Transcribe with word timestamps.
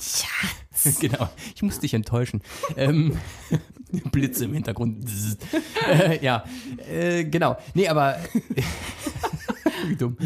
Schatz. 0.00 0.98
genau, 1.00 1.28
ich 1.54 1.62
muss 1.62 1.80
dich 1.80 1.94
enttäuschen. 1.94 2.42
ähm, 2.76 3.18
Blitze 4.12 4.44
im 4.44 4.54
Hintergrund. 4.54 5.04
äh, 5.88 6.24
ja, 6.24 6.44
äh, 6.88 7.24
genau. 7.24 7.56
Nee, 7.74 7.88
aber. 7.88 8.18
Wie 9.86 9.96
dumm. 9.96 10.16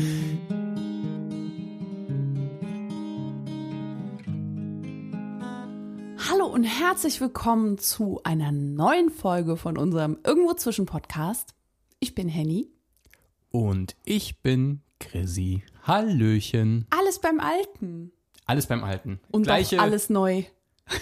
Hallo 6.31 6.47
und 6.47 6.65
herzlich 6.65 7.21
willkommen 7.21 7.79
zu 7.79 8.21
einer 8.25 8.53
neuen 8.53 9.11
Folge 9.11 9.57
von 9.57 9.79
unserem 9.79 10.19
Irgendwo 10.25 10.55
zwischen 10.55 10.87
Podcast. 10.87 11.55
Ich 11.99 12.15
bin 12.15 12.29
Henny. 12.29 12.69
Und 13.51 13.97
ich 14.05 14.41
bin 14.41 14.83
Chrissy. 14.99 15.63
Hallöchen. 15.83 16.87
Alles 16.91 17.21
beim 17.21 17.41
Alten. 17.41 18.13
Alles 18.53 18.67
beim 18.67 18.85
Alten. 18.85 19.19
Und 19.31 19.45
gleiche, 19.45 19.81
alles 19.81 20.11
neu. 20.11 20.43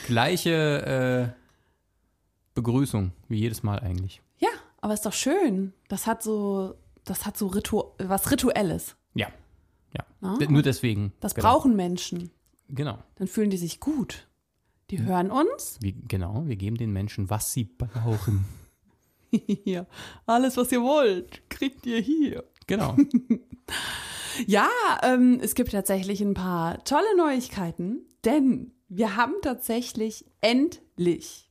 Gleiche 0.07 1.35
äh, 1.35 1.41
Begrüßung, 2.55 3.11
wie 3.27 3.39
jedes 3.39 3.65
Mal 3.65 3.81
eigentlich. 3.81 4.23
Ja, 4.39 4.51
aber 4.81 4.95
ist 4.95 5.05
doch 5.05 5.13
schön. 5.13 5.73
Das 5.89 6.07
hat 6.07 6.23
so, 6.23 6.77
das 7.05 7.27
hat 7.27 7.37
so 7.37 7.49
Ritu 7.49 7.83
was 7.99 8.31
Rituelles. 8.31 8.95
Ja. 9.15 9.27
Ja. 9.93 10.07
Ah. 10.21 10.39
Nur 10.49 10.63
deswegen. 10.63 11.13
Das 11.19 11.35
genau. 11.35 11.49
brauchen 11.49 11.75
Menschen. 11.75 12.31
Genau. 12.69 12.99
Dann 13.17 13.27
fühlen 13.27 13.51
die 13.51 13.57
sich 13.57 13.81
gut. 13.81 14.29
Die 14.91 15.03
hören 15.03 15.33
uns. 15.33 15.77
Wir, 15.81 15.93
genau, 16.07 16.45
wir 16.47 16.55
geben 16.55 16.77
den 16.77 16.93
Menschen, 16.93 17.31
was 17.31 17.53
sie 17.53 17.65
brauchen. 17.65 18.45
Hier. 19.65 19.89
Alles, 20.25 20.57
was 20.57 20.71
ihr 20.71 20.83
wollt, 20.83 21.51
kriegt 21.51 21.85
ihr 21.85 21.99
hier. 21.99 22.45
Genau. 22.69 22.97
Ja, 24.47 24.69
ähm, 25.03 25.39
es 25.43 25.55
gibt 25.55 25.73
tatsächlich 25.73 26.21
ein 26.21 26.35
paar 26.35 26.83
tolle 26.85 27.17
Neuigkeiten, 27.17 28.01
denn 28.25 28.73
wir 28.89 29.17
haben 29.17 29.35
tatsächlich 29.43 30.25
endlich 30.41 31.51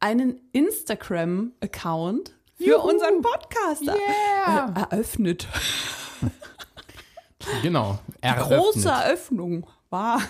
einen 0.00 0.40
Instagram-Account 0.52 2.34
für 2.56 2.64
Juhu. 2.64 2.88
unseren 2.90 3.22
Podcast 3.22 3.82
Yeah. 3.82 4.74
eröffnet. 4.90 5.48
genau. 7.62 7.98
Große 8.20 8.20
Eröffnet. 8.22 8.86
Eröffnung 8.86 9.66
war 9.90 10.20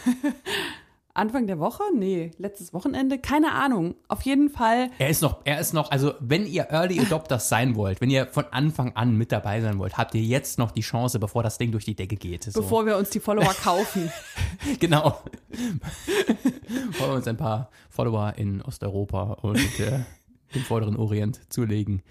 Anfang 1.17 1.47
der 1.47 1.61
Woche? 1.61 1.85
Nee, 1.97 2.33
letztes 2.39 2.75
Wochenende? 2.75 3.19
Keine 3.19 3.53
Ahnung. 3.53 3.95
Auf 4.09 4.23
jeden 4.23 4.51
Fall. 4.51 4.91
Er 4.99 5.09
ist 5.09 5.23
noch, 5.23 5.39
er 5.45 5.61
ist 5.61 5.73
noch, 5.73 5.93
also 5.93 6.15
wenn 6.19 6.45
ihr 6.45 6.65
Early 6.71 6.99
Adopters 6.99 7.49
sein 7.49 7.77
wollt, 7.77 8.01
wenn 8.01 8.11
ihr 8.11 8.27
von 8.27 8.47
Anfang 8.51 8.97
an 8.97 9.17
mit 9.17 9.31
dabei 9.31 9.61
sein 9.61 9.79
wollt, 9.79 9.97
habt 9.97 10.17
ihr 10.17 10.23
jetzt 10.23 10.59
noch 10.59 10.73
die 10.73 10.81
Chance, 10.81 11.21
bevor 11.21 11.45
das 11.45 11.57
Ding 11.57 11.71
durch 11.71 11.85
die 11.85 11.95
Decke 11.95 12.17
geht. 12.17 12.43
So. 12.43 12.61
Bevor 12.61 12.85
wir 12.85 12.97
uns 12.97 13.11
die 13.11 13.21
Follower 13.21 13.55
kaufen. 13.63 14.11
Genau. 14.81 15.21
Wollen 16.99 17.11
wir 17.11 17.15
uns 17.15 17.29
ein 17.29 17.37
paar 17.37 17.71
Follower 17.91 18.35
in 18.37 18.61
Osteuropa 18.63 19.35
und 19.43 19.79
äh, 19.79 20.01
dem 20.53 20.63
vorderen 20.63 20.97
Orient 20.97 21.41
zulegen. 21.49 22.03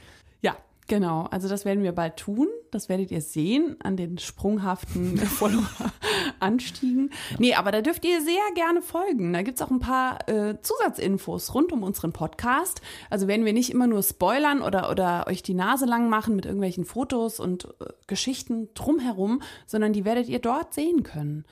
Ja, 0.41 0.55
genau. 0.94 1.23
Also 1.31 1.49
das 1.49 1.66
werden 1.66 1.81
wir 1.83 1.91
bald 1.91 2.17
tun. 2.17 2.47
Das 2.69 2.88
werdet 2.88 3.09
ihr 3.09 3.22
sehen 3.22 3.77
an 3.83 3.97
den 3.97 4.19
sprunghaften 4.19 5.17
Follower-Anstiegen. 5.39 7.09
Nee, 7.39 7.55
aber 7.55 7.72
da 7.72 7.81
dürft 7.81 8.05
ihr 8.05 8.22
sehr 8.22 8.44
gerne 8.53 8.83
folgen. 8.83 9.33
Da 9.33 9.41
gibt's 9.41 9.63
auch 9.63 9.72
ein 9.72 9.80
paar 9.80 10.30
äh, 10.30 10.61
Zusatzinfos 10.61 11.55
rund 11.55 11.72
um 11.72 11.81
unseren 11.81 12.13
Podcast. 12.13 12.81
Also 13.09 13.27
werden 13.27 13.44
wir 13.44 13.53
nicht 13.53 13.72
immer 13.72 13.88
nur 13.88 14.03
spoilern 14.03 14.61
oder, 14.61 14.91
oder 14.91 15.25
euch 15.25 15.41
die 15.41 15.55
Nase 15.55 15.85
lang 15.85 16.09
machen 16.09 16.35
mit 16.35 16.45
irgendwelchen 16.45 16.85
Fotos 16.85 17.39
und 17.39 17.66
äh, 17.80 17.85
Geschichten 18.05 18.69
drumherum, 18.75 19.41
sondern 19.66 19.94
die 19.94 20.05
werdet 20.05 20.30
ihr 20.30 20.39
dort 20.39 20.75
sehen 20.75 21.02
können. 21.02 21.44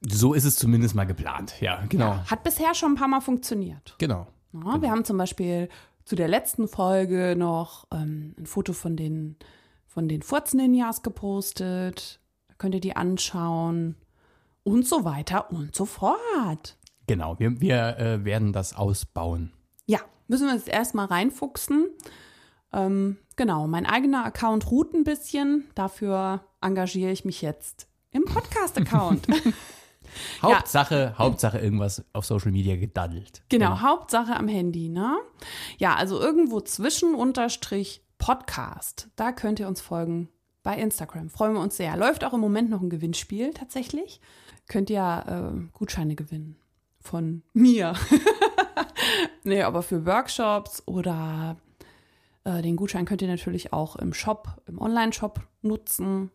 So 0.00 0.32
ist 0.32 0.44
es 0.44 0.56
zumindest 0.56 0.94
mal 0.94 1.04
geplant. 1.04 1.60
Ja, 1.60 1.84
genau. 1.90 2.16
Hat 2.24 2.42
bisher 2.42 2.74
schon 2.74 2.92
ein 2.92 2.96
paar 2.96 3.08
Mal 3.08 3.20
funktioniert. 3.20 3.96
Genau. 3.98 4.28
Ja, 4.54 4.80
Wir 4.80 4.90
haben 4.90 5.04
zum 5.04 5.18
Beispiel 5.18 5.68
zu 6.04 6.16
der 6.16 6.28
letzten 6.28 6.68
Folge 6.68 7.34
noch 7.36 7.86
ähm, 7.92 8.34
ein 8.38 8.46
Foto 8.46 8.72
von 8.72 8.96
den, 8.96 9.36
von 9.86 10.08
den 10.08 10.22
Furz-Ninjas 10.22 11.02
gepostet. 11.02 12.20
Da 12.48 12.54
könnt 12.58 12.74
ihr 12.74 12.80
die 12.80 12.96
anschauen. 12.96 13.96
Und 14.64 14.86
so 14.86 15.04
weiter 15.04 15.50
und 15.50 15.74
so 15.74 15.84
fort. 15.84 16.76
Genau. 17.06 17.38
Wir, 17.38 17.60
wir 17.60 17.98
äh, 17.98 18.24
werden 18.24 18.52
das 18.52 18.74
ausbauen. 18.76 19.52
Ja, 19.86 20.00
müssen 20.28 20.46
wir 20.46 20.54
uns 20.54 20.68
erstmal 20.68 21.06
reinfuchsen. 21.06 21.88
Ähm, 22.72 23.18
genau, 23.36 23.66
mein 23.66 23.86
eigener 23.86 24.24
Account 24.24 24.70
ruht 24.70 24.94
ein 24.94 25.04
bisschen. 25.04 25.64
Dafür 25.74 26.44
engagiere 26.60 27.10
ich 27.10 27.24
mich 27.24 27.42
jetzt 27.42 27.88
im 28.12 28.24
Podcast-Account. 28.24 29.26
Hauptsache, 30.42 31.14
Hauptsache 31.18 31.58
irgendwas 31.58 32.04
auf 32.12 32.24
Social 32.24 32.52
Media 32.52 32.76
gedaddelt. 32.76 33.42
Genau, 33.48 33.80
Hauptsache 33.80 34.36
am 34.36 34.48
Handy, 34.48 34.88
ne? 34.88 35.16
Ja, 35.78 35.94
also 35.94 36.20
irgendwo 36.20 36.60
zwischen 36.60 37.14
Unterstrich 37.14 38.02
Podcast. 38.18 39.08
Da 39.16 39.32
könnt 39.32 39.60
ihr 39.60 39.68
uns 39.68 39.80
folgen 39.80 40.28
bei 40.62 40.76
Instagram. 40.76 41.28
Freuen 41.28 41.54
wir 41.54 41.60
uns 41.60 41.76
sehr. 41.76 41.96
Läuft 41.96 42.24
auch 42.24 42.32
im 42.32 42.40
Moment 42.40 42.70
noch 42.70 42.80
ein 42.80 42.90
Gewinnspiel 42.90 43.52
tatsächlich. 43.52 44.20
Könnt 44.68 44.90
ihr 44.90 45.24
äh, 45.26 45.76
Gutscheine 45.76 46.14
gewinnen 46.14 46.56
von 47.00 47.42
mir. 47.52 47.94
nee, 49.44 49.62
aber 49.62 49.82
für 49.82 50.06
Workshops 50.06 50.82
oder 50.86 51.56
äh, 52.44 52.62
den 52.62 52.76
Gutschein 52.76 53.04
könnt 53.04 53.22
ihr 53.22 53.28
natürlich 53.28 53.72
auch 53.72 53.96
im 53.96 54.14
Shop, 54.14 54.62
im 54.66 54.80
Online-Shop 54.80 55.40
nutzen. 55.62 56.30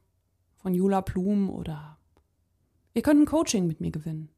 Von 0.57 0.73
Jula 0.73 1.01
Blum 1.01 1.49
oder 1.49 1.97
ihr 2.97 3.02
könnt 3.03 3.22
ein 3.22 3.25
Coaching 3.25 3.68
mit 3.68 3.80
mir 3.80 3.91
gewinnen 3.91 4.30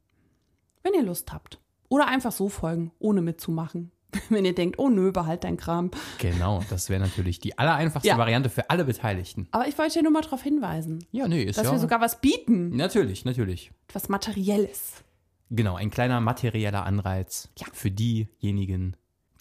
wenn 0.82 0.94
ihr 0.94 1.04
Lust 1.04 1.34
habt. 1.34 1.60
Oder 1.90 2.08
einfach 2.08 2.32
so 2.32 2.48
folgen, 2.48 2.92
ohne 3.00 3.22
mitzumachen. 3.22 3.92
Wenn 4.30 4.46
ihr 4.46 4.56
denkt, 4.56 4.80
oh 4.80 4.90
nö, 4.90 5.12
behalt 5.12 5.44
dein 5.44 5.58
Kram. 5.58 5.92
Genau, 6.20 6.64
das 6.70 6.90
wäre 6.90 7.02
natürlich 7.02 7.40
die 7.42 7.58
allereinfachste 7.60 8.08
Ja. 8.08 8.18
Variante 8.18 8.50
für 8.50 8.70
alle 8.70 8.86
Beteiligten. 8.86 9.48
Aber 9.52 9.68
ich 9.68 9.78
wollte 9.78 9.96
ja 9.98 10.02
nur 10.04 10.12
mal 10.14 10.22
darauf 10.22 10.42
hinweisen, 10.42 11.06
Ja, 11.12 11.28
nee, 11.28 11.44
ist 11.44 11.58
dass 11.58 11.66
ja. 11.66 11.72
wir 11.74 11.80
sogar 11.80 12.00
was 12.00 12.22
bieten. 12.22 12.76
natürlich, 12.78 13.26
natürlich. 13.26 13.72
Etwas 13.90 14.08
Materielles. 14.08 15.04
Genau, 15.52 15.76
ein 15.76 15.92
kleiner 15.92 16.22
materieller 16.22 16.86
Anreiz 16.86 17.50
Ja. 17.58 17.68
für 17.74 17.92
diejenigen, 17.92 18.96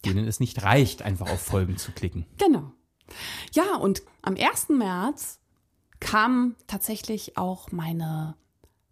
denen 0.05 0.27
es 0.27 0.39
nicht 0.41 0.61
reicht, 0.61 1.01
einfach 1.03 1.31
auf 1.31 1.41
Folgen 1.41 1.77
zu 1.77 1.93
klicken. 1.93 2.25
Genau. 2.37 2.71
Ja, 3.53 3.77
und 3.77 4.03
am 4.21 4.35
1. 4.35 4.69
März 4.77 5.39
kam 6.01 6.55
tatsächlich 6.67 7.37
auch 7.37 7.71
meine 7.71 8.35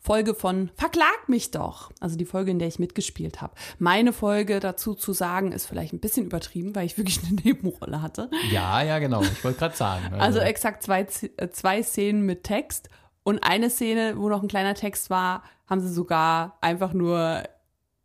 Folge 0.07 0.35
von 0.35 0.71
Verklag 0.75 1.27
mich 1.27 1.51
doch. 1.51 1.91
Also 1.99 2.15
die 2.15 2.23
Folge, 2.23 2.51
in 2.51 2.59
der 2.59 2.69
ich 2.69 2.79
mitgespielt 2.79 3.41
habe. 3.41 3.53
Meine 3.77 4.13
Folge 4.13 4.61
dazu 4.61 4.95
zu 4.95 5.11
sagen, 5.11 5.51
ist 5.51 5.65
vielleicht 5.65 5.91
ein 5.91 5.99
bisschen 5.99 6.27
übertrieben, 6.27 6.73
weil 6.75 6.85
ich 6.85 6.97
wirklich 6.97 7.19
eine 7.25 7.33
Nebenrolle 7.43 8.01
hatte. 8.01 8.31
Ja, 8.49 8.81
ja, 8.81 8.99
genau. 8.99 9.21
Ich 9.21 9.43
wollte 9.43 9.59
gerade 9.59 9.75
sagen. 9.75 10.15
Also 10.15 10.39
exakt 10.39 10.81
zwei, 10.81 11.05
äh, 11.35 11.49
zwei 11.49 11.83
Szenen 11.83 12.21
mit 12.21 12.45
Text 12.45 12.87
und 13.23 13.43
eine 13.43 13.69
Szene, 13.69 14.13
wo 14.15 14.29
noch 14.29 14.41
ein 14.41 14.47
kleiner 14.47 14.75
Text 14.75 15.09
war, 15.09 15.43
haben 15.65 15.81
sie 15.81 15.91
sogar 15.91 16.57
einfach 16.61 16.93
nur 16.93 17.43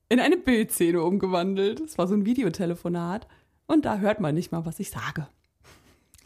in 0.08 0.18
eine 0.18 0.36
Bildszene 0.36 1.00
umgewandelt. 1.00 1.78
Es 1.78 1.98
war 1.98 2.08
so 2.08 2.14
ein 2.14 2.26
Videotelefonat 2.26 3.28
und 3.68 3.84
da 3.84 3.98
hört 3.98 4.18
man 4.18 4.34
nicht 4.34 4.50
mal, 4.50 4.66
was 4.66 4.80
ich 4.80 4.90
sage. 4.90 5.28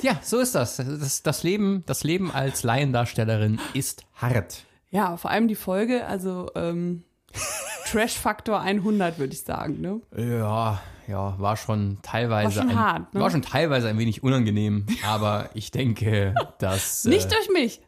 ja, 0.00 0.18
so 0.22 0.38
ist 0.38 0.54
das. 0.54 0.76
das. 0.76 1.22
Das 1.22 1.42
Leben, 1.42 1.84
das 1.84 2.02
Leben 2.02 2.30
als 2.30 2.62
Laiendarstellerin 2.62 3.60
ist 3.74 4.06
hart. 4.14 4.65
Ja, 4.90 5.16
vor 5.16 5.30
allem 5.30 5.48
die 5.48 5.54
Folge, 5.54 6.06
also 6.06 6.50
ähm, 6.54 7.02
Trash-Faktor 7.90 8.60
100, 8.60 9.18
würde 9.18 9.32
ich 9.32 9.42
sagen. 9.42 9.80
Ne? 9.80 10.00
Ja, 10.16 10.80
ja, 11.08 11.38
war 11.38 11.56
schon 11.56 11.98
teilweise 12.02 12.56
War 12.56 12.62
schon 12.62 12.70
ein, 12.70 12.78
hart, 12.78 13.14
ne? 13.14 13.20
war 13.20 13.30
schon 13.30 13.42
teilweise 13.42 13.88
ein 13.88 13.98
wenig 13.98 14.22
unangenehm, 14.22 14.86
aber 15.06 15.50
ich 15.54 15.70
denke, 15.70 16.34
dass 16.58 17.04
Nicht 17.04 17.26
äh, 17.26 17.34
durch 17.34 17.48
mich. 17.52 17.80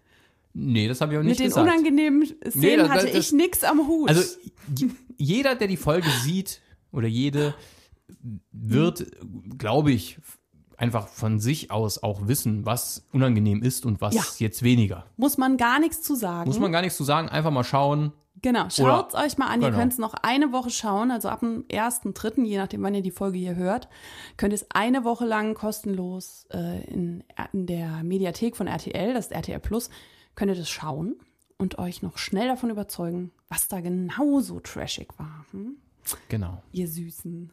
nee, 0.54 0.86
das 0.88 1.00
habe 1.00 1.12
ich 1.12 1.18
auch 1.18 1.22
nicht 1.22 1.30
Mit 1.32 1.38
den 1.40 1.46
gesagt. 1.48 1.66
unangenehmen 1.68 2.24
Szenen 2.26 2.60
Nee, 2.60 2.76
das- 2.76 2.88
hatte 2.90 3.06
das- 3.06 3.14
ich 3.16 3.32
nix 3.32 3.64
am 3.64 3.86
Hut. 3.88 4.08
Also 4.08 4.22
jeder, 5.16 5.54
der 5.56 5.66
die 5.68 5.76
Folge 5.76 6.08
sieht 6.22 6.60
oder 6.92 7.08
jede, 7.08 7.54
wird, 8.52 9.04
glaube 9.58 9.90
ich, 9.92 10.18
einfach 10.78 11.08
von 11.08 11.38
sich 11.40 11.70
aus 11.70 12.02
auch 12.02 12.26
wissen, 12.28 12.64
was 12.64 13.04
unangenehm 13.12 13.62
ist 13.62 13.84
und 13.84 14.00
was 14.00 14.14
Ja. 14.14 14.22
jetzt 14.38 14.62
weniger. 14.62 15.04
Muss 15.18 15.36
man 15.36 15.56
gar 15.58 15.78
nichts 15.80 16.00
zu 16.02 16.14
sagen. 16.14 16.48
Muss 16.48 16.58
man 16.58 16.72
gar 16.72 16.80
nichts 16.80 16.96
zu 16.96 17.04
sagen, 17.04 17.28
einfach 17.28 17.50
mal 17.50 17.64
schauen. 17.64 18.12
Genau, 18.40 18.70
schaut's 18.70 19.16
euch 19.16 19.36
mal 19.36 19.48
an. 19.48 19.60
Ihr 19.60 19.66
Genau. 19.68 19.78
könnt 19.80 19.92
es 19.92 19.98
noch 19.98 20.14
eine 20.14 20.52
Woche 20.52 20.70
schauen, 20.70 21.10
also 21.10 21.28
ab 21.28 21.40
dem 21.40 21.64
1.3., 21.68 22.44
je 22.44 22.56
nachdem, 22.58 22.82
wann 22.84 22.94
ihr 22.94 23.02
die 23.02 23.10
Folge 23.10 23.36
hier 23.36 23.56
hört, 23.56 23.88
könnt 24.36 24.52
ihr 24.52 24.56
es 24.56 24.66
eine 24.70 25.02
Woche 25.02 25.26
lang 25.26 25.54
kostenlos 25.54 26.46
äh, 26.52 26.84
in, 26.84 27.24
in 27.52 27.66
der 27.66 28.04
Mediathek 28.04 28.56
von 28.56 28.68
RTL, 28.68 29.12
das 29.12 29.26
ist 29.26 29.32
RTL 29.32 29.58
Plus, 29.58 29.90
könnt 30.36 30.52
ihr 30.52 30.56
das 30.56 30.68
schauen 30.70 31.16
und 31.58 31.78
euch 31.80 32.00
noch 32.02 32.16
schnell 32.16 32.46
davon 32.46 32.70
überzeugen, 32.70 33.32
was 33.48 33.66
da 33.66 33.80
genauso 33.80 34.60
trashig 34.60 35.08
war. 35.18 35.44
Hm? 35.50 35.76
Genau. 36.28 36.62
Ihr 36.70 36.86
Süßen. 36.86 37.50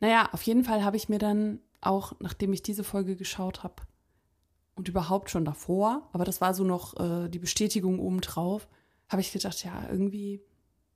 Naja, 0.00 0.28
auf 0.32 0.42
jeden 0.42 0.64
Fall 0.64 0.84
habe 0.84 0.96
ich 0.96 1.08
mir 1.08 1.18
dann 1.18 1.60
auch, 1.80 2.14
nachdem 2.20 2.52
ich 2.52 2.62
diese 2.62 2.84
Folge 2.84 3.16
geschaut 3.16 3.62
habe 3.62 3.82
und 4.74 4.88
überhaupt 4.88 5.30
schon 5.30 5.44
davor, 5.44 6.08
aber 6.12 6.24
das 6.24 6.40
war 6.40 6.54
so 6.54 6.64
noch 6.64 6.98
äh, 6.98 7.28
die 7.28 7.38
Bestätigung 7.38 7.98
obendrauf, 7.98 8.68
habe 9.08 9.20
ich 9.20 9.32
gedacht, 9.32 9.64
ja, 9.64 9.88
irgendwie 9.90 10.42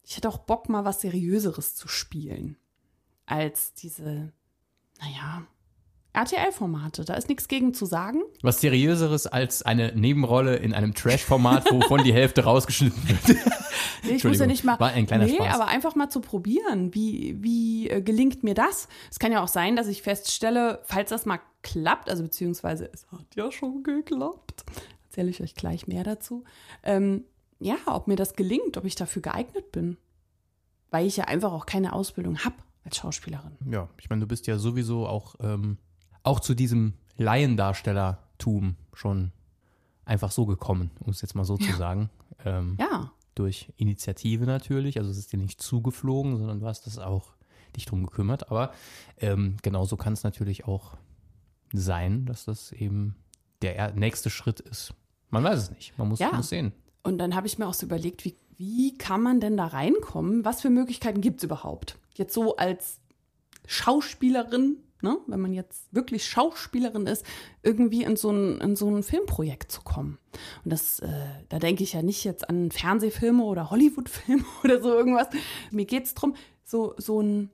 ich 0.05 0.17
hätte 0.17 0.29
auch 0.29 0.39
Bock, 0.39 0.69
mal 0.69 0.85
was 0.85 1.01
Seriöseres 1.01 1.75
zu 1.75 1.89
spielen. 1.89 2.57
Als 3.27 3.73
diese, 3.75 4.33
naja, 5.01 5.47
RTL-Formate. 6.15 7.05
Da 7.05 7.15
ist 7.15 7.29
nichts 7.29 7.49
gegen 7.49 7.73
zu 7.73 7.87
sagen. 7.87 8.23
Was 8.43 8.61
seriöseres 8.61 9.27
als 9.27 9.63
eine 9.63 9.93
Nebenrolle 9.95 10.57
in 10.57 10.75
einem 10.75 10.95
Trash-Format, 10.95 11.71
wovon 11.71 12.05
die 12.05 12.13
Hälfte 12.13 12.45
rausgeschnitten 12.45 13.09
wird. 13.09 13.39
Nee, 14.05 14.17
ich 14.17 14.25
muss 14.25 14.41
ja 14.41 14.47
nicht 14.47 14.65
mal. 14.65 14.81
War 14.81 14.91
ein 14.91 15.07
kleiner 15.07 15.27
nee, 15.27 15.37
Spaß. 15.37 15.55
aber 15.55 15.69
einfach 15.69 15.95
mal 15.95 16.09
zu 16.09 16.21
probieren. 16.21 16.93
Wie, 16.93 17.37
wie 17.41 17.89
äh, 17.89 18.03
gelingt 18.03 18.43
mir 18.43 18.55
das? 18.55 18.89
Es 19.11 19.21
kann 19.21 19.31
ja 19.31 19.43
auch 19.43 19.49
sein, 19.49 19.77
dass 19.77 19.87
ich 19.87 20.03
feststelle, 20.03 20.81
falls 20.85 21.11
das 21.11 21.25
mal 21.25 21.39
klappt, 21.63 22.11
also 22.11 22.25
beziehungsweise 22.25 22.91
es 22.93 23.07
hat 23.13 23.27
ja 23.37 23.53
schon 23.53 23.85
geklappt, 23.85 24.65
erzähle 25.05 25.31
ich 25.31 25.41
euch 25.41 25.55
gleich 25.55 25.87
mehr 25.87 26.03
dazu. 26.03 26.43
Ähm, 26.83 27.25
ja, 27.61 27.77
ob 27.87 28.09
mir 28.09 28.17
das 28.17 28.35
gelingt, 28.35 28.77
ob 28.77 28.85
ich 28.85 28.97
dafür 28.97 29.23
geeignet 29.23 29.71
bin. 29.71 29.97
Weil 30.91 31.07
ich 31.07 31.17
ja 31.17 31.25
einfach 31.25 31.53
auch 31.53 31.65
keine 31.65 31.93
Ausbildung 31.93 32.41
habe 32.41 32.57
als 32.85 32.97
Schauspielerin. 32.97 33.57
Ja, 33.71 33.89
ich 33.99 34.11
meine, 34.11 34.21
du 34.21 34.27
bist 34.27 34.49
ja 34.49 34.59
sowieso 34.59 35.07
auch, 35.07 35.37
ähm, 35.41 35.79
auch 36.23 36.41
zu 36.41 36.55
diesem 36.55 36.95
Laiendarstellertum 37.19 38.77
schon 38.93 39.33
einfach 40.05 40.31
so 40.31 40.47
gekommen, 40.47 40.91
um 41.01 41.11
es 41.11 41.21
jetzt 41.23 41.35
mal 41.35 41.45
so 41.45 41.57
zu 41.57 41.73
sagen. 41.77 42.11
Ähm, 42.45 42.77
Ja, 42.81 43.13
Durch 43.35 43.73
Initiative 43.77 44.45
natürlich, 44.45 44.99
also 44.99 45.11
es 45.11 45.17
ist 45.19 45.33
dir 45.33 45.39
nicht 45.39 45.61
zugeflogen, 45.63 46.37
sondern 46.37 46.61
du 46.61 46.67
hast 46.67 46.87
das 46.87 46.99
auch 46.99 47.33
dich 47.77 47.87
drum 47.87 48.05
gekümmert. 48.05 48.51
Aber 48.51 48.73
ähm, 49.19 49.57
genauso 49.63 49.97
kann 49.97 50.13
es 50.13 50.23
natürlich 50.23 50.67
auch 50.67 50.97
sein, 51.73 52.27
dass 52.27 52.45
das 52.45 52.73
eben 52.73 53.15
der 53.63 53.77
er- 53.77 53.93
nächste 53.93 54.29
Schritt 54.29 54.61
ist. 54.61 54.93
Man 55.31 55.43
weiß 55.45 55.59
es 55.63 55.71
nicht, 55.71 55.97
man 55.99 56.09
muss, 56.09 56.19
Ja. 56.19 56.33
muss 56.33 56.49
sehen. 56.51 56.73
Und 57.03 57.17
dann 57.19 57.35
habe 57.35 57.47
ich 57.47 57.59
mir 57.59 57.67
auch 57.67 57.75
so 57.75 57.87
überlegt, 57.87 58.25
wie, 58.27 58.37
wie 58.59 58.99
kann 58.99 59.23
man 59.23 59.41
denn 59.41 59.57
da 59.57 59.67
reinkommen? 59.67 60.45
Was 60.45 60.61
für 60.61 60.69
Möglichkeiten 60.71 61.21
gibt 61.23 61.39
es 61.39 61.45
überhaupt? 61.45 61.97
Jetzt 62.17 62.35
so 62.35 62.57
als 62.57 63.01
Schauspielerin, 63.67 64.77
ne, 65.03 65.19
wenn 65.27 65.41
man 65.41 65.53
jetzt 65.53 65.93
wirklich 65.93 66.25
Schauspielerin 66.25 67.07
ist, 67.07 67.25
irgendwie 67.63 68.05
in 68.05 68.17
so 68.17 68.31
ein, 68.31 68.61
in 68.61 68.77
so 68.77 68.89
ein 68.89 69.03
Filmprojekt 69.03 69.71
zu 69.71 69.83
kommen. 69.83 70.19
Und 70.65 70.73
das, 70.73 71.01
äh, 71.01 71.09
da 71.49 71.59
denke 71.59 71.83
ich 71.83 71.93
ja 71.93 72.03
nicht 72.03 72.25
jetzt 72.25 72.49
an 72.49 72.71
Fernsehfilme 72.71 73.43
oder 73.43 73.71
Hollywoodfilme 73.71 74.45
oder 74.65 74.81
so 74.81 74.95
irgendwas. 74.95 75.29
Mir 75.71 75.85
geht 75.85 76.05
es 76.05 76.15
darum, 76.15 76.35
so, 76.65 76.95
so 76.97 77.21
ein, 77.21 77.51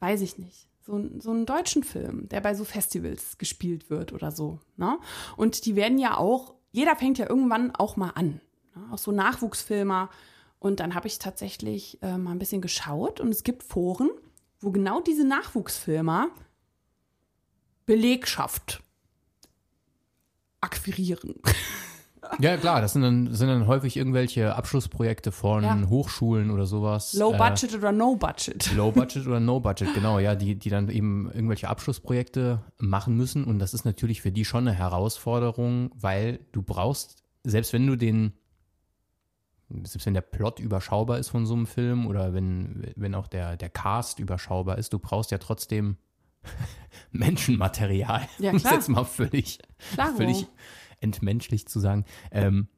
weiß 0.00 0.22
ich 0.22 0.38
nicht, 0.38 0.68
so, 0.86 1.00
so 1.18 1.30
einen 1.30 1.46
deutschen 1.46 1.82
Film, 1.82 2.28
der 2.28 2.40
bei 2.40 2.54
so 2.54 2.64
Festivals 2.64 3.38
gespielt 3.38 3.90
wird 3.90 4.12
oder 4.12 4.30
so. 4.30 4.60
Ne? 4.76 4.98
Und 5.36 5.64
die 5.66 5.76
werden 5.76 5.98
ja 5.98 6.16
auch, 6.16 6.54
jeder 6.72 6.96
fängt 6.96 7.18
ja 7.18 7.28
irgendwann 7.28 7.74
auch 7.74 7.96
mal 7.96 8.10
an. 8.10 8.40
Ne? 8.74 8.82
Auch 8.92 8.98
so 8.98 9.12
Nachwuchsfilmer. 9.12 10.10
Und 10.58 10.80
dann 10.80 10.94
habe 10.94 11.06
ich 11.06 11.18
tatsächlich 11.18 12.02
äh, 12.02 12.16
mal 12.16 12.32
ein 12.32 12.38
bisschen 12.38 12.62
geschaut 12.62 13.20
und 13.20 13.28
es 13.28 13.44
gibt 13.44 13.62
Foren, 13.62 14.10
wo 14.64 14.70
genau 14.70 15.00
diese 15.00 15.26
Nachwuchsfilmer 15.26 16.28
Belegschaft 17.86 18.82
akquirieren. 20.60 21.34
Ja, 22.38 22.56
klar, 22.56 22.80
das 22.80 22.94
sind 22.94 23.02
dann, 23.02 23.34
sind 23.34 23.48
dann 23.48 23.66
häufig 23.66 23.98
irgendwelche 23.98 24.54
Abschlussprojekte 24.56 25.30
von 25.30 25.62
Ja. 25.62 25.78
Hochschulen 25.90 26.50
oder 26.50 26.64
sowas. 26.64 27.12
Low 27.12 27.34
Äh, 27.34 27.36
Budget 27.36 27.74
oder 27.74 27.92
No 27.92 28.16
Budget. 28.16 28.72
Low 28.74 28.90
Budget 28.92 29.26
oder 29.26 29.40
No 29.40 29.60
Budget, 29.60 29.92
genau, 29.92 30.18
ja, 30.18 30.34
die, 30.34 30.54
die 30.58 30.70
dann 30.70 30.88
eben 30.88 31.30
irgendwelche 31.30 31.68
Abschlussprojekte 31.68 32.62
machen 32.78 33.14
müssen. 33.18 33.44
Und 33.44 33.58
das 33.58 33.74
ist 33.74 33.84
natürlich 33.84 34.22
für 34.22 34.32
die 34.32 34.46
schon 34.46 34.66
eine 34.66 34.72
Herausforderung, 34.76 35.90
weil 35.96 36.40
du 36.52 36.62
brauchst, 36.62 37.22
selbst 37.44 37.74
wenn 37.74 37.86
du 37.86 37.94
den, 37.94 38.32
selbst 39.68 40.06
wenn 40.06 40.14
der 40.14 40.20
Plot 40.20 40.60
überschaubar 40.60 41.18
ist 41.18 41.28
von 41.28 41.46
so 41.46 41.54
einem 41.54 41.66
Film 41.66 42.06
oder 42.06 42.34
wenn, 42.34 42.92
wenn 42.96 43.14
auch 43.14 43.26
der, 43.26 43.56
der 43.56 43.70
Cast 43.70 44.18
überschaubar 44.18 44.78
ist, 44.78 44.92
du 44.92 44.98
brauchst 44.98 45.30
ja 45.30 45.38
trotzdem 45.38 45.96
Menschenmaterial. 47.12 48.28
Ja, 48.38 48.50
Um 48.50 48.56
es 48.56 48.62
klar. 48.62 48.74
jetzt 48.74 48.88
mal 48.88 49.04
völlig, 49.04 49.58
Klaro. 49.94 50.16
völlig 50.16 50.46
entmenschlich 51.00 51.66
zu 51.66 51.80
sagen. 51.80 52.04
Ähm, 52.30 52.68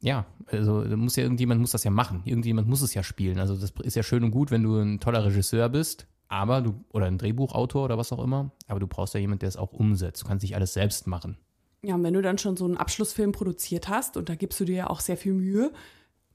ja, 0.00 0.26
also 0.46 0.84
muss 0.96 1.16
ja 1.16 1.22
irgendjemand 1.22 1.60
muss 1.60 1.70
das 1.70 1.84
ja 1.84 1.90
machen. 1.90 2.22
Irgendjemand 2.24 2.68
muss 2.68 2.82
es 2.82 2.92
ja 2.94 3.02
spielen. 3.02 3.38
Also 3.38 3.56
das 3.56 3.72
ist 3.82 3.96
ja 3.96 4.02
schön 4.02 4.22
und 4.24 4.32
gut, 4.32 4.50
wenn 4.50 4.62
du 4.62 4.76
ein 4.76 5.00
toller 5.00 5.24
Regisseur 5.24 5.68
bist, 5.68 6.06
aber 6.28 6.60
du 6.60 6.84
oder 6.92 7.06
ein 7.06 7.18
Drehbuchautor 7.18 7.84
oder 7.84 7.96
was 7.96 8.12
auch 8.12 8.22
immer, 8.22 8.52
aber 8.66 8.80
du 8.80 8.86
brauchst 8.86 9.14
ja 9.14 9.20
jemanden, 9.20 9.40
der 9.40 9.48
es 9.48 9.56
auch 9.56 9.72
umsetzt. 9.72 10.22
Du 10.22 10.26
kannst 10.26 10.42
nicht 10.42 10.56
alles 10.56 10.74
selbst 10.74 11.06
machen. 11.06 11.38
Ja, 11.82 11.94
und 11.94 12.02
wenn 12.02 12.14
du 12.14 12.22
dann 12.22 12.38
schon 12.38 12.56
so 12.56 12.64
einen 12.64 12.76
Abschlussfilm 12.76 13.32
produziert 13.32 13.88
hast 13.88 14.16
und 14.16 14.28
da 14.28 14.34
gibst 14.34 14.58
du 14.60 14.64
dir 14.64 14.76
ja 14.76 14.90
auch 14.90 15.00
sehr 15.00 15.16
viel 15.16 15.34
Mühe, 15.34 15.72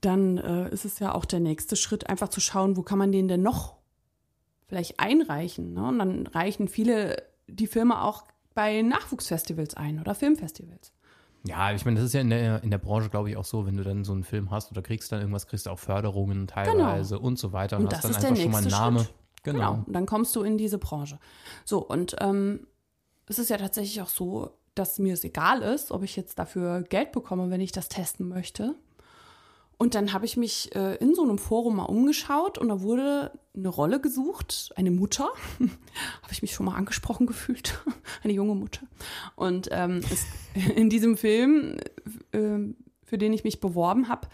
dann 0.02 0.38
äh, 0.38 0.70
ist 0.70 0.86
es 0.86 1.00
ja 1.00 1.14
auch 1.14 1.26
der 1.26 1.40
nächste 1.40 1.76
Schritt, 1.76 2.10
einfach 2.10 2.30
zu 2.30 2.40
schauen, 2.40 2.78
wo 2.78 2.84
kann 2.84 2.98
man 2.98 3.12
den 3.12 3.28
denn 3.28 3.42
noch 3.42 3.76
vielleicht 4.68 5.00
einreichen. 5.00 5.74
Ne? 5.74 5.88
Und 5.88 6.00
dann 6.00 6.28
reichen 6.28 6.68
viele 6.68 7.24
die 7.48 7.68
Filme 7.68 8.04
auch 8.04 8.24
bei 8.54 8.82
Nachwuchsfestivals 8.82 9.76
ein 9.76 10.00
oder 10.00 10.16
Filmfestivals. 10.16 10.94
Ja, 11.46 11.72
ich 11.72 11.86
meine, 11.86 11.98
das 11.98 12.08
ist 12.08 12.14
ja 12.14 12.22
in 12.22 12.30
der, 12.30 12.64
in 12.64 12.70
der 12.70 12.78
Branche, 12.78 13.10
glaube 13.10 13.30
ich, 13.30 13.38
auch 13.38 13.46
so, 13.46 13.66
wenn 13.66 13.78
du 13.78 13.84
dann 13.84 14.04
so 14.04 14.12
einen 14.12 14.24
Film 14.24 14.52
hast 14.52 14.72
oder 14.72 14.82
kriegst 14.82 15.12
dann 15.12 15.22
irgendwas, 15.22 15.48
kriegst 15.48 15.66
du 15.66 15.70
auch 15.70 15.80
Förderungen 15.80 16.48
teilweise 16.48 17.18
und 17.18 17.40
so 17.40 17.54
weiter 17.54 17.78
und, 17.78 17.86
Und 17.86 17.94
hast 17.94 18.04
das 18.04 18.18
dann 18.18 18.26
einfach 18.32 18.42
schon 18.42 18.52
mal 18.52 18.58
einen 18.58 18.66
nächste 18.66 18.82
Name. 18.82 19.00
Schritt. 19.00 19.14
Genau. 19.44 19.60
Genau. 19.60 19.84
Und 19.86 19.94
dann 19.94 20.06
kommst 20.06 20.36
du 20.36 20.44
in 20.44 20.58
diese 20.58 20.78
Branche. 20.78 21.18
So, 21.64 21.80
und 21.80 22.18
ähm, 22.20 22.68
es 23.28 23.40
ist 23.40 23.50
ja 23.50 23.58
tatsächlich 23.58 24.02
auch 24.02 24.10
so, 24.10 24.52
dass 24.76 25.00
mir 25.00 25.14
es 25.14 25.24
egal 25.24 25.62
ist, 25.62 25.92
ob 25.92 26.04
ich 26.04 26.16
jetzt 26.16 26.40
dafür 26.40 26.84
Geld 26.84 27.14
bekomme, 27.14 27.50
wenn 27.50 27.62
ich 27.62 27.72
das 27.72 27.88
testen 27.88 28.28
möchte. 28.28 28.76
Und 29.82 29.96
dann 29.96 30.12
habe 30.12 30.26
ich 30.26 30.36
mich 30.36 30.76
äh, 30.76 30.96
in 30.96 31.16
so 31.16 31.24
einem 31.24 31.38
Forum 31.38 31.78
mal 31.78 31.86
umgeschaut 31.86 32.58
und 32.58 32.68
da 32.68 32.82
wurde 32.82 33.32
eine 33.56 33.70
Rolle 33.70 34.02
gesucht, 34.02 34.72
eine 34.76 34.92
Mutter. 34.92 35.30
habe 35.60 36.34
ich 36.34 36.42
mich 36.42 36.52
schon 36.52 36.66
mal 36.66 36.76
angesprochen 36.76 37.26
gefühlt, 37.26 37.80
eine 38.24 38.34
junge 38.34 38.56
Mutter. 38.56 38.82
Und 39.38 39.70
ähm, 39.72 40.02
es, 40.12 40.26
in 40.76 40.90
diesem 40.90 41.16
Film, 41.16 41.78
äh, 42.34 42.60
für 43.06 43.18
den 43.18 43.32
ich 43.32 43.46
mich 43.46 43.62
beworben 43.62 44.10
habe, 44.10 44.28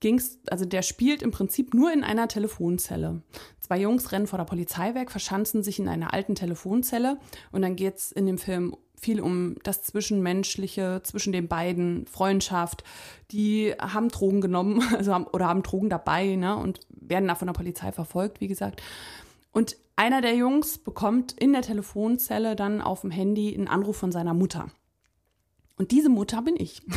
ging's, 0.00 0.38
also 0.50 0.66
der 0.66 0.82
spielt 0.82 1.22
im 1.22 1.30
Prinzip 1.30 1.72
nur 1.72 1.90
in 1.90 2.04
einer 2.04 2.28
Telefonzelle. 2.28 3.22
Zwei 3.58 3.80
Jungs 3.80 4.12
rennen 4.12 4.26
vor 4.26 4.38
der 4.38 4.44
Polizei 4.44 4.94
weg, 4.94 5.10
verschanzen 5.10 5.62
sich 5.62 5.78
in 5.78 5.88
einer 5.88 6.12
alten 6.12 6.34
Telefonzelle 6.34 7.18
und 7.52 7.62
dann 7.62 7.74
geht's 7.74 8.12
in 8.12 8.26
dem 8.26 8.36
Film 8.36 8.76
viel 9.00 9.20
um 9.20 9.56
das 9.62 9.82
Zwischenmenschliche 9.82 11.00
zwischen 11.02 11.32
den 11.32 11.48
beiden, 11.48 12.06
Freundschaft. 12.06 12.84
Die 13.30 13.74
haben 13.78 14.08
Drogen 14.08 14.40
genommen, 14.40 14.82
also 14.96 15.12
haben, 15.12 15.26
oder 15.26 15.48
haben 15.48 15.62
Drogen 15.62 15.88
dabei, 15.88 16.36
ne, 16.36 16.56
und 16.56 16.80
werden 16.90 17.28
da 17.28 17.34
von 17.34 17.46
der 17.46 17.54
Polizei 17.54 17.92
verfolgt, 17.92 18.40
wie 18.40 18.48
gesagt. 18.48 18.82
Und 19.52 19.76
einer 19.96 20.20
der 20.20 20.34
Jungs 20.34 20.78
bekommt 20.78 21.32
in 21.32 21.52
der 21.52 21.62
Telefonzelle 21.62 22.56
dann 22.56 22.80
auf 22.80 23.02
dem 23.02 23.10
Handy 23.10 23.54
einen 23.54 23.68
Anruf 23.68 23.96
von 23.96 24.12
seiner 24.12 24.34
Mutter. 24.34 24.70
Und 25.76 25.90
diese 25.92 26.08
Mutter 26.08 26.42
bin 26.42 26.56
ich. 26.56 26.82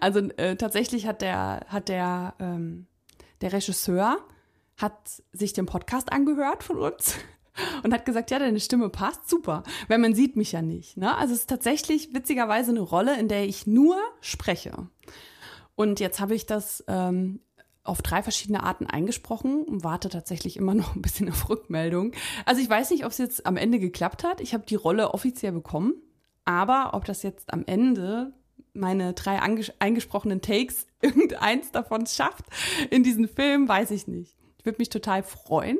Also 0.00 0.18
äh, 0.18 0.56
tatsächlich 0.56 1.06
hat 1.06 1.22
der, 1.22 1.64
hat 1.68 1.88
der, 1.88 2.34
ähm, 2.40 2.86
der 3.40 3.52
Regisseur 3.52 4.18
hat 4.76 5.22
sich 5.32 5.52
den 5.52 5.66
Podcast 5.66 6.10
angehört 6.10 6.64
von 6.64 6.78
uns 6.78 7.16
und 7.82 7.92
hat 7.92 8.04
gesagt, 8.04 8.30
ja, 8.30 8.38
deine 8.38 8.60
Stimme 8.60 8.88
passt, 8.88 9.28
super, 9.28 9.62
weil 9.88 9.98
man 9.98 10.14
sieht 10.14 10.36
mich 10.36 10.52
ja 10.52 10.62
nicht. 10.62 10.96
Ne? 10.96 11.16
Also 11.16 11.34
es 11.34 11.40
ist 11.40 11.50
tatsächlich 11.50 12.14
witzigerweise 12.14 12.70
eine 12.70 12.80
Rolle, 12.80 13.18
in 13.18 13.28
der 13.28 13.44
ich 13.44 13.66
nur 13.66 13.96
spreche. 14.20 14.88
Und 15.74 16.00
jetzt 16.00 16.20
habe 16.20 16.34
ich 16.34 16.46
das 16.46 16.84
ähm, 16.88 17.40
auf 17.84 18.02
drei 18.02 18.22
verschiedene 18.22 18.62
Arten 18.62 18.86
eingesprochen 18.86 19.64
und 19.64 19.84
warte 19.84 20.08
tatsächlich 20.08 20.56
immer 20.56 20.74
noch 20.74 20.94
ein 20.94 21.02
bisschen 21.02 21.30
auf 21.30 21.48
Rückmeldung. 21.48 22.12
Also 22.44 22.60
ich 22.60 22.70
weiß 22.70 22.90
nicht, 22.90 23.04
ob 23.04 23.12
es 23.12 23.18
jetzt 23.18 23.46
am 23.46 23.56
Ende 23.56 23.78
geklappt 23.78 24.24
hat. 24.24 24.40
Ich 24.40 24.54
habe 24.54 24.66
die 24.66 24.76
Rolle 24.76 25.12
offiziell 25.12 25.52
bekommen, 25.52 25.94
aber 26.44 26.94
ob 26.94 27.04
das 27.04 27.22
jetzt 27.22 27.52
am 27.52 27.64
Ende 27.66 28.32
meine 28.74 29.12
drei 29.12 29.40
eingesprochenen 29.78 30.40
Takes 30.40 30.86
irgendeins 31.02 31.72
davon 31.72 32.06
schafft 32.06 32.46
in 32.90 33.02
diesem 33.02 33.28
Film, 33.28 33.68
weiß 33.68 33.90
ich 33.90 34.06
nicht. 34.06 34.36
Ich 34.62 34.66
würde 34.66 34.78
mich 34.78 34.90
total 34.90 35.24
freuen, 35.24 35.76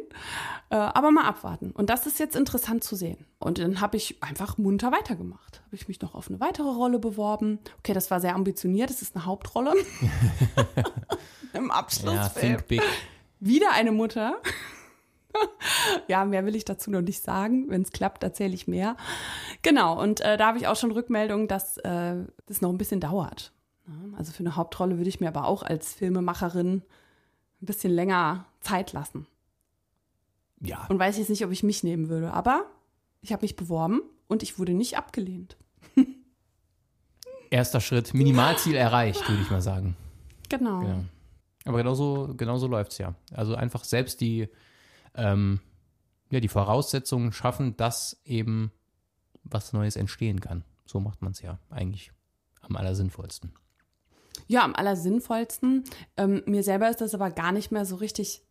äh, 0.70 0.74
aber 0.74 1.12
mal 1.12 1.24
abwarten. 1.24 1.70
Und 1.70 1.88
das 1.88 2.08
ist 2.08 2.18
jetzt 2.18 2.34
interessant 2.34 2.82
zu 2.82 2.96
sehen. 2.96 3.26
Und 3.38 3.58
dann 3.58 3.80
habe 3.80 3.96
ich 3.96 4.20
einfach 4.24 4.58
munter 4.58 4.90
weitergemacht. 4.90 5.62
Habe 5.64 5.76
ich 5.76 5.86
mich 5.86 6.00
noch 6.00 6.16
auf 6.16 6.28
eine 6.28 6.40
weitere 6.40 6.68
Rolle 6.68 6.98
beworben. 6.98 7.60
Okay, 7.78 7.92
das 7.92 8.10
war 8.10 8.20
sehr 8.20 8.34
ambitioniert. 8.34 8.90
Das 8.90 9.00
ist 9.00 9.14
eine 9.14 9.24
Hauptrolle 9.24 9.72
im 11.52 11.68
Ja, 11.68 11.72
Abschlussfilm. 11.74 12.58
big. 12.66 12.82
Wieder 13.38 13.70
eine 13.70 13.92
Mutter. 13.92 14.34
ja, 16.08 16.24
mehr 16.24 16.44
will 16.44 16.56
ich 16.56 16.64
dazu 16.64 16.90
noch 16.90 17.02
nicht 17.02 17.22
sagen. 17.22 17.66
Wenn 17.68 17.82
es 17.82 17.92
klappt, 17.92 18.24
erzähle 18.24 18.54
ich 18.54 18.66
mehr. 18.66 18.96
Genau, 19.62 20.00
und 20.00 20.20
äh, 20.22 20.36
da 20.36 20.48
habe 20.48 20.58
ich 20.58 20.66
auch 20.66 20.76
schon 20.76 20.90
Rückmeldung, 20.90 21.46
dass 21.46 21.78
äh, 21.78 22.16
das 22.46 22.60
noch 22.60 22.70
ein 22.70 22.78
bisschen 22.78 22.98
dauert. 22.98 23.52
Ja, 23.86 23.94
also 24.18 24.32
für 24.32 24.40
eine 24.40 24.56
Hauptrolle 24.56 24.96
würde 24.98 25.08
ich 25.08 25.20
mir 25.20 25.28
aber 25.28 25.46
auch 25.46 25.62
als 25.62 25.94
Filmemacherin 25.94 26.82
ein 27.62 27.66
bisschen 27.66 27.92
länger 27.92 28.46
Zeit 28.60 28.92
lassen. 28.92 29.26
Ja, 30.60 30.86
Und 30.88 30.98
weiß 30.98 31.18
jetzt 31.18 31.30
nicht, 31.30 31.44
ob 31.44 31.50
ich 31.50 31.62
mich 31.62 31.82
nehmen 31.82 32.08
würde. 32.08 32.32
Aber 32.32 32.66
ich 33.20 33.32
habe 33.32 33.42
mich 33.42 33.56
beworben 33.56 34.02
und 34.28 34.42
ich 34.42 34.58
wurde 34.58 34.72
nicht 34.74 34.96
abgelehnt. 34.96 35.56
erster 37.50 37.80
Schritt, 37.80 38.14
Minimalziel 38.14 38.74
erreicht, 38.74 39.28
würde 39.28 39.42
ich 39.42 39.50
mal 39.50 39.62
sagen. 39.62 39.96
Genau. 40.48 40.82
Ja. 40.82 41.04
Aber 41.64 41.78
genauso, 41.78 42.34
genauso 42.36 42.66
läuft 42.66 42.92
es 42.92 42.98
ja. 42.98 43.14
Also 43.32 43.54
einfach 43.54 43.84
selbst 43.84 44.20
die, 44.20 44.48
ähm, 45.14 45.60
ja, 46.30 46.40
die 46.40 46.48
Voraussetzungen 46.48 47.32
schaffen, 47.32 47.76
dass 47.76 48.20
eben 48.24 48.72
was 49.44 49.72
Neues 49.72 49.96
entstehen 49.96 50.40
kann. 50.40 50.64
So 50.86 51.00
macht 51.00 51.22
man 51.22 51.32
es 51.32 51.42
ja 51.42 51.58
eigentlich 51.70 52.12
am 52.60 52.76
allersinnvollsten. 52.76 53.52
Ja, 54.46 54.64
am 54.64 54.74
allersinnvollsten. 54.74 55.84
Ähm, 56.16 56.42
mir 56.46 56.62
selber 56.62 56.88
ist 56.90 57.00
das 57.00 57.14
aber 57.14 57.30
gar 57.30 57.52
nicht 57.52 57.72
mehr 57.72 57.84
so 57.84 57.96
richtig 57.96 58.42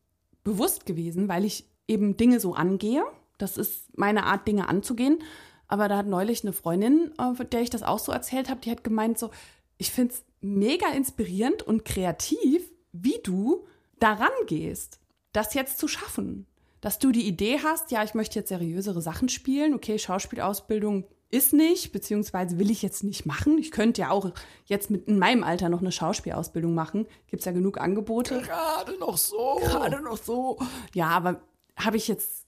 bewusst 0.44 0.86
gewesen, 0.86 1.28
weil 1.28 1.46
ich 1.46 1.66
eben 1.88 2.18
Dinge 2.18 2.40
so 2.40 2.54
angehe. 2.54 3.04
Das 3.38 3.58
ist 3.58 3.98
meine 3.98 4.26
Art, 4.26 4.48
Dinge 4.48 4.68
anzugehen. 4.70 5.20
Aber 5.68 5.88
da 5.88 5.98
hat 5.98 6.08
neulich 6.08 6.44
eine 6.44 6.54
Freundin, 6.54 7.14
äh, 7.18 7.46
der 7.46 7.62
ich 7.62 7.70
das 7.70 7.84
auch 7.84 8.00
so 8.00 8.12
erzählt 8.12 8.50
habe, 8.50 8.62
die 8.62 8.72
hat 8.72 8.84
gemeint 8.84 9.18
so, 9.18 9.32
ich 9.78 9.92
finde 9.92 10.14
es 10.14 10.24
mega 10.42 10.88
inspirierend 10.92 11.64
und 11.64 11.86
kreativ, 11.86 12.70
wie 12.92 13.20
du 13.24 13.66
daran 14.00 14.30
gehst, 14.48 15.00
das 15.32 15.54
jetzt 15.54 15.80
zu 15.80 15.88
schaffen. 15.88 16.46
Dass 16.82 17.00
du 17.00 17.12
die 17.12 17.28
Idee 17.28 17.60
hast, 17.64 17.92
ja, 17.92 18.04
ich 18.04 18.16
möchte 18.16 18.40
jetzt 18.40 18.50
seriösere 18.50 19.02
Sachen 19.02 19.30
spielen, 19.30 19.74
okay, 19.74 19.98
Schauspielausbildung 19.98 21.06
ist 21.32 21.54
nicht, 21.54 21.92
beziehungsweise 21.92 22.60
will 22.60 22.70
ich 22.70 22.82
jetzt 22.82 23.04
nicht 23.04 23.26
machen. 23.26 23.58
Ich 23.58 23.72
könnte 23.72 24.02
ja 24.02 24.12
auch 24.12 24.32
jetzt 24.66 24.92
mit 24.92 25.08
in 25.08 25.18
meinem 25.18 25.44
Alter 25.44 25.70
noch 25.70 25.80
eine 25.82 25.92
Schauspielausbildung 25.92 26.74
machen. 26.74 27.08
Gibt 27.28 27.42
es 27.42 27.46
ja 27.46 27.52
genug 27.52 27.80
Angebote. 27.80 28.42
Gerade 28.42 28.98
noch 29.00 29.18
so. 29.18 29.58
Gerade 29.62 30.02
noch 30.02 30.18
so. 30.18 30.60
Ja, 30.94 31.08
aber 31.08 31.42
habe 31.78 31.98
ich 31.98 32.08
jetzt 32.10 32.46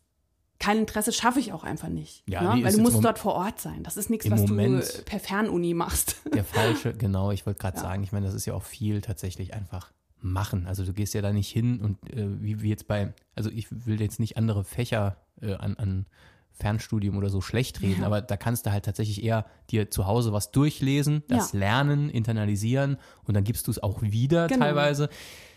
kein 0.60 0.78
Interesse, 0.80 1.12
schaffe 1.12 1.40
ich 1.40 1.52
auch 1.52 1.64
einfach 1.64 1.90
nicht. 1.90 2.24
Ja, 2.28 2.56
ne? 2.56 2.64
Weil 2.64 2.74
du 2.74 2.82
musst 2.82 3.04
dort 3.04 3.20
vor 3.20 3.34
Ort 3.36 3.60
sein. 3.60 3.84
Das 3.84 3.98
ist 3.98 4.10
nichts, 4.10 4.30
was 4.30 4.42
Moment- 4.48 4.98
du 5.00 5.02
per 5.04 5.20
Fernuni 5.20 5.74
machst. 5.74 6.18
Der 6.34 6.44
falsche, 6.46 6.94
genau, 6.94 7.32
ich 7.32 7.46
wollte 7.46 7.60
gerade 7.60 7.78
Ja. 7.78 7.84
sagen, 7.84 8.04
ich 8.04 8.12
meine, 8.12 8.26
das 8.26 8.36
ist 8.36 8.46
ja 8.46 8.54
auch 8.54 8.64
viel 8.64 9.02
tatsächlich 9.02 9.54
einfach 9.54 9.92
machen. 10.20 10.68
Also 10.68 10.86
du 10.86 10.94
gehst 10.94 11.14
ja 11.14 11.22
da 11.22 11.34
nicht 11.34 11.50
hin 11.50 11.82
und 11.82 11.98
äh, 12.14 12.42
wie, 12.42 12.62
wie 12.62 12.70
jetzt 12.70 12.88
bei, 12.88 13.14
also 13.36 13.50
ich 13.50 13.68
will 13.86 14.00
jetzt 14.00 14.20
nicht 14.22 14.38
andere 14.38 14.64
Fächer 14.64 15.18
äh, 15.42 15.54
an, 15.56 15.76
an 15.76 16.06
Fernstudium 16.54 17.18
oder 17.18 17.30
so 17.30 17.42
schlecht 17.42 17.82
reden, 17.82 18.02
Ja. 18.02 18.08
aber 18.08 18.22
da 18.22 18.38
kannst 18.38 18.66
du 18.66 18.72
halt 18.72 18.86
tatsächlich 18.86 19.24
eher 19.24 19.46
dir 19.72 19.90
zu 19.92 20.06
Hause 20.08 20.32
was 20.34 20.52
durchlesen, 20.52 21.24
das 21.28 21.52
Ja. 21.54 21.60
lernen, 21.60 22.10
internalisieren 22.10 22.98
und 23.26 23.34
dann 23.36 23.44
gibst 23.44 23.68
du 23.68 23.72
es 23.72 23.82
auch 23.82 24.02
wieder 24.02 24.48
Genau. 24.48 24.66
teilweise. 24.66 25.10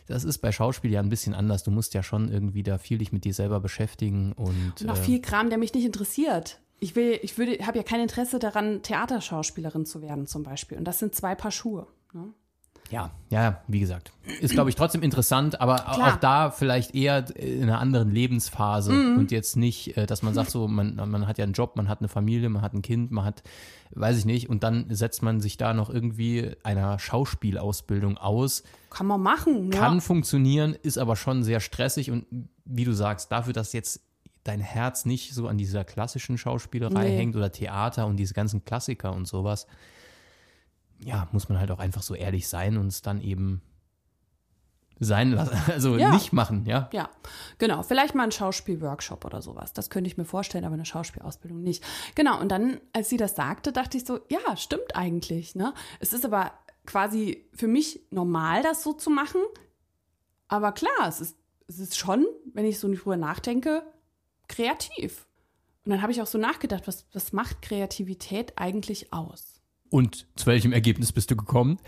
Das 0.07 0.23
ist 0.25 0.38
bei 0.38 0.53
Schauspiel 0.53 0.93
ja 0.93 1.00
ein 1.00 1.09
bisschen 1.09 1.35
anders. 1.35 1.65
Du 1.65 1.71
musst 1.73 1.93
ja 1.95 2.03
schon 2.03 2.31
irgendwie 2.31 2.62
da 2.62 2.79
viel 2.79 2.99
dich 2.99 3.12
mit 3.12 3.25
dir 3.25 3.35
selber 3.35 3.59
beschäftigen 3.61 4.33
und 4.33 4.81
Und 4.81 4.91
auch 4.91 4.97
äh, 4.97 5.03
viel 5.03 5.21
Kram, 5.21 5.49
der 5.50 5.59
mich 5.59 5.75
nicht 5.75 5.85
interessiert. 5.85 6.61
Ich 6.79 6.95
will, 6.95 7.19
ich 7.23 7.37
würde, 7.38 7.59
habe 7.67 7.79
ja 7.79 7.83
kein 7.83 8.00
Interesse 8.00 8.38
daran, 8.38 8.83
Theaterschauspielerin 8.83 9.85
zu 9.87 10.03
werden 10.03 10.26
zum 10.26 10.43
Beispiel. 10.43 10.79
Und 10.79 10.85
das 10.85 10.99
sind 10.99 11.15
zwei 11.15 11.35
Paar 11.35 11.50
Schuhe. 11.50 11.87
Ne? 12.12 12.29
Ja, 12.90 13.11
ja, 13.31 13.61
wie 13.66 13.81
gesagt. 13.81 14.12
Ist, 14.40 14.52
glaube 14.52 14.71
ich, 14.71 14.76
trotzdem 14.76 15.02
interessant, 15.02 15.61
aber 15.61 15.75
Klar. 15.76 16.14
auch 16.14 16.16
da 16.21 16.50
vielleicht 16.52 16.95
eher 16.95 17.25
in 17.37 17.64
einer 17.64 17.81
anderen 17.81 18.11
Lebensphase 18.12 18.93
Mhm. 18.93 19.19
und 19.19 19.31
jetzt 19.33 19.57
nicht, 19.57 19.97
äh, 19.97 20.07
dass 20.07 20.23
man 20.23 20.35
sagt, 20.35 20.50
so, 20.50 20.69
man, 20.69 20.95
man 20.95 21.26
hat 21.26 21.37
ja 21.38 21.43
einen 21.45 21.52
Job, 21.52 21.75
man 21.76 21.88
hat 21.88 21.99
eine 22.00 22.07
Familie, 22.09 22.49
man 22.49 22.62
hat 22.62 22.75
ein 22.75 22.83
Kind, 22.83 23.11
man 23.11 23.25
hat, 23.25 23.43
weiß 23.90 24.16
ich 24.19 24.25
nicht, 24.25 24.49
und 24.49 24.62
dann 24.62 24.87
setzt 24.95 25.21
man 25.23 25.40
sich 25.40 25.57
da 25.57 25.75
noch 25.75 25.90
irgendwie 25.90 26.52
einer 26.62 26.99
Schauspielausbildung 27.00 28.19
aus. 28.19 28.62
Kann 28.90 29.07
man 29.07 29.21
machen. 29.21 29.71
Kann 29.71 29.95
ja. 29.95 30.00
funktionieren, 30.00 30.76
ist 30.83 30.99
aber 30.99 31.16
schon 31.16 31.43
sehr 31.43 31.61
stressig 31.61 32.11
und 32.11 32.25
wie 32.64 32.85
du 32.85 32.93
sagst, 32.93 33.31
dafür, 33.33 33.52
dass 33.52 33.73
jetzt 33.73 34.00
dein 34.45 34.61
Herz 34.61 35.05
nicht 35.07 35.35
so 35.35 35.49
an 35.49 35.59
dieser 35.59 35.85
klassischen 35.85 36.38
Schauspielerei 36.38 37.09
Nee. 37.09 37.16
hängt 37.16 37.35
oder 37.37 37.50
Theater 37.50 38.07
und 38.07 38.16
diese 38.16 38.33
ganzen 38.35 38.64
Klassiker 38.64 39.12
und 39.12 39.26
sowas, 39.26 39.66
ja, 41.00 41.29
muss 41.33 41.49
man 41.49 41.59
halt 41.59 41.71
auch 41.71 41.79
einfach 41.79 42.03
so 42.03 42.15
ehrlich 42.15 42.49
sein 42.49 42.76
und 42.76 42.88
es 42.88 43.03
dann 43.03 43.21
eben 43.21 43.62
sein 44.99 45.33
lassen, 45.33 45.57
also 45.71 45.97
Ja. 45.97 46.12
nicht 46.12 46.33
machen, 46.33 46.65
ja. 46.65 46.88
Ja, 46.93 47.11
genau. 47.59 47.83
Vielleicht 47.83 48.15
mal 48.15 48.23
ein 48.25 48.33
Schauspielworkshop 48.33 49.25
oder 49.25 49.43
sowas. 49.43 49.73
Das 49.75 49.91
könnte 49.91 50.09
ich 50.09 50.17
mir 50.17 50.25
vorstellen, 50.25 50.65
aber 50.65 50.75
eine 50.75 50.87
Schauspielausbildung 50.87 51.62
nicht. 51.62 51.85
Genau. 52.15 52.41
Und 52.41 52.49
dann, 52.50 52.81
als 52.95 53.09
sie 53.11 53.19
das 53.19 53.37
sagte, 53.37 53.73
dachte 53.73 53.99
ich 53.99 54.07
so, 54.07 54.21
ja, 54.31 54.57
stimmt 54.57 54.97
eigentlich. 54.97 55.55
Ne? 55.55 55.75
Es 56.00 56.12
ist 56.15 56.25
aber 56.25 56.53
quasi 56.87 57.47
für 57.53 57.69
mich 57.69 58.00
normal, 58.11 58.62
das 58.62 58.83
so 58.83 58.95
zu 58.95 59.11
machen. 59.11 59.41
Aber 60.49 60.73
klar, 60.73 61.09
es 61.09 61.21
ist, 61.21 61.37
es 61.69 61.79
ist 61.79 61.99
schon, 61.99 62.25
wenn 62.55 62.65
ich 62.65 62.79
so 62.79 62.88
drüber 62.88 63.17
nachdenke, 63.19 63.83
kreativ. 64.49 65.26
Und 65.85 65.91
dann 65.91 66.00
habe 66.03 66.12
ich 66.12 66.23
auch 66.23 66.26
so 66.26 66.38
nachgedacht, 66.38 66.87
was, 66.87 67.07
was 67.12 67.33
macht 67.33 67.61
Kreativität 67.62 68.55
eigentlich 68.57 69.12
aus? 69.12 69.56
Und 69.90 70.26
zu 70.37 70.47
welchem 70.47 70.73
Ergebnis 70.73 71.12
bist 71.12 71.31
du 71.31 71.37
gekommen? 71.37 71.78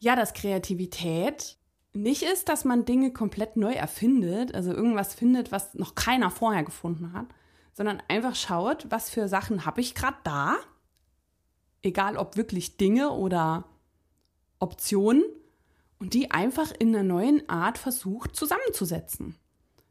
Ja, 0.00 0.16
dass 0.16 0.34
Kreativität 0.34 1.56
nicht 1.92 2.22
ist, 2.22 2.48
dass 2.48 2.64
man 2.64 2.84
Dinge 2.84 3.12
komplett 3.12 3.56
neu 3.56 3.72
erfindet, 3.72 4.54
also 4.54 4.72
irgendwas 4.72 5.14
findet, 5.14 5.52
was 5.52 5.74
noch 5.74 5.94
keiner 5.94 6.30
vorher 6.30 6.62
gefunden 6.62 7.12
hat, 7.12 7.26
sondern 7.72 8.02
einfach 8.08 8.34
schaut, 8.34 8.86
was 8.90 9.08
für 9.10 9.28
Sachen 9.28 9.64
habe 9.64 9.80
ich 9.80 9.94
gerade 9.94 10.18
da, 10.24 10.56
egal 11.82 12.16
ob 12.16 12.36
wirklich 12.36 12.76
Dinge 12.76 13.10
oder 13.10 13.64
Optionen, 14.58 15.24
und 15.98 16.14
die 16.14 16.30
einfach 16.30 16.72
in 16.78 16.94
einer 16.94 17.02
neuen 17.04 17.48
Art 17.48 17.78
versucht 17.78 18.36
zusammenzusetzen. 18.36 19.34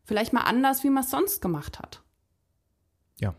Vielleicht 0.03 0.33
mal 0.33 0.41
anders, 0.41 0.83
wie 0.83 0.89
man 0.89 1.03
es 1.03 1.09
sonst 1.09 1.41
gemacht 1.41 1.79
hat. 1.79 2.03
Ja, 3.19 3.33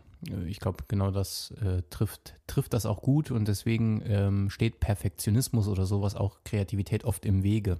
ich 0.47 0.59
glaube, 0.59 0.83
genau 0.87 1.11
das 1.11 1.51
äh, 1.63 1.83
trifft, 1.89 2.35
trifft 2.47 2.73
das 2.73 2.85
auch 2.85 3.01
gut 3.01 3.31
und 3.31 3.47
deswegen 3.47 4.01
ähm, 4.07 4.49
steht 4.49 4.79
Perfektionismus 4.79 5.67
oder 5.67 5.85
sowas 5.85 6.15
auch 6.15 6.39
Kreativität 6.43 7.03
oft 7.05 7.25
im 7.25 7.43
Wege. 7.43 7.79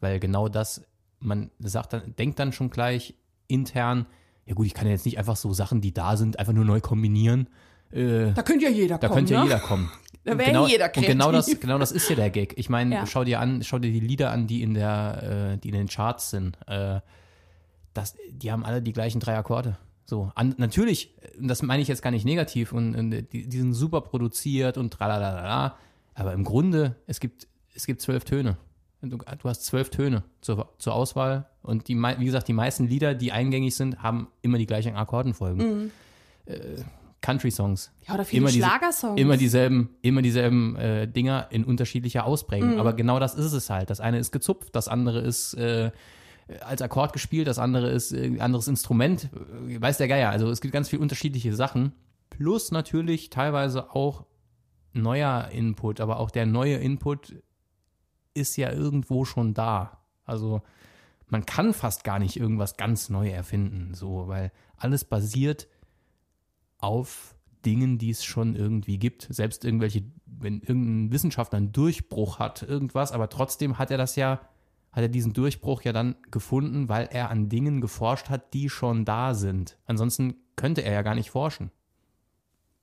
Weil 0.00 0.20
genau 0.20 0.48
das, 0.48 0.82
man 1.20 1.50
sagt 1.60 1.92
dann, 1.92 2.14
denkt 2.16 2.38
dann 2.38 2.52
schon 2.52 2.70
gleich 2.70 3.14
intern, 3.46 4.06
ja 4.46 4.54
gut, 4.54 4.66
ich 4.66 4.74
kann 4.74 4.86
ja 4.86 4.92
jetzt 4.92 5.04
nicht 5.06 5.18
einfach 5.18 5.36
so 5.36 5.52
Sachen, 5.52 5.80
die 5.80 5.94
da 5.94 6.16
sind, 6.16 6.38
einfach 6.38 6.52
nur 6.52 6.64
neu 6.64 6.80
kombinieren. 6.80 7.48
Äh, 7.92 8.32
Da 8.32 8.42
könnte 8.42 8.64
ja 8.66 8.70
jeder 8.70 8.98
da 8.98 9.08
kommen. 9.08 9.18
könnte 9.18 9.34
ja 9.34 9.40
ne? 9.40 9.46
jeder 9.46 9.60
kommen. 9.60 9.90
Da 10.24 10.36
wäre 10.38 10.50
genau, 10.50 10.66
jeder 10.66 10.86
Und 10.96 11.06
genau 11.06 11.30
das, 11.32 11.44
kreativ. 11.46 11.60
genau 11.60 11.78
das 11.78 11.92
ist 11.92 12.08
ja 12.08 12.16
der 12.16 12.30
Gag. 12.30 12.54
Ich 12.58 12.68
meine, 12.70 12.94
Ja. 12.94 13.06
schau 13.06 13.24
dir 13.24 13.40
an, 13.40 13.62
schau 13.62 13.78
dir 13.78 13.92
die 13.92 14.00
Lieder 14.00 14.30
an, 14.30 14.46
die 14.46 14.62
in 14.62 14.72
der, 14.74 15.52
äh, 15.54 15.58
die 15.58 15.68
in 15.68 15.74
den 15.74 15.86
Charts 15.88 16.30
sind. 16.30 16.58
Äh, 16.66 17.00
das, 17.92 18.16
die 18.30 18.50
haben 18.50 18.64
alle 18.64 18.82
die 18.82 18.92
gleichen 18.92 19.20
drei 19.20 19.36
Akkorde. 19.36 19.76
So, 20.06 20.30
an, 20.34 20.54
natürlich, 20.58 21.14
das 21.40 21.62
meine 21.62 21.80
ich 21.82 21.88
jetzt 21.88 22.02
gar 22.02 22.10
nicht 22.10 22.24
negativ 22.24 22.72
und, 22.72 22.94
und 22.94 23.10
die, 23.10 23.48
die 23.48 23.58
sind 23.58 23.72
super 23.72 24.02
produziert 24.02 24.76
und 24.76 24.92
tralalala, 24.92 25.76
aber 26.14 26.32
im 26.34 26.44
Grunde, 26.44 26.96
es 27.06 27.20
gibt, 27.20 27.48
es 27.74 27.86
gibt 27.86 28.00
zwölf 28.00 28.24
Töne. 28.24 28.56
Du, 29.00 29.18
du 29.18 29.48
hast 29.48 29.64
zwölf 29.64 29.90
Töne 29.90 30.22
zur, 30.40 30.68
zur 30.78 30.94
Auswahl 30.94 31.46
und 31.62 31.88
die, 31.88 31.94
wie 31.96 32.24
gesagt, 32.24 32.48
die 32.48 32.52
meisten 32.54 32.86
Lieder, 32.86 33.14
die 33.14 33.32
eingängig 33.32 33.74
sind, 33.74 34.02
haben 34.02 34.28
immer 34.42 34.56
die 34.58 34.66
gleichen 34.66 34.94
Akkordenfolgen. 34.96 35.90
Äh, 36.46 36.58
Country-Songs. 37.20 37.90
Ja, 38.06 38.14
oder 38.14 38.24
viele 38.26 38.40
Immer 38.42 38.50
diese- 38.50 38.66
Schlagersongs. 38.66 39.18
Immer 39.20 39.36
dieselben, 39.38 39.88
immer 40.02 40.20
dieselben 40.20 40.76
äh, 40.76 41.08
Dinger 41.08 41.48
in 41.50 41.64
unterschiedlicher 41.64 42.26
Ausprägung. 42.26 42.78
Aber 42.78 42.92
genau 42.92 43.18
das 43.18 43.34
ist 43.34 43.52
es 43.54 43.70
halt. 43.70 43.88
Das 43.88 44.00
eine 44.00 44.18
ist 44.18 44.30
gezupft, 44.30 44.76
das 44.76 44.88
andere 44.88 45.20
ist 45.20 45.54
äh, 45.54 45.90
als 46.60 46.82
Akkord 46.82 47.12
gespielt, 47.12 47.46
das 47.46 47.58
andere 47.58 47.90
ist 47.90 48.12
äh, 48.12 48.26
ein 48.26 48.40
anderes 48.40 48.68
Instrument. 48.68 49.30
Äh, 49.68 49.80
Weiß 49.80 49.98
der 49.98 50.08
Geier. 50.08 50.30
Also 50.30 50.50
es 50.50 50.60
gibt 50.60 50.72
ganz 50.72 50.88
viele 50.88 51.02
unterschiedliche 51.02 51.54
Sachen. 51.54 51.92
Plus 52.30 52.70
natürlich 52.72 53.30
teilweise 53.30 53.94
auch 53.94 54.26
neuer 54.92 55.48
Input. 55.48 56.00
Aber 56.00 56.20
auch 56.20 56.30
der 56.30 56.46
neue 56.46 56.76
Input 56.76 57.34
ist 58.34 58.56
ja 58.56 58.70
irgendwo 58.72 59.24
schon 59.24 59.54
da. 59.54 59.98
Also 60.24 60.62
man 61.28 61.46
kann 61.46 61.72
fast 61.72 62.04
gar 62.04 62.18
nicht 62.18 62.38
irgendwas 62.38 62.76
ganz 62.76 63.08
neu 63.08 63.28
erfinden, 63.28 63.94
so, 63.94 64.28
weil 64.28 64.52
alles 64.76 65.04
basiert 65.04 65.68
auf 66.78 67.34
Dingen, 67.64 67.98
die 67.98 68.10
es 68.10 68.24
schon 68.24 68.56
irgendwie 68.56 68.98
gibt. 68.98 69.26
Selbst 69.30 69.64
irgendwelche, 69.64 70.04
wenn 70.26 70.60
irgendein 70.60 71.12
Wissenschaftler 71.12 71.58
einen 71.58 71.72
Durchbruch 71.72 72.38
hat, 72.38 72.62
irgendwas, 72.62 73.12
aber 73.12 73.28
trotzdem 73.28 73.78
hat 73.78 73.90
er 73.90 73.98
das 73.98 74.16
ja, 74.16 74.40
hat 74.94 75.02
er 75.02 75.08
diesen 75.08 75.32
Durchbruch 75.32 75.82
ja 75.82 75.92
dann 75.92 76.14
gefunden, 76.30 76.88
weil 76.88 77.08
er 77.10 77.30
an 77.30 77.48
Dingen 77.48 77.80
geforscht 77.80 78.30
hat, 78.30 78.54
die 78.54 78.70
schon 78.70 79.04
da 79.04 79.34
sind. 79.34 79.76
Ansonsten 79.86 80.36
könnte 80.54 80.82
er 80.82 80.92
ja 80.92 81.02
gar 81.02 81.16
nicht 81.16 81.30
forschen. 81.30 81.72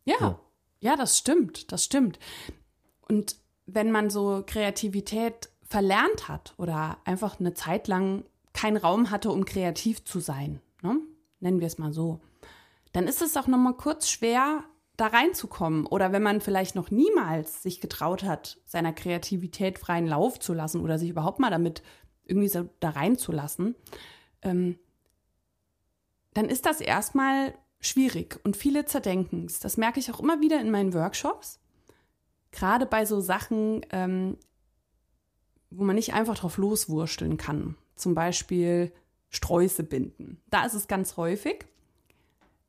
Ja, 0.04 0.18
So. 0.20 0.40
ja, 0.82 0.98
das 0.98 1.18
stimmt, 1.18 1.72
das 1.72 1.86
stimmt. 1.86 2.20
Und 3.08 3.38
wenn 3.66 3.92
man 3.92 4.10
so 4.10 4.44
Kreativität 4.46 5.50
verlernt 5.64 6.28
hat 6.28 6.54
oder 6.58 6.98
einfach 7.06 7.40
eine 7.40 7.54
Zeit 7.54 7.88
lang 7.88 8.26
keinen 8.54 8.78
Raum 8.78 9.10
hatte, 9.10 9.32
um 9.32 9.46
kreativ 9.46 10.04
zu 10.04 10.20
sein, 10.20 10.60
ne? 10.82 11.00
nennen 11.40 11.62
wir 11.62 11.68
es 11.68 11.78
mal 11.78 11.94
so, 11.94 12.20
dann 12.92 13.08
ist 13.08 13.22
es 13.22 13.38
auch 13.38 13.48
noch 13.48 13.58
mal 13.58 13.74
kurz 13.74 14.10
schwer, 14.10 14.66
da 14.98 15.08
reinzukommen. 15.08 15.86
Oder 15.86 16.12
wenn 16.12 16.22
man 16.22 16.42
vielleicht 16.42 16.76
noch 16.76 16.92
niemals 16.92 17.64
sich 17.64 17.82
getraut 17.82 18.24
hat, 18.24 18.60
seiner 18.66 18.94
Kreativität 18.94 19.80
freien 19.80 20.08
Lauf 20.08 20.40
zu 20.40 20.54
lassen 20.54 20.82
oder 20.82 21.00
sich 21.00 21.10
überhaupt 21.10 21.40
mal 21.40 21.50
damit 21.50 21.82
irgendwie 22.32 22.48
so 22.48 22.70
da 22.80 22.92
reinzulassen, 22.92 23.76
ähm, 24.42 24.80
dann 26.34 26.46
ist 26.46 26.66
das 26.66 26.80
erstmal 26.80 27.54
schwierig 27.82 28.40
und 28.44 28.56
viele 28.56 28.86
zerdenken 28.86 29.46
es. 29.46 29.60
Das 29.60 29.76
merke 29.76 30.00
ich 30.00 30.12
auch 30.12 30.20
immer 30.22 30.40
wieder 30.40 30.62
in 30.62 30.72
meinen 30.72 30.94
Workshops. 30.94 31.60
Gerade 32.52 32.86
bei 32.86 33.06
so 33.06 33.20
Sachen, 33.20 33.86
ähm, 33.92 34.38
wo 35.70 35.84
man 35.84 35.96
nicht 35.96 36.14
einfach 36.14 36.38
drauf 36.38 36.58
loswursteln 36.58 37.38
kann. 37.38 37.76
Zum 37.96 38.16
Beispiel 38.16 38.94
Sträuße 39.30 39.84
binden. 39.84 40.42
Da 40.50 40.66
ist 40.66 40.74
es 40.74 40.88
ganz 40.88 41.18
häufig. 41.18 41.66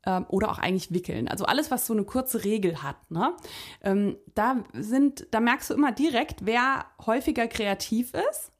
Ähm, 0.04 0.26
oder 0.28 0.50
auch 0.50 0.58
eigentlich 0.58 0.92
wickeln. 0.92 1.28
Also 1.28 1.44
alles, 1.44 1.70
was 1.70 1.86
so 1.86 1.92
eine 1.92 2.04
kurze 2.04 2.42
Regel 2.42 2.82
hat. 2.82 3.10
Ne? 3.10 3.36
Ähm, 3.82 4.16
da, 4.34 4.64
sind, 4.72 5.28
da 5.30 5.38
merkst 5.38 5.70
du 5.70 5.74
immer 5.74 5.92
direkt, 5.92 6.44
wer 6.44 6.86
häufiger 7.04 7.46
kreativ 7.46 8.12
ist 8.14 8.52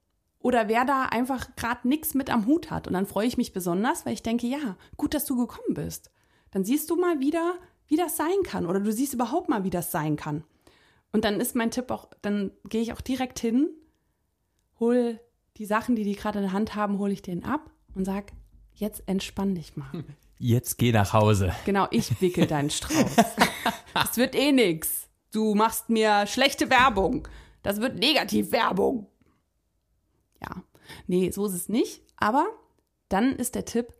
oder 0.42 0.68
wer 0.68 0.84
da 0.84 1.06
einfach 1.06 1.54
gerade 1.56 1.88
nichts 1.88 2.14
mit 2.14 2.30
am 2.30 2.46
Hut 2.46 2.70
hat. 2.70 2.87
Und 2.87 2.94
dann 2.94 3.06
freue 3.06 3.26
ich 3.26 3.37
mich 3.37 3.52
besonders, 3.52 4.04
weil 4.04 4.14
ich 4.14 4.22
denke, 4.22 4.46
ja, 4.46 4.76
gut, 4.96 5.14
dass 5.14 5.25
du 5.25 5.37
gekommen 5.37 5.75
bist. 5.75 6.11
Dann 6.50 6.64
siehst 6.64 6.90
du 6.90 6.96
mal 6.96 7.20
wieder, 7.20 7.54
wie 7.87 7.96
das 7.96 8.16
sein 8.16 8.42
kann. 8.44 8.66
Oder 8.66 8.80
du 8.80 8.92
siehst 8.92 9.14
überhaupt 9.14 9.49
mal, 9.49 9.64
wie 9.64 9.70
das 9.70 9.90
sein 9.90 10.16
kann. 10.16 10.44
Und 11.12 11.25
dann 11.25 11.40
ist 11.40 11.54
mein 11.54 11.70
Tipp 11.70 11.90
auch, 11.90 12.08
dann 12.22 12.50
gehe 12.68 12.82
ich 12.82 12.92
auch 12.92 13.00
direkt 13.00 13.38
hin, 13.38 13.68
hol 14.80 15.20
die 15.58 15.66
Sachen, 15.66 15.94
die 15.94 16.04
die 16.04 16.16
gerade 16.16 16.38
in 16.38 16.44
der 16.44 16.52
Hand 16.52 16.75
haben, 16.75 16.99
hole 16.99 17.12
ich 17.12 17.22
denen 17.22 17.44
ab 17.44 17.70
und 17.94 18.04
sag, 18.04 18.32
jetzt 18.75 19.02
entspann 19.06 19.54
dich 19.54 19.76
mal. 19.76 19.90
Jetzt 20.44 20.76
geh 20.76 20.90
nach 20.90 21.12
Hause. 21.12 21.52
Genau, 21.66 21.87
ich 21.92 22.20
wickel 22.20 22.49
deinen 22.49 22.70
Strauß. 22.70 23.14
Das 23.94 24.16
wird 24.16 24.34
eh 24.34 24.50
nix. 24.50 25.08
Du 25.32 25.54
machst 25.54 25.88
mir 25.88 26.26
schlechte 26.26 26.68
Werbung. 26.68 27.28
Das 27.62 27.80
wird 27.80 27.99
Negativwerbung. 27.99 29.06
Ja, 30.42 30.62
nee, 31.06 31.30
so 31.30 31.46
ist 31.46 31.54
es 31.54 31.68
nicht. 31.68 32.02
Aber 32.16 32.46
dann 33.08 33.37
ist 33.37 33.54
der 33.54 33.64
Tipp, 33.64 33.92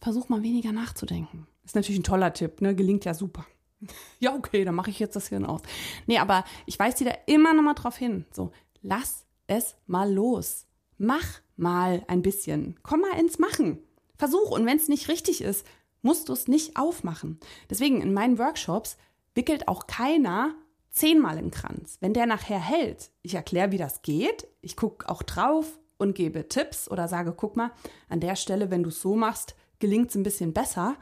versuch 0.00 0.28
mal 0.28 0.42
weniger 0.42 0.72
nachzudenken. 0.72 1.46
Ist 1.64 1.74
natürlich 1.74 2.00
ein 2.00 2.04
toller 2.04 2.32
Tipp, 2.32 2.60
ne? 2.60 2.74
Gelingt 2.74 3.04
ja 3.04 3.14
super. 3.14 3.46
Ja, 4.18 4.34
okay, 4.34 4.64
dann 4.64 4.74
mache 4.74 4.88
ich 4.88 4.98
jetzt 4.98 5.14
das 5.14 5.28
Hirn 5.28 5.44
aus. 5.44 5.60
Nee, 6.06 6.18
aber 6.18 6.44
ich 6.64 6.78
weise 6.78 6.98
dir 6.98 7.10
da 7.10 7.16
immer 7.26 7.52
noch 7.52 7.62
mal 7.62 7.74
drauf 7.74 7.98
hin. 7.98 8.24
So, 8.32 8.50
lass 8.80 9.26
es 9.46 9.76
mal 9.86 10.10
los. 10.10 10.66
Mach 10.96 11.40
mal 11.56 12.02
ein 12.08 12.22
bisschen. 12.22 12.78
Komm 12.82 13.00
mal 13.00 13.18
ins 13.20 13.38
Machen. 13.38 13.78
Versuch. 14.16 14.50
Und 14.52 14.64
wenn 14.64 14.78
es 14.78 14.88
nicht 14.88 15.08
richtig 15.08 15.42
ist, 15.42 15.66
musst 16.00 16.30
du 16.30 16.32
es 16.32 16.48
nicht 16.48 16.76
aufmachen. 16.76 17.38
Deswegen 17.68 18.00
in 18.00 18.14
meinen 18.14 18.38
Workshops 18.38 18.96
wickelt 19.34 19.68
auch 19.68 19.86
keiner 19.86 20.54
zehnmal 20.94 21.38
im 21.38 21.50
Kranz. 21.50 21.98
Wenn 22.00 22.14
der 22.14 22.26
nachher 22.26 22.60
hält, 22.60 23.10
ich 23.22 23.34
erkläre, 23.34 23.72
wie 23.72 23.78
das 23.78 24.02
geht, 24.02 24.46
ich 24.62 24.76
gucke 24.76 25.08
auch 25.08 25.22
drauf 25.22 25.78
und 25.98 26.14
gebe 26.14 26.48
Tipps 26.48 26.88
oder 26.90 27.08
sage, 27.08 27.34
guck 27.36 27.56
mal, 27.56 27.72
an 28.08 28.20
der 28.20 28.36
Stelle, 28.36 28.70
wenn 28.70 28.82
du 28.82 28.88
es 28.88 29.02
so 29.02 29.16
machst, 29.16 29.56
gelingt 29.80 30.10
es 30.10 30.14
ein 30.14 30.22
bisschen 30.22 30.52
besser. 30.52 30.96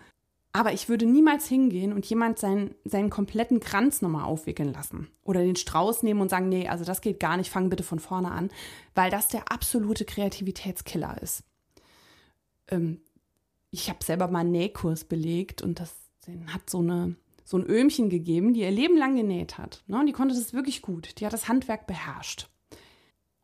Aber 0.54 0.72
ich 0.72 0.88
würde 0.88 1.06
niemals 1.06 1.46
hingehen 1.46 1.92
und 1.92 2.04
jemand 2.06 2.38
seinen, 2.38 2.74
seinen 2.84 3.08
kompletten 3.08 3.60
Kranz 3.60 4.02
nochmal 4.02 4.24
aufwickeln 4.24 4.72
lassen. 4.72 5.08
Oder 5.22 5.40
den 5.40 5.56
Strauß 5.56 6.02
nehmen 6.02 6.20
und 6.20 6.28
sagen, 6.28 6.48
nee, 6.48 6.68
also 6.68 6.84
das 6.84 7.00
geht 7.00 7.20
gar 7.20 7.36
nicht, 7.38 7.50
fang 7.50 7.70
bitte 7.70 7.82
von 7.82 7.98
vorne 7.98 8.30
an, 8.30 8.50
weil 8.94 9.10
das 9.10 9.28
der 9.28 9.50
absolute 9.50 10.04
Kreativitätskiller 10.04 11.20
ist. 11.22 11.44
Ähm, 12.68 13.00
ich 13.70 13.88
habe 13.88 14.04
selber 14.04 14.28
mal 14.28 14.40
einen 14.40 14.52
Nähkurs 14.52 15.04
belegt 15.04 15.62
und 15.62 15.80
das 15.80 15.94
den 16.26 16.52
hat 16.52 16.70
so 16.70 16.78
eine 16.78 17.16
so 17.52 17.58
ein 17.58 17.66
Öhmchen 17.68 18.08
gegeben, 18.08 18.54
die 18.54 18.60
ihr 18.60 18.70
Leben 18.70 18.96
lang 18.96 19.14
genäht 19.14 19.58
hat. 19.58 19.84
Ne? 19.86 20.00
Und 20.00 20.06
die 20.06 20.12
konnte 20.12 20.34
das 20.34 20.54
wirklich 20.54 20.80
gut. 20.80 21.20
Die 21.20 21.26
hat 21.26 21.34
das 21.34 21.48
Handwerk 21.48 21.86
beherrscht. 21.86 22.48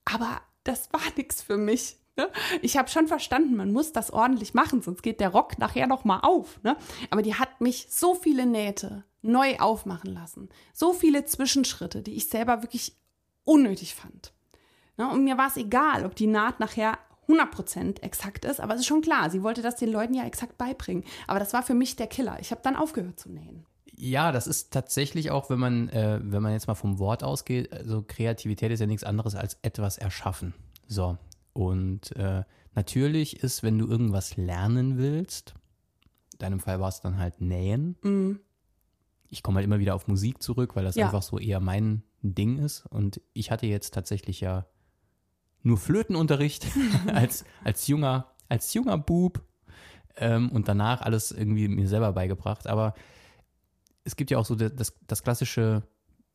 Aber 0.06 0.40
das 0.64 0.90
war 0.94 1.02
nichts 1.16 1.42
für 1.42 1.58
mich. 1.58 1.98
Ne? 2.16 2.30
Ich 2.62 2.78
habe 2.78 2.88
schon 2.88 3.06
verstanden, 3.06 3.54
man 3.54 3.70
muss 3.70 3.92
das 3.92 4.10
ordentlich 4.10 4.54
machen, 4.54 4.80
sonst 4.80 5.02
geht 5.02 5.20
der 5.20 5.28
Rock 5.28 5.58
nachher 5.58 5.86
noch 5.86 6.04
mal 6.04 6.20
auf. 6.20 6.58
Ne? 6.62 6.76
Aber 7.10 7.20
die 7.20 7.34
hat 7.34 7.60
mich 7.60 7.86
so 7.90 8.14
viele 8.14 8.46
Nähte 8.46 9.04
neu 9.20 9.58
aufmachen 9.58 10.14
lassen, 10.14 10.48
so 10.72 10.94
viele 10.94 11.26
Zwischenschritte, 11.26 12.00
die 12.00 12.14
ich 12.14 12.28
selber 12.28 12.62
wirklich 12.62 12.96
unnötig 13.44 13.94
fand. 13.94 14.32
Ne? 14.96 15.06
Und 15.10 15.22
mir 15.22 15.36
war 15.36 15.48
es 15.48 15.58
egal, 15.58 16.06
ob 16.06 16.16
die 16.16 16.26
Naht 16.26 16.60
nachher 16.60 16.98
100% 17.28 18.02
exakt 18.02 18.46
ist, 18.46 18.58
aber 18.58 18.72
es 18.72 18.80
ist 18.80 18.86
schon 18.86 19.02
klar, 19.02 19.28
sie 19.28 19.42
wollte 19.42 19.60
das 19.60 19.76
den 19.76 19.92
Leuten 19.92 20.14
ja 20.14 20.24
exakt 20.24 20.56
beibringen. 20.56 21.04
Aber 21.26 21.38
das 21.38 21.52
war 21.52 21.62
für 21.62 21.74
mich 21.74 21.94
der 21.96 22.06
Killer. 22.06 22.38
Ich 22.40 22.52
habe 22.52 22.62
dann 22.62 22.74
aufgehört 22.74 23.20
zu 23.20 23.30
nähen. 23.30 23.66
Ja, 24.00 24.30
das 24.30 24.46
ist 24.46 24.72
tatsächlich 24.72 25.32
auch, 25.32 25.50
wenn 25.50 25.58
man, 25.58 25.88
äh, 25.88 26.20
wenn 26.22 26.40
man 26.40 26.52
jetzt 26.52 26.68
mal 26.68 26.74
vom 26.74 27.00
Wort 27.00 27.24
ausgeht, 27.24 27.72
also 27.72 28.04
Kreativität 28.06 28.70
ist 28.70 28.78
ja 28.78 28.86
nichts 28.86 29.02
anderes 29.02 29.34
als 29.34 29.58
etwas 29.62 29.98
erschaffen. 29.98 30.54
So, 30.86 31.18
und 31.52 32.14
äh, 32.14 32.44
natürlich 32.76 33.42
ist, 33.42 33.64
wenn 33.64 33.76
du 33.76 33.88
irgendwas 33.88 34.36
lernen 34.36 34.98
willst, 34.98 35.54
in 36.34 36.38
deinem 36.38 36.60
Fall 36.60 36.78
war 36.78 36.88
es 36.88 37.00
dann 37.00 37.18
halt 37.18 37.40
Nähen. 37.40 37.96
Mhm. 38.02 38.38
Ich 39.28 39.42
komme 39.42 39.56
halt 39.56 39.64
immer 39.64 39.80
wieder 39.80 39.96
auf 39.96 40.06
Musik 40.06 40.40
zurück, 40.40 40.76
weil 40.76 40.84
das 40.84 40.94
ja. 40.94 41.06
einfach 41.06 41.22
so 41.22 41.36
eher 41.40 41.58
mein 41.58 42.04
Ding 42.22 42.58
ist. 42.58 42.86
Und 42.86 43.20
ich 43.32 43.50
hatte 43.50 43.66
jetzt 43.66 43.94
tatsächlich 43.94 44.40
ja 44.40 44.66
nur 45.64 45.76
Flötenunterricht 45.76 46.66
als, 47.12 47.44
als, 47.64 47.88
junger, 47.88 48.30
als 48.48 48.72
junger 48.74 48.96
Bub 48.96 49.42
ähm, 50.16 50.50
und 50.50 50.68
danach 50.68 51.00
alles 51.00 51.32
irgendwie 51.32 51.66
mir 51.66 51.88
selber 51.88 52.12
beigebracht. 52.12 52.68
Aber 52.68 52.94
es 54.04 54.16
gibt 54.16 54.30
ja 54.30 54.38
auch 54.38 54.46
so 54.46 54.54
das, 54.54 54.94
das 55.06 55.22
klassische 55.22 55.82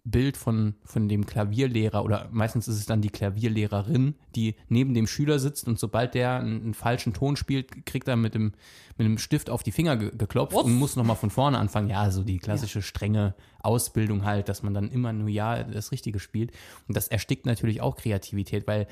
Bild 0.05 0.35
von, 0.35 0.75
von 0.83 1.07
dem 1.07 1.25
Klavierlehrer 1.25 2.03
oder 2.03 2.27
meistens 2.31 2.67
ist 2.67 2.77
es 2.77 2.85
dann 2.85 3.01
die 3.01 3.09
Klavierlehrerin, 3.09 4.15
die 4.35 4.55
neben 4.67 4.93
dem 4.93 5.07
Schüler 5.07 5.39
sitzt 5.39 5.65
und 5.67 5.79
sobald 5.79 6.13
der 6.13 6.39
einen, 6.39 6.61
einen 6.61 6.73
falschen 6.73 7.13
Ton 7.13 7.37
spielt, 7.37 7.85
kriegt 7.85 8.09
er 8.09 8.17
mit 8.17 8.35
dem, 8.35 8.51
mit 8.97 9.05
dem 9.05 9.17
Stift 9.17 9.49
auf 9.49 9.63
die 9.63 9.71
Finger 9.71 9.95
ge 9.95 10.11
geklopft 10.17 10.57
Uff. 10.57 10.65
und 10.65 10.73
muss 10.73 10.97
nochmal 10.97 11.15
von 11.15 11.29
vorne 11.29 11.57
anfangen. 11.57 11.89
Ja, 11.89 12.11
so 12.11 12.23
die 12.23 12.39
klassische 12.39 12.81
strenge 12.81 13.33
Ausbildung 13.61 14.25
halt, 14.25 14.49
dass 14.49 14.61
man 14.61 14.73
dann 14.73 14.91
immer 14.91 15.13
nur 15.13 15.29
ja 15.29 15.63
das 15.63 15.93
Richtige 15.93 16.19
spielt. 16.19 16.51
Und 16.89 16.97
das 16.97 17.07
erstickt 17.07 17.45
natürlich 17.45 17.79
auch 17.79 17.95
Kreativität, 17.95 18.67
weil 18.67 18.87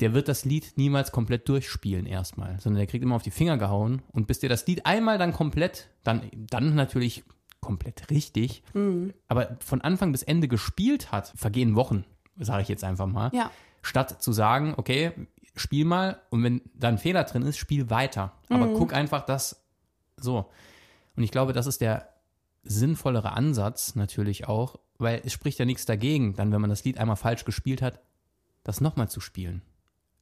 der 0.00 0.12
wird 0.12 0.28
das 0.28 0.44
Lied 0.44 0.74
niemals 0.76 1.12
komplett 1.12 1.48
durchspielen 1.48 2.04
erstmal, 2.04 2.60
sondern 2.60 2.78
der 2.78 2.86
kriegt 2.88 3.04
immer 3.04 3.14
auf 3.14 3.22
die 3.22 3.30
Finger 3.30 3.56
gehauen 3.56 4.02
und 4.12 4.26
bis 4.26 4.40
der 4.40 4.50
das 4.50 4.66
Lied 4.66 4.84
einmal 4.84 5.16
dann 5.16 5.32
komplett, 5.32 5.88
dann, 6.02 6.28
dann 6.34 6.74
natürlich 6.74 7.24
komplett 7.64 8.10
richtig, 8.10 8.62
mhm. 8.74 9.14
aber 9.28 9.56
von 9.60 9.80
Anfang 9.80 10.12
bis 10.12 10.22
Ende 10.22 10.48
gespielt 10.48 11.12
hat, 11.12 11.32
vergehen 11.34 11.74
Wochen, 11.74 12.04
sage 12.38 12.62
ich 12.62 12.68
jetzt 12.68 12.84
einfach 12.84 13.06
mal. 13.06 13.30
Ja. 13.32 13.50
Statt 13.82 14.22
zu 14.22 14.32
sagen, 14.32 14.74
okay, 14.76 15.12
spiel 15.56 15.84
mal 15.84 16.20
und 16.30 16.42
wenn 16.42 16.62
da 16.74 16.88
ein 16.88 16.98
Fehler 16.98 17.24
drin 17.24 17.42
ist, 17.42 17.58
spiel 17.58 17.90
weiter. 17.90 18.32
Aber 18.48 18.66
mhm. 18.66 18.74
guck 18.74 18.92
einfach, 18.92 19.24
dass 19.24 19.64
so. 20.16 20.50
Und 21.16 21.22
ich 21.22 21.30
glaube, 21.30 21.52
das 21.52 21.66
ist 21.66 21.80
der 21.80 22.08
sinnvollere 22.64 23.32
Ansatz 23.32 23.94
natürlich 23.94 24.48
auch, 24.48 24.78
weil 24.98 25.22
es 25.24 25.32
spricht 25.32 25.58
ja 25.58 25.64
nichts 25.64 25.86
dagegen, 25.86 26.34
dann, 26.34 26.52
wenn 26.52 26.60
man 26.60 26.70
das 26.70 26.84
Lied 26.84 26.98
einmal 26.98 27.16
falsch 27.16 27.44
gespielt 27.44 27.82
hat, 27.82 28.00
das 28.62 28.80
nochmal 28.80 29.08
zu 29.08 29.20
spielen. 29.20 29.62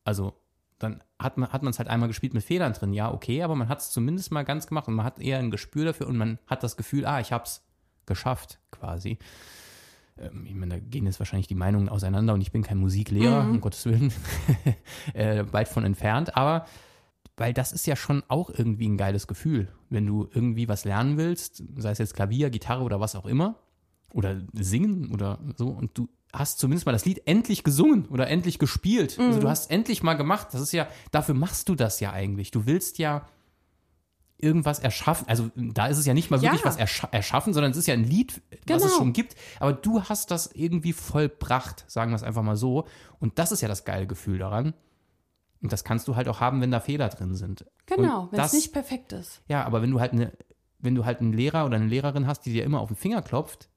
Also 0.04 0.34
dann 0.78 1.02
hat 1.22 1.38
man 1.38 1.52
hat 1.52 1.62
es 1.62 1.78
halt 1.78 1.88
einmal 1.88 2.08
gespielt 2.08 2.34
mit 2.34 2.42
Fehlern 2.42 2.72
drin. 2.72 2.92
Ja, 2.92 3.12
okay, 3.12 3.42
aber 3.42 3.54
man 3.54 3.68
hat 3.68 3.80
es 3.80 3.90
zumindest 3.90 4.32
mal 4.32 4.44
ganz 4.44 4.66
gemacht 4.66 4.88
und 4.88 4.94
man 4.94 5.04
hat 5.04 5.18
eher 5.18 5.38
ein 5.38 5.50
Gespür 5.50 5.84
dafür 5.84 6.08
und 6.08 6.16
man 6.16 6.38
hat 6.46 6.62
das 6.62 6.76
Gefühl, 6.76 7.06
ah, 7.06 7.20
ich 7.20 7.32
habe 7.32 7.44
es 7.44 7.62
geschafft, 8.06 8.58
quasi. 8.70 9.18
Ähm, 10.18 10.46
ich 10.46 10.54
meine, 10.54 10.74
da 10.74 10.80
gehen 10.80 11.06
jetzt 11.06 11.18
wahrscheinlich 11.18 11.46
die 11.46 11.54
Meinungen 11.54 11.88
auseinander 11.88 12.34
und 12.34 12.40
ich 12.40 12.52
bin 12.52 12.62
kein 12.62 12.78
Musiklehrer, 12.78 13.44
mhm. 13.44 13.50
um 13.52 13.60
Gottes 13.60 13.84
Willen, 13.86 14.12
äh, 15.14 15.44
weit 15.50 15.68
von 15.68 15.84
entfernt, 15.84 16.36
aber 16.36 16.66
weil 17.36 17.54
das 17.54 17.72
ist 17.72 17.86
ja 17.86 17.96
schon 17.96 18.22
auch 18.28 18.50
irgendwie 18.50 18.88
ein 18.88 18.98
geiles 18.98 19.26
Gefühl, 19.26 19.68
wenn 19.88 20.06
du 20.06 20.28
irgendwie 20.32 20.68
was 20.68 20.84
lernen 20.84 21.16
willst, 21.16 21.62
sei 21.76 21.90
es 21.90 21.98
jetzt 21.98 22.14
Klavier, 22.14 22.50
Gitarre 22.50 22.82
oder 22.82 23.00
was 23.00 23.16
auch 23.16 23.26
immer, 23.26 23.56
oder 24.12 24.42
singen 24.52 25.10
oder 25.12 25.38
so, 25.56 25.68
und 25.68 25.96
du 25.96 26.08
hast 26.32 26.58
zumindest 26.58 26.86
mal 26.86 26.92
das 26.92 27.04
Lied 27.04 27.22
endlich 27.26 27.62
gesungen 27.62 28.06
oder 28.06 28.28
endlich 28.28 28.58
gespielt. 28.58 29.18
Mhm. 29.18 29.24
Also 29.26 29.40
du 29.40 29.48
hast 29.48 29.70
endlich 29.70 30.02
mal 30.02 30.14
gemacht. 30.14 30.48
Das 30.52 30.60
ist 30.60 30.72
ja, 30.72 30.88
dafür 31.10 31.34
machst 31.34 31.68
du 31.68 31.74
das 31.74 32.00
ja 32.00 32.12
eigentlich. 32.12 32.50
Du 32.50 32.66
willst 32.66 32.98
ja 32.98 33.26
irgendwas 34.38 34.80
erschaffen. 34.80 35.28
Also 35.28 35.50
da 35.56 35.86
ist 35.86 35.98
es 35.98 36.06
ja 36.06 36.14
nicht 36.14 36.30
mal 36.30 36.42
wirklich 36.42 36.62
ja. 36.62 36.66
was 36.66 36.76
erscha 36.76 37.08
erschaffen, 37.12 37.54
sondern 37.54 37.70
es 37.70 37.78
ist 37.78 37.86
ja 37.86 37.94
ein 37.94 38.04
Lied, 38.04 38.42
genau. 38.50 38.76
was 38.76 38.82
es 38.82 38.88
genau. 38.88 38.98
schon 38.98 39.12
gibt. 39.12 39.36
Aber 39.60 39.72
du 39.72 40.02
hast 40.02 40.30
das 40.30 40.50
irgendwie 40.52 40.92
vollbracht, 40.92 41.84
sagen 41.88 42.10
wir 42.10 42.16
es 42.16 42.22
einfach 42.22 42.42
mal 42.42 42.56
so. 42.56 42.86
Und 43.20 43.38
das 43.38 43.52
ist 43.52 43.60
ja 43.60 43.68
das 43.68 43.84
geile 43.84 44.06
Gefühl 44.06 44.38
daran. 44.38 44.74
Und 45.62 45.72
das 45.72 45.84
kannst 45.84 46.08
du 46.08 46.16
halt 46.16 46.28
auch 46.28 46.40
haben, 46.40 46.60
wenn 46.60 46.72
da 46.72 46.80
Fehler 46.80 47.08
drin 47.08 47.36
sind. 47.36 47.64
Genau, 47.86 48.28
wenn 48.32 48.40
es 48.40 48.52
nicht 48.52 48.72
perfekt 48.72 49.12
ist. 49.12 49.42
Ja, 49.46 49.64
aber 49.64 49.80
wenn 49.80 49.92
du 49.92 50.00
halt 50.00 50.12
eine, 50.12 50.32
wenn 50.80 50.96
du 50.96 51.04
halt 51.04 51.20
einen 51.20 51.32
Lehrer 51.32 51.64
oder 51.64 51.76
eine 51.76 51.86
Lehrerin 51.86 52.26
hast, 52.26 52.44
die 52.44 52.52
dir 52.52 52.64
immer 52.64 52.80
auf 52.80 52.88
den 52.88 52.96
Finger 52.96 53.22
klopft, 53.22 53.68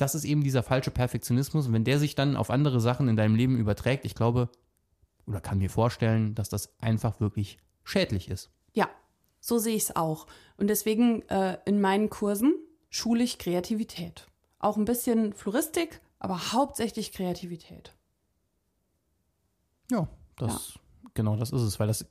das 0.00 0.14
ist 0.14 0.24
eben 0.24 0.42
dieser 0.42 0.62
falsche 0.62 0.90
Perfektionismus. 0.90 1.66
Und 1.66 1.72
wenn 1.72 1.84
der 1.84 1.98
sich 1.98 2.14
dann 2.14 2.36
auf 2.36 2.50
andere 2.50 2.80
Sachen 2.80 3.08
in 3.08 3.16
deinem 3.16 3.34
Leben 3.34 3.58
überträgt, 3.58 4.04
ich 4.04 4.14
glaube, 4.14 4.48
oder 5.26 5.40
kann 5.40 5.58
mir 5.58 5.70
vorstellen, 5.70 6.34
dass 6.34 6.48
das 6.48 6.74
einfach 6.80 7.20
wirklich 7.20 7.58
schädlich 7.84 8.28
ist. 8.28 8.50
Ja, 8.72 8.88
so 9.40 9.58
sehe 9.58 9.76
ich 9.76 9.84
es 9.84 9.96
auch. 9.96 10.26
Und 10.56 10.68
deswegen 10.68 11.22
äh, 11.28 11.58
in 11.66 11.80
meinen 11.80 12.10
Kursen 12.10 12.54
schule 12.88 13.22
ich 13.22 13.38
Kreativität. 13.38 14.26
Auch 14.58 14.76
ein 14.76 14.84
bisschen 14.84 15.32
Floristik, 15.32 16.00
aber 16.18 16.52
hauptsächlich 16.52 17.12
Kreativität. 17.12 17.94
Ja, 19.90 20.08
das, 20.36 20.74
ja. 20.74 21.10
genau 21.14 21.36
das 21.36 21.50
ist 21.50 21.62
es, 21.62 21.80
weil 21.80 21.88
das 21.88 22.06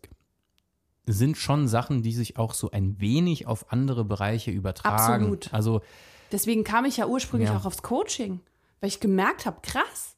sind 1.05 1.37
schon 1.37 1.67
Sachen, 1.67 2.03
die 2.03 2.13
sich 2.13 2.37
auch 2.37 2.53
so 2.53 2.71
ein 2.71 2.99
wenig 2.99 3.47
auf 3.47 3.71
andere 3.71 4.05
Bereiche 4.05 4.51
übertragen. 4.51 5.23
Absolut. 5.25 5.53
Also 5.53 5.81
Deswegen 6.31 6.63
kam 6.63 6.85
ich 6.85 6.97
ja 6.97 7.07
ursprünglich 7.07 7.49
ja. 7.49 7.57
auch 7.57 7.65
aufs 7.65 7.81
Coaching, 7.81 8.39
weil 8.79 8.89
ich 8.89 8.99
gemerkt 8.99 9.45
habe, 9.45 9.59
krass, 9.61 10.15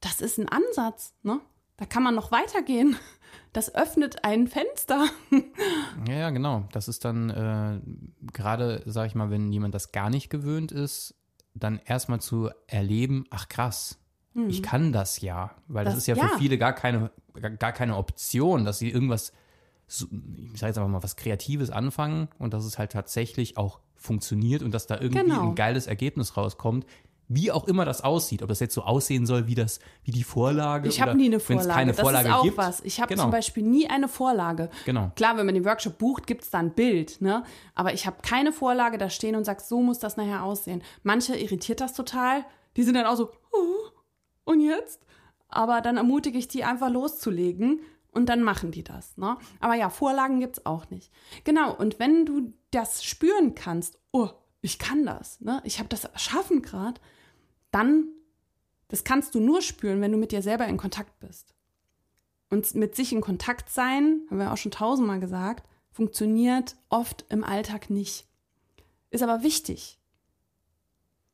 das 0.00 0.20
ist 0.20 0.38
ein 0.38 0.48
Ansatz, 0.48 1.14
ne? 1.22 1.40
Da 1.76 1.86
kann 1.86 2.02
man 2.04 2.14
noch 2.14 2.30
weitergehen. 2.30 2.96
Das 3.52 3.74
öffnet 3.74 4.24
ein 4.24 4.46
Fenster. 4.48 5.06
Ja, 6.08 6.14
ja, 6.14 6.30
genau. 6.30 6.68
Das 6.72 6.86
ist 6.88 7.04
dann 7.04 7.30
äh, 7.30 7.80
gerade, 8.32 8.82
sag 8.84 9.06
ich 9.06 9.14
mal, 9.14 9.30
wenn 9.30 9.52
jemand 9.52 9.74
das 9.74 9.90
gar 9.92 10.10
nicht 10.10 10.28
gewöhnt 10.28 10.70
ist, 10.70 11.14
dann 11.54 11.80
erstmal 11.84 12.20
zu 12.20 12.50
erleben, 12.66 13.24
ach 13.30 13.48
krass, 13.48 13.98
ich 14.48 14.62
kann 14.62 14.92
das 14.92 15.20
ja. 15.20 15.54
Weil 15.68 15.84
das, 15.84 15.94
Das- 15.94 16.02
ist 16.02 16.06
ja, 16.08 16.16
ja. 16.16 16.28
für 16.28 16.38
viele 16.38 16.58
gar 16.58 16.72
keine, 16.74 17.10
gar 17.58 17.72
keine 17.72 17.96
Option, 17.96 18.64
dass 18.64 18.78
sie 18.80 18.90
irgendwas, 18.90 19.32
so, 19.86 20.06
ich 20.52 20.58
sage 20.60 20.70
jetzt 20.70 20.78
einfach 20.78 20.88
mal, 20.90 21.02
was 21.02 21.16
Kreatives 21.16 21.70
anfangen 21.70 22.28
und 22.38 22.54
dass 22.54 22.64
es 22.64 22.78
halt 22.78 22.92
tatsächlich 22.92 23.56
auch 23.56 23.80
funktioniert 23.96 24.62
und 24.62 24.72
dass 24.72 24.86
da 24.86 25.00
irgendwie 25.00 25.22
Genau. 25.30 25.48
ein 25.50 25.54
geiles 25.54 25.86
Ergebnis 25.86 26.36
rauskommt. 26.36 26.86
Wie 27.26 27.50
auch 27.50 27.66
immer 27.68 27.86
das 27.86 28.02
aussieht, 28.04 28.42
ob 28.42 28.50
das 28.50 28.60
jetzt 28.60 28.74
so 28.74 28.82
aussehen 28.82 29.24
soll 29.24 29.46
wie 29.46 29.54
das, 29.54 29.80
wie 30.02 30.10
die 30.10 30.24
Vorlage. 30.24 30.88
Ich 30.90 31.00
habe 31.00 31.14
nie 31.16 31.24
eine 31.24 31.40
Vorlage. 31.40 31.68
keine 31.70 31.92
das 31.92 32.00
Vorlage 32.00 32.28
ist 32.28 32.34
auch 32.34 32.42
gibt. 32.42 32.58
was. 32.58 32.80
Ich 32.82 33.00
habe 33.00 33.08
Genau. 33.08 33.22
zum 33.22 33.30
Beispiel 33.30 33.62
nie 33.62 33.88
eine 33.88 34.08
Vorlage. 34.08 34.68
Genau. 34.84 35.10
Klar, 35.16 35.38
wenn 35.38 35.46
man 35.46 35.54
den 35.54 35.64
Workshop 35.64 35.96
bucht, 35.96 36.26
gibt 36.26 36.42
es 36.44 36.50
da 36.50 36.58
ein 36.58 36.74
Bild, 36.74 37.22
ne? 37.22 37.42
Aber 37.74 37.94
ich 37.94 38.06
habe 38.06 38.16
keine 38.20 38.52
Vorlage 38.52 38.98
da 38.98 39.08
stehen 39.08 39.36
und 39.36 39.44
sag, 39.44 39.62
so 39.62 39.80
muss 39.80 39.98
das 40.00 40.18
nachher 40.18 40.42
aussehen. 40.44 40.82
Manche 41.02 41.34
irritiert 41.34 41.80
das 41.80 41.94
total. 41.94 42.44
Die 42.76 42.82
sind 42.82 42.92
dann 42.94 43.06
auch 43.06 43.16
so, 43.16 43.30
oh, 43.52 43.88
und 44.44 44.60
jetzt? 44.60 45.00
Aber 45.48 45.80
dann 45.80 45.96
ermutige 45.96 46.36
ich 46.36 46.48
die 46.48 46.62
einfach 46.64 46.90
loszulegen 46.90 47.80
und 48.14 48.26
dann 48.28 48.42
machen 48.42 48.70
die 48.70 48.84
das, 48.84 49.16
ne? 49.16 49.36
Aber 49.60 49.74
ja, 49.74 49.90
Vorlagen 49.90 50.40
gibt 50.40 50.58
es 50.58 50.66
auch 50.66 50.88
nicht. 50.90 51.12
Genau, 51.44 51.74
und 51.74 51.98
wenn 51.98 52.24
du 52.24 52.52
das 52.70 53.04
spüren 53.04 53.54
kannst, 53.54 53.98
oh, 54.12 54.30
ich 54.60 54.78
kann 54.78 55.04
das, 55.04 55.40
ne? 55.40 55.60
Ich 55.64 55.78
habe 55.78 55.88
das 55.88 56.04
erschaffen 56.04 56.62
gerade, 56.62 57.00
dann, 57.70 58.08
das 58.88 59.04
kannst 59.04 59.34
du 59.34 59.40
nur 59.40 59.62
spüren, 59.62 60.00
wenn 60.00 60.12
du 60.12 60.18
mit 60.18 60.32
dir 60.32 60.42
selber 60.42 60.66
in 60.66 60.76
Kontakt 60.76 61.18
bist. 61.20 61.54
Und 62.50 62.74
mit 62.74 62.94
sich 62.94 63.12
in 63.12 63.20
Kontakt 63.20 63.68
sein, 63.68 64.22
haben 64.30 64.38
wir 64.38 64.52
auch 64.52 64.56
schon 64.56 64.70
tausendmal 64.70 65.20
gesagt, 65.20 65.68
funktioniert 65.90 66.76
oft 66.88 67.24
im 67.28 67.42
Alltag 67.44 67.90
nicht. 67.90 68.26
Ist 69.10 69.22
aber 69.22 69.42
wichtig, 69.42 69.98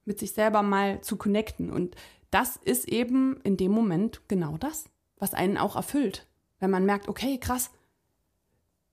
mit 0.05 0.19
sich 0.19 0.33
selber 0.33 0.63
mal 0.63 1.01
zu 1.03 1.17
connecten. 1.17 1.71
Und 1.71 1.97
das 2.31 2.57
ist 2.57 2.89
eben 2.89 3.41
in 3.43 3.57
dem 3.57 3.73
Moment 3.73 4.23
genau 4.29 4.57
das, 4.57 4.85
was 5.17 5.35
einen 5.35 5.57
auch 5.57 5.77
erfüllt. 5.77 6.27
Wenn 6.61 6.71
man 6.71 6.85
merkt, 6.87 7.09
okay, 7.09 7.39
krass, 7.39 7.71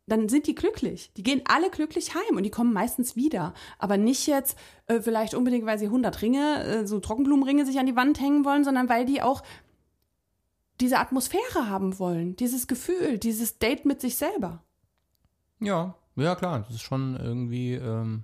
dann 0.08 0.30
sind 0.30 0.47
die 0.47 0.56
glücklich. 0.56 1.12
Die 1.17 1.23
gehen 1.23 1.41
alle 1.45 1.69
glücklich 1.69 2.15
heim 2.15 2.38
und 2.38 2.43
die 2.43 2.49
kommen 2.49 2.71
meistens 2.73 3.15
wieder. 3.17 3.53
Aber 3.77 3.97
nicht 3.97 4.25
jetzt 4.25 4.58
äh, 4.88 5.01
vielleicht 5.01 5.34
unbedingt, 5.34 5.65
weil 5.65 5.77
sie 5.77 5.88
100 5.88 6.21
Ringe, 6.21 6.63
äh, 6.63 6.88
so 6.88 6.99
Trockenblumenringe 7.01 7.65
sich 7.65 7.77
an 7.77 7.86
die 7.86 7.95
Wand 7.97 8.19
hängen 8.21 8.45
wollen, 8.45 8.63
sondern 8.63 8.88
weil 8.88 9.06
die 9.06 9.21
auch 9.21 9.43
diese 10.80 10.99
Atmosphäre 10.99 11.69
haben 11.69 11.99
wollen, 11.99 12.36
dieses 12.38 12.67
Gefühl, 12.67 13.17
dieses 13.17 13.58
Date 13.60 13.86
mit 13.86 13.99
sich 13.99 14.15
selber. 14.15 14.63
Ja, 15.60 15.95
ja 16.15 16.36
klar, 16.36 16.60
das 16.60 16.69
ist 16.75 16.82
schon 16.84 17.17
irgendwie, 17.19 17.73
ähm, 17.73 18.23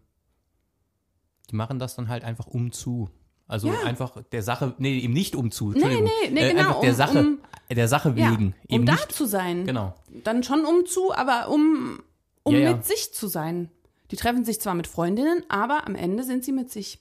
die 1.49 1.55
machen 1.55 1.79
das 1.79 1.95
dann 1.95 2.07
halt 2.07 2.23
einfach 2.23 2.45
um 2.47 2.71
zu. 2.71 3.09
Also 3.47 3.67
Ja. 3.67 3.81
einfach 3.83 4.23
der 4.31 4.41
Sache, 4.43 4.73
nee, 4.77 4.99
eben 4.99 5.13
nicht 5.13 5.35
um 5.35 5.51
zu, 5.51 5.71
Entschuldigung. 5.71 6.05
nee, 6.05 6.29
nee, 6.31 6.41
äh, 6.49 6.53
genau, 6.53 6.79
der 6.79 6.91
um- 6.91 6.95
Sache, 6.95 7.19
um- 7.19 7.39
der 7.75 7.87
Sache 7.87 8.13
Ja, 8.15 8.31
wegen. 8.31 8.55
um 8.67 8.75
eben 8.75 8.85
da 8.85 8.93
nicht, 8.93 9.11
zu 9.11 9.25
sein. 9.25 9.65
genau. 9.65 9.93
Dann 10.23 10.43
schon 10.43 10.65
um 10.65 10.85
zu, 10.85 11.13
aber 11.13 11.49
um, 11.49 12.01
um 12.43 12.53
Ja, 12.53 12.59
ja. 12.61 12.73
mit 12.75 12.85
sich 12.85 13.13
zu 13.13 13.27
sein. 13.27 13.69
Die 14.11 14.15
treffen 14.15 14.45
sich 14.45 14.59
zwar 14.61 14.75
mit 14.75 14.87
Freundinnen, 14.87 15.43
aber 15.49 15.87
am 15.87 15.95
Ende 15.95 16.23
sind 16.23 16.43
sie 16.43 16.51
mit 16.51 16.71
sich. 16.71 16.99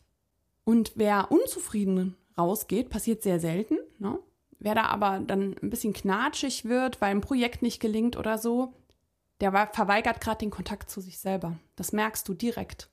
Und 0.65 0.93
wer 0.95 1.31
unzufrieden 1.31 2.17
rausgeht, 2.39 2.89
passiert 2.91 3.23
sehr 3.23 3.41
selten. 3.41 3.77
Ne? 3.99 4.19
Wer 4.59 4.75
da 4.75 4.87
aber 4.87 5.19
dann 5.21 5.57
ein 5.63 5.71
bisschen 5.71 5.93
knatschig 5.93 6.65
wird, 6.65 7.01
weil 7.01 7.11
ein 7.11 7.21
Projekt 7.21 7.63
nicht 7.63 7.81
gelingt 7.81 8.17
oder 8.17 8.39
so, 8.39 8.73
der 9.41 9.51
verweigert 9.73 10.21
gerade 10.21 10.39
den 10.39 10.51
Kontakt 10.51 10.89
zu 10.89 11.01
sich 11.01 11.19
selber. 11.19 11.59
Das 11.77 11.93
merkst 11.93 12.27
du 12.29 12.35
direkt. 12.35 12.89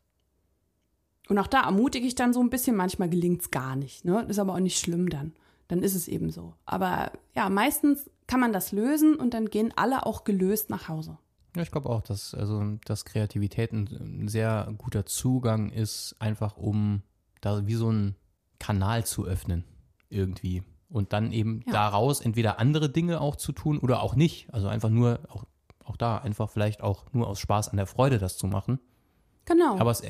Und 1.30 1.38
auch 1.38 1.46
da 1.48 1.62
ermutige 1.62 2.08
ich 2.08 2.16
dann 2.16 2.34
so 2.34 2.40
ein 2.42 2.50
bisschen, 2.50 2.76
manchmal 2.76 3.08
gelingt 3.08 3.42
es 3.44 3.52
gar 3.52 3.76
nicht. 3.76 4.04
Ne? 4.04 4.26
Ist 4.28 4.40
aber 4.40 4.54
auch 4.56 4.60
nicht 4.60 4.80
schlimm 4.80 5.10
dann. 5.10 5.34
Dann 5.70 5.82
ist 5.84 5.96
es 5.96 6.08
eben 6.08 6.32
so. 6.32 6.56
Aber 6.66 7.12
ja, 7.34 7.50
meistens 7.50 8.10
kann 8.28 8.42
man 8.42 8.52
das 8.52 8.72
lösen 8.74 9.16
und 9.16 9.34
dann 9.34 9.50
gehen 9.50 9.72
alle 9.76 10.06
auch 10.06 10.24
gelöst 10.26 10.70
nach 10.70 10.90
Hause. 10.90 11.18
Ja, 11.56 11.62
ich 11.64 11.72
glaube 11.72 11.90
auch, 11.90 12.02
dass, 12.02 12.34
also, 12.34 12.78
dass 12.86 13.06
Kreativität 13.06 13.72
ein, 13.72 14.28
sehr 14.28 14.72
guter 14.78 15.06
Zugang 15.06 15.72
ist, 15.72 16.16
einfach 16.20 16.58
um 16.58 17.04
da 17.42 17.66
wie 17.66 17.76
so 17.76 17.88
einen 17.88 18.16
Kanal 18.60 19.06
zu 19.06 19.26
öffnen, 19.26 19.64
irgendwie. 20.10 20.64
Und 20.90 21.14
dann 21.14 21.32
eben 21.32 21.62
Ja. 21.68 21.74
daraus 21.74 22.20
entweder 22.20 22.60
andere 22.60 22.90
Dinge 22.90 23.22
auch 23.22 23.36
zu 23.36 23.52
tun 23.52 23.78
oder 23.80 24.02
auch 24.02 24.16
nicht. 24.16 24.52
Also 24.54 24.68
einfach 24.68 24.90
nur, 24.90 25.20
auch, 25.30 25.46
auch 25.86 25.98
da, 25.98 26.18
einfach 26.18 26.50
vielleicht 26.50 26.82
auch 26.82 27.06
nur 27.14 27.28
aus 27.28 27.40
Spaß 27.40 27.70
an 27.70 27.78
der 27.78 27.88
Freude 27.88 28.18
das 28.18 28.38
zu 28.38 28.48
machen. 28.48 28.80
Genau. 29.46 29.78
Aber 29.78 29.92
es 29.92 30.04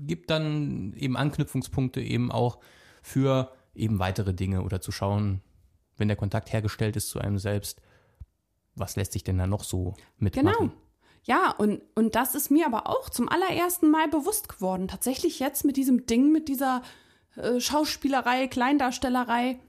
gibt 0.00 0.30
dann 0.30 0.94
eben 0.94 1.16
Anknüpfungspunkte 1.16 2.00
eben 2.00 2.30
auch 2.32 2.58
für 3.02 3.50
eben 3.74 3.98
weitere 3.98 4.34
Dinge 4.34 4.62
oder 4.62 4.80
zu 4.80 4.92
schauen, 4.92 5.42
wenn 5.96 6.08
der 6.08 6.16
Kontakt 6.16 6.52
hergestellt 6.52 6.96
ist 6.96 7.08
zu 7.08 7.18
einem 7.18 7.38
selbst, 7.38 7.80
was 8.74 8.96
lässt 8.96 9.12
sich 9.12 9.24
denn 9.24 9.38
da 9.38 9.46
noch 9.46 9.64
so 9.64 9.94
mitmachen? 10.18 10.68
Genau. 10.68 10.72
Ja, 11.24 11.52
und, 11.52 11.82
und 11.94 12.16
das 12.16 12.34
ist 12.34 12.50
mir 12.50 12.66
aber 12.66 12.88
auch 12.88 13.08
zum 13.08 13.28
allerersten 13.28 13.90
Mal 13.90 14.08
bewusst 14.08 14.48
geworden. 14.48 14.88
Tatsächlich 14.88 15.38
jetzt 15.38 15.64
mit 15.64 15.76
diesem 15.76 16.06
Ding, 16.06 16.32
mit 16.32 16.48
dieser 16.48 16.82
äh, 17.36 17.60
Schauspielerei, 17.60 18.48
Kleindarstellerei, 18.48 19.60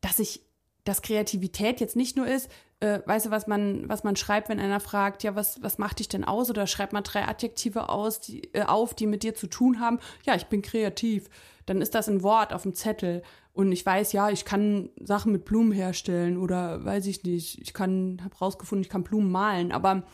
dass 0.00 0.18
ich, 0.18 0.42
dass 0.84 1.02
Kreativität 1.02 1.80
jetzt 1.80 1.94
nicht 1.94 2.16
nur 2.16 2.26
ist, 2.26 2.50
äh, 2.80 3.00
weißt 3.04 3.26
du, 3.26 3.30
was 3.30 3.46
man, 3.46 3.88
was 3.88 4.04
man 4.04 4.16
schreibt, 4.16 4.48
wenn 4.48 4.60
einer 4.60 4.80
fragt, 4.80 5.22
ja, 5.24 5.34
was, 5.34 5.62
was 5.62 5.78
macht 5.78 5.98
dich 5.98 6.08
denn 6.08 6.24
aus? 6.24 6.48
Oder 6.48 6.66
schreibt 6.66 6.92
man 6.92 7.02
drei 7.02 7.26
Adjektive 7.26 7.88
aus, 7.88 8.20
die, 8.20 8.54
äh, 8.54 8.64
auf, 8.64 8.94
die 8.94 9.06
mit 9.06 9.22
dir 9.22 9.34
zu 9.34 9.48
tun 9.48 9.80
haben. 9.80 9.98
Ja, 10.24 10.36
ich 10.36 10.46
bin 10.46 10.62
kreativ. 10.62 11.28
Dann 11.66 11.82
ist 11.82 11.94
das 11.94 12.08
ein 12.08 12.22
Wort 12.22 12.52
auf 12.52 12.62
dem 12.62 12.74
Zettel. 12.74 13.22
Und 13.52 13.72
ich 13.72 13.84
weiß, 13.84 14.12
ja, 14.12 14.30
ich 14.30 14.44
kann 14.44 14.90
Sachen 15.00 15.32
mit 15.32 15.44
Blumen 15.44 15.72
herstellen 15.72 16.38
oder 16.38 16.84
weiß 16.84 17.06
ich 17.06 17.24
nicht. 17.24 17.60
Ich 17.60 17.74
kann, 17.74 18.20
habe 18.22 18.36
rausgefunden, 18.36 18.82
ich 18.82 18.88
kann 18.88 19.02
Blumen 19.02 19.30
malen. 19.30 19.72
Aber 19.72 20.04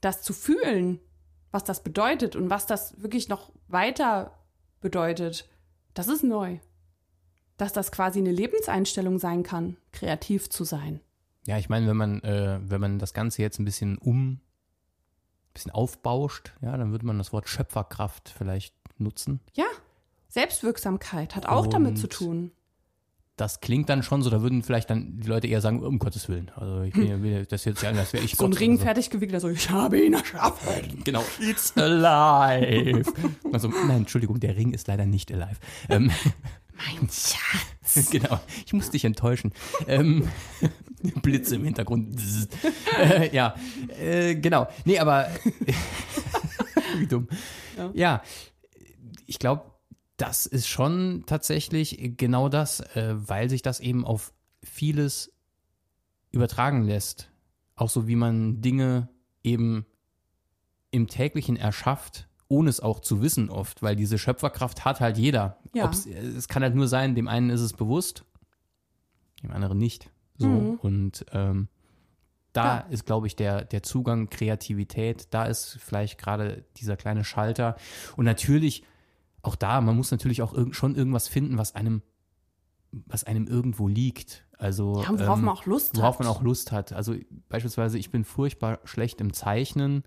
das 0.00 0.22
zu 0.22 0.32
fühlen, 0.32 1.00
was 1.50 1.64
das 1.64 1.82
bedeutet 1.82 2.34
und 2.34 2.48
was 2.48 2.66
das 2.66 3.00
wirklich 3.02 3.28
noch 3.28 3.52
weiter 3.68 4.38
bedeutet, 4.80 5.48
das 5.92 6.08
ist 6.08 6.24
neu. 6.24 6.58
Dass 7.58 7.72
das 7.72 7.92
quasi 7.92 8.18
eine 8.20 8.32
Lebenseinstellung 8.32 9.18
sein 9.18 9.42
kann, 9.42 9.76
kreativ 9.92 10.48
zu 10.48 10.64
sein. 10.64 11.00
Ja, 11.46 11.58
ich 11.58 11.68
meine, 11.68 11.86
wenn 11.86 11.96
man, 11.96 12.20
äh, 12.22 12.58
wenn 12.62 12.80
man 12.80 12.98
das 12.98 13.14
Ganze 13.14 13.42
jetzt 13.42 13.58
ein 13.58 13.64
bisschen 13.64 13.98
um, 13.98 14.32
ein 14.32 14.40
bisschen 15.54 15.70
aufbauscht, 15.70 16.52
ja, 16.60 16.76
dann 16.76 16.90
würde 16.90 17.06
man 17.06 17.18
das 17.18 17.32
Wort 17.32 17.48
Schöpferkraft 17.48 18.28
vielleicht 18.36 18.74
nutzen. 18.98 19.40
Ja, 19.54 19.64
Selbstwirksamkeit 20.28 21.34
hat 21.36 21.46
auch 21.46 21.66
damit 21.66 21.90
Und 21.92 21.96
zu 21.96 22.08
tun. 22.08 22.50
Das 23.36 23.60
klingt 23.60 23.90
dann 23.90 24.02
schon 24.02 24.22
so, 24.22 24.30
da 24.30 24.40
würden 24.40 24.62
vielleicht 24.62 24.88
dann 24.88 25.20
die 25.20 25.28
Leute 25.28 25.46
eher 25.46 25.60
sagen, 25.60 25.82
um 25.82 25.98
Gottes 25.98 26.28
Willen. 26.30 26.50
Also 26.56 26.80
ich 26.82 26.94
bin 26.94 27.06
ja- 27.24 27.44
das 27.44 27.66
jetzt 27.66 27.82
ja, 27.82 27.90
als 27.90 28.12
wäre 28.14 28.24
ich 28.24 28.34
So 28.34 28.44
ein 28.46 28.50
Gott 28.50 28.60
Ring 28.60 28.70
oder 28.72 28.78
so. 28.78 28.84
fertig 28.86 29.10
gewickelt, 29.10 29.34
also 29.34 29.48
ich 29.50 29.68
habe 29.70 30.00
ihn 30.00 30.14
erschaffen. 30.14 31.04
Genau, 31.04 31.22
it's 31.38 31.76
alive. 31.76 33.02
Also, 33.52 33.68
nein, 33.68 33.98
Entschuldigung, 33.98 34.40
der 34.40 34.56
Ring 34.56 34.72
ist 34.72 34.88
leider 34.88 35.04
nicht 35.06 35.30
alive. 35.32 35.56
Ähm, 35.90 36.10
Mein 36.76 37.08
Schatz. 37.10 38.10
genau, 38.10 38.40
ich 38.64 38.72
muss 38.72 38.90
dich 38.90 39.04
enttäuschen. 39.04 39.52
Ähm, 39.86 40.28
Blitze 41.22 41.56
im 41.56 41.64
Hintergrund. 41.64 42.20
Äh, 42.98 43.34
ja, 43.34 43.54
äh, 44.00 44.34
genau. 44.34 44.68
Nee, 44.84 44.98
aber 44.98 45.28
wie 46.98 47.06
dumm. 47.06 47.28
Ja. 47.76 47.90
Ja, 47.94 48.22
ich 49.26 49.38
glaube, 49.38 49.70
das 50.16 50.46
ist 50.46 50.68
schon 50.68 51.24
tatsächlich 51.26 52.14
genau 52.16 52.48
das, 52.48 52.80
äh, 52.96 53.14
weil 53.16 53.50
sich 53.50 53.62
das 53.62 53.80
eben 53.80 54.04
auf 54.04 54.32
vieles 54.62 55.32
übertragen 56.30 56.84
lässt. 56.84 57.30
Auch 57.74 57.90
so 57.90 58.08
wie 58.08 58.16
man 58.16 58.62
Dinge 58.62 59.08
eben 59.42 59.86
im 60.90 61.08
täglichen 61.08 61.56
erschafft, 61.56 62.28
ohne 62.48 62.70
es 62.70 62.80
auch 62.80 63.00
zu 63.00 63.20
wissen 63.20 63.50
oft, 63.50 63.82
weil 63.82 63.96
diese 63.96 64.18
Schöpferkraft 64.18 64.84
hat 64.84 65.00
halt 65.00 65.18
jeder. 65.18 65.58
Ja. 65.74 65.84
Ob's, 65.84 66.06
es 66.06 66.48
kann 66.48 66.62
halt 66.62 66.74
nur 66.74 66.88
sein, 66.88 67.14
dem 67.14 67.28
einen 67.28 67.50
ist 67.50 67.60
es 67.60 67.72
bewusst, 67.72 68.24
dem 69.42 69.50
anderen 69.50 69.78
nicht. 69.78 70.10
So 70.38 70.48
Mhm. 70.48 70.78
und 70.82 71.26
ähm, 71.32 71.68
da 72.52 72.64
Ja. 72.78 72.86
ist, 72.90 73.04
glaube 73.04 73.26
ich, 73.26 73.36
der, 73.36 73.64
der 73.64 73.82
Zugang 73.82 74.30
Kreativität, 74.30 75.28
da 75.32 75.44
ist 75.44 75.78
vielleicht 75.80 76.18
gerade 76.18 76.64
dieser 76.78 76.96
kleine 76.96 77.22
Schalter. 77.24 77.76
Und 78.16 78.24
natürlich, 78.24 78.82
auch 79.42 79.56
da, 79.56 79.80
man 79.80 79.94
muss 79.96 80.10
natürlich 80.10 80.40
auch 80.42 80.54
irg 80.54 80.74
schon 80.74 80.94
irgendwas 80.94 81.28
finden, 81.28 81.58
was 81.58 81.74
einem, 81.74 82.02
was 82.92 83.24
einem 83.24 83.46
irgendwo 83.46 83.88
liegt. 83.88 84.44
Also 84.58 85.02
Ja, 85.02 85.10
und 85.10 85.20
worauf 85.20 85.38
ähm, 85.38 85.44
man 85.44 85.54
auch 85.54 85.66
Lust 85.66 85.96
worauf 85.98 86.14
hat. 86.18 86.20
man 86.24 86.28
auch 86.28 86.40
Lust 86.42 86.72
hat. 86.72 86.92
Also 86.94 87.14
beispielsweise, 87.50 87.98
ich 87.98 88.10
bin 88.10 88.24
furchtbar 88.24 88.78
schlecht 88.84 89.20
im 89.20 89.34
Zeichnen. 89.34 90.04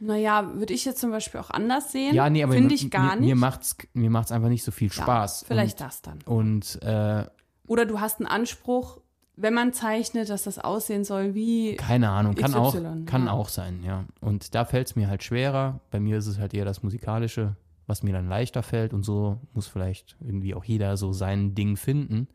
Naja, 0.00 0.54
würde 0.54 0.72
ich 0.72 0.84
jetzt 0.86 1.00
zum 1.00 1.10
Beispiel 1.10 1.38
auch 1.40 1.50
anders 1.50 1.92
sehen. 1.92 2.14
Ja, 2.14 2.28
nee, 2.30 2.42
aber 2.42 2.54
Finde 2.54 2.68
mir, 2.68 2.74
ich 2.74 2.90
gar 2.90 3.14
mir, 3.14 3.20
nicht. 3.20 3.28
mir 3.28 3.36
macht's 3.36 3.76
mir 3.92 4.10
macht's 4.10 4.32
einfach 4.32 4.48
nicht 4.48 4.64
so 4.64 4.72
viel 4.72 4.88
Ja, 4.88 5.02
Spaß. 5.02 5.44
Vielleicht 5.46 5.80
das 5.80 6.00
dann. 6.02 6.20
Und, 6.22 6.76
und 6.76 6.82
äh, 6.82 7.26
Oder 7.66 7.84
du 7.86 8.00
hast 8.00 8.20
einen 8.20 8.26
Anspruch, 8.26 9.00
wenn 9.36 9.54
man 9.54 9.72
zeichnet, 9.72 10.30
dass 10.30 10.44
das 10.44 10.58
aussehen 10.58 11.04
soll 11.04 11.34
wie. 11.34 11.76
Keine 11.76 12.10
Ahnung, 12.10 12.34
kann, 12.34 12.52
XY, 12.52 12.58
auch, 12.58 13.06
kann 13.06 13.26
ja. 13.26 13.32
auch 13.32 13.48
sein, 13.48 13.82
ja. 13.82 14.04
Und 14.20 14.54
da 14.54 14.64
fällt 14.64 14.88
es 14.88 14.96
mir 14.96 15.08
halt 15.08 15.22
schwerer. 15.24 15.80
Bei 15.90 15.98
mir 16.00 16.18
ist 16.18 16.26
es 16.26 16.38
halt 16.38 16.54
eher 16.54 16.64
das 16.64 16.82
Musikalische, 16.82 17.56
was 17.86 18.02
mir 18.02 18.12
dann 18.12 18.28
leichter 18.28 18.62
fällt. 18.62 18.92
Und 18.94 19.02
so 19.02 19.40
muss 19.52 19.66
vielleicht 19.66 20.16
irgendwie 20.20 20.54
auch 20.54 20.64
jeder 20.64 20.96
so 20.96 21.12
sein 21.12 21.54
Ding 21.54 21.76
finden. 21.76 22.28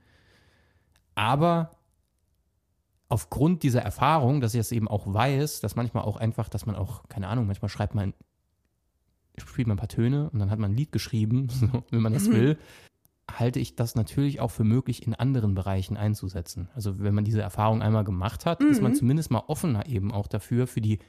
Aber 1.15 1.71
aufgrund 3.07 3.63
dieser 3.63 3.81
Erfahrung, 3.81 4.41
dass 4.41 4.53
ich 4.53 4.59
es 4.59 4.71
eben 4.71 4.88
auch 4.88 5.12
weiß, 5.12 5.62
dass 5.62 5.75
manchmal 5.75 6.03
auch 6.03 6.17
einfach, 6.17 6.49
dass 6.49 6.65
man 6.65 6.75
auch, 6.75 7.07
keine 7.09 7.27
Ahnung, 7.27 7.47
manchmal 7.47 7.69
schreibt 7.69 7.95
man, 7.95 8.13
spielt 9.38 9.67
man 9.67 9.75
ein 9.75 9.79
paar 9.79 9.88
Töne 9.88 10.29
und 10.29 10.39
dann 10.39 10.51
hat 10.51 10.59
man 10.59 10.71
ein 10.71 10.77
Lied 10.77 10.91
geschrieben, 10.91 11.47
so, 11.49 11.67
wenn 11.91 12.01
man 12.01 12.13
das 12.13 12.27
Mhm. 12.27 12.33
will, 12.33 12.57
halte 13.38 13.60
ich 13.60 13.76
das 13.76 13.96
natürlich 13.96 14.39
auch 14.39 14.52
für 14.52 14.63
möglich, 14.63 15.06
in 15.06 15.13
anderen 15.13 15.56
Bereichen 15.56 15.98
einzusetzen. 15.98 16.70
Also 16.74 17.00
wenn 17.00 17.13
man 17.13 17.26
diese 17.26 17.42
Erfahrung 17.42 17.82
einmal 17.82 18.04
gemacht 18.04 18.46
hat, 18.46 18.62
ist 18.63 18.82
man 18.82 18.92
Mhm. 18.92 18.96
zumindest 18.96 19.32
mal 19.32 19.44
offener 19.48 19.86
eben 19.88 20.12
auch 20.12 20.28
dafür, 20.28 20.68
für 20.68 20.82
die 20.82 21.00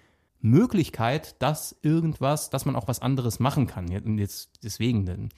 Möglichkeit, 0.41 1.41
dass 1.43 1.77
irgendwas, 1.83 2.51
dass 2.51 2.65
man 2.65 2.75
auch 2.77 2.89
was 2.89 3.01
anderes 3.01 3.41
machen 3.41 3.67
kann. 3.67 3.89
Und 4.05 4.19
jetzt 4.19 4.51
deswegen, 4.65 5.07
denn 5.07 5.29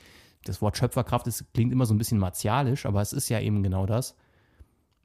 das 0.45 0.63
Wort 0.63 0.77
Schöpferkraft 0.77 1.27
ist, 1.27 1.53
klingt 1.55 1.73
immer 1.73 1.87
so 1.87 1.95
ein 1.95 1.99
bisschen 1.99 2.19
martialisch, 2.19 2.87
aber 2.87 3.01
es 3.01 3.13
ist 3.13 3.29
ja 3.29 3.41
eben 3.41 3.63
genau 3.63 3.87
das. 3.87 4.15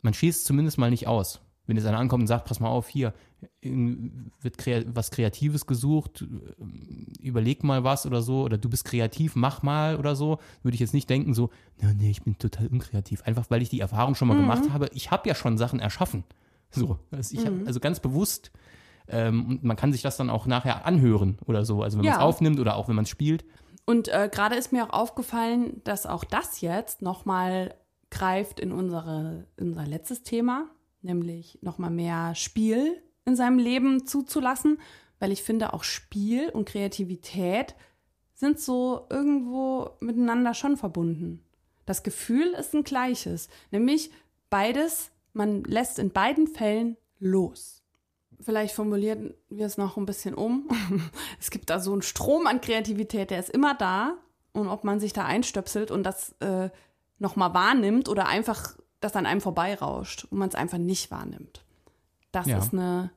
Man 0.02 0.14
schießt 0.14 0.46
zumindest 0.46 0.78
mal 0.78 0.90
nicht 0.90 1.08
aus. 1.08 1.42
Wenn 1.68 1.78
jetzt 1.78 1.86
einer 1.86 2.00
ankommt 2.00 2.22
und 2.22 2.28
sagt, 2.28 2.46
pass 2.46 2.60
mal 2.60 2.70
auf, 2.70 2.88
hier 2.88 3.14
wird 3.62 4.96
was 4.96 5.12
Kreatives 5.12 5.68
gesucht, 5.68 6.26
überleg 7.20 7.64
mal 7.64 7.84
was 7.84 8.06
oder 8.06 8.22
so, 8.22 8.44
oder 8.44 8.58
du 8.58 8.70
bist 8.70 8.86
kreativ, 8.86 9.36
mach 9.36 9.62
mal 9.64 9.98
oder 9.98 10.16
so, 10.16 10.40
würde 10.64 10.76
ich 10.76 10.80
jetzt 10.80 10.94
nicht 10.94 11.10
denken, 11.10 11.34
so, 11.34 11.50
nee, 11.82 11.94
nee, 11.94 12.10
ich 12.10 12.24
bin 12.24 12.38
total 12.38 12.68
unkreativ. 12.68 13.22
Einfach 13.24 13.46
weil 13.50 13.62
ich 13.62 13.70
die 13.70 13.82
Erfahrung 13.82 14.16
schon 14.16 14.28
mal 14.30 14.38
gemacht 14.38 14.70
habe, 14.72 14.90
ich 14.94 15.12
habe 15.12 15.28
ja 15.28 15.36
schon 15.36 15.58
Sachen 15.58 15.80
erschaffen. 15.80 16.24
So, 16.72 17.00
also, 17.12 17.38
hab, 17.46 17.68
also 17.68 17.80
ganz 17.80 18.00
bewusst. 18.00 18.52
Ähm, 19.08 19.46
und 19.46 19.64
man 19.64 19.78
kann 19.78 19.92
sich 19.94 20.02
das 20.02 20.18
dann 20.18 20.30
auch 20.30 20.48
nachher 20.48 20.86
anhören 20.86 21.38
oder 21.46 21.64
so, 21.64 21.82
also 21.84 21.98
wenn 21.98 22.06
man 22.06 22.14
es 22.14 22.20
Ja. 22.20 22.26
aufnimmt 22.26 22.60
oder 22.60 22.76
auch 22.76 22.88
wenn 22.90 22.96
man 22.96 23.04
es 23.04 23.10
spielt. 23.10 23.46
Und 23.86 24.10
äh, 24.10 24.30
gerade 24.30 24.56
ist 24.56 24.74
mir 24.74 24.84
auch 24.86 24.94
aufgefallen, 24.94 25.82
dass 25.86 26.06
auch 26.06 26.26
das 26.26 26.60
jetzt 26.60 27.02
nochmal 27.02 27.74
greift 28.10 28.60
in 28.60 28.74
unsere, 28.74 29.48
in 29.56 29.70
unser 29.70 29.86
letztes 29.86 30.24
Thema, 30.24 30.66
nämlich 31.02 31.60
nochmal 31.62 31.92
mehr 31.92 32.36
Spiel 32.36 33.02
in 33.26 33.36
seinem 33.36 33.60
Leben 33.60 34.06
zuzulassen, 34.06 34.80
weil 35.20 35.32
ich 35.32 35.44
finde, 35.44 35.74
auch 35.74 35.84
Spiel 35.84 36.50
und 36.50 36.68
Kreativität 36.68 37.76
sind 38.34 38.60
so 38.60 39.08
irgendwo 39.10 39.92
miteinander 40.00 40.54
schon 40.54 40.78
verbunden. 40.78 41.44
Das 41.86 42.04
Gefühl 42.04 42.54
ist 42.54 42.74
ein 42.76 42.84
gleiches, 42.84 43.50
nämlich 43.72 44.12
beides, 44.50 45.12
man 45.34 45.64
lässt 45.64 46.00
in 46.00 46.12
beiden 46.12 46.48
Fällen 46.48 46.98
los. 47.20 47.84
Vielleicht 48.40 48.76
formulieren 48.76 49.34
wir 49.50 49.66
es 49.66 49.78
noch 49.78 49.98
ein 49.98 50.06
bisschen 50.06 50.36
um. 50.36 50.70
Es 51.40 51.50
gibt 51.50 51.70
da 51.70 51.80
so 51.80 51.92
einen 51.92 52.04
Strom 52.04 52.46
an 52.46 52.62
Kreativität, 52.62 53.32
der 53.32 53.40
ist 53.40 53.50
immer 53.50 53.74
da. 53.74 54.18
Und 54.54 54.68
ob 54.70 54.84
man 54.84 55.00
sich 55.00 55.14
da 55.14 55.26
einstöpselt 55.26 55.92
und 55.92 56.04
das 56.04 56.34
äh, 56.40 56.70
nochmal 57.20 57.54
wahrnimmt 57.54 58.10
oder 58.10 58.28
einfach 58.28 58.78
das 59.00 59.16
an 59.16 59.26
einem 59.26 59.42
vorbeirauscht 59.42 60.26
und 60.26 60.38
man 60.40 60.50
es 60.50 60.56
einfach 60.56 60.78
nicht 60.78 61.12
wahrnimmt. 61.12 61.64
Das 62.32 62.48
Ja. 62.48 62.58
ist 62.58 62.74
eine 62.74 63.12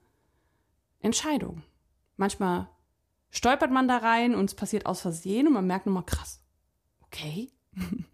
Entscheidung. 1.01 1.63
Manchmal 2.17 2.69
stolpert 3.31 3.71
man 3.71 3.89
da 3.89 3.99
rein 3.99 4.35
und 4.35 4.47
es 4.51 4.55
passiert 4.55 4.87
aus 4.87 5.01
Versehen 5.01 5.47
und 5.47 5.53
man 5.55 5.67
merkt 5.67 5.87
nochmal, 5.87 6.05
krass, 6.05 6.41
okay. 7.03 7.51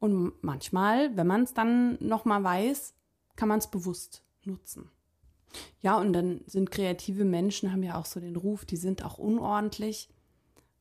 Und 0.00 0.34
manchmal, 0.44 1.16
wenn 1.16 1.26
man 1.26 1.44
es 1.44 1.54
dann 1.54 1.96
nochmal 2.06 2.44
weiß, 2.44 2.92
kann 3.36 3.48
man 3.48 3.58
es 3.58 3.70
bewusst 3.70 4.22
nutzen. 4.42 4.90
Ja, 5.80 5.96
und 5.96 6.12
dann 6.12 6.42
sind 6.46 6.70
kreative 6.70 7.24
Menschen, 7.24 7.72
haben 7.72 7.82
ja 7.82 7.94
auch 7.98 8.04
so 8.04 8.20
den 8.20 8.36
Ruf, 8.36 8.66
die 8.66 8.76
sind 8.76 9.02
auch 9.02 9.16
unordentlich. 9.16 10.10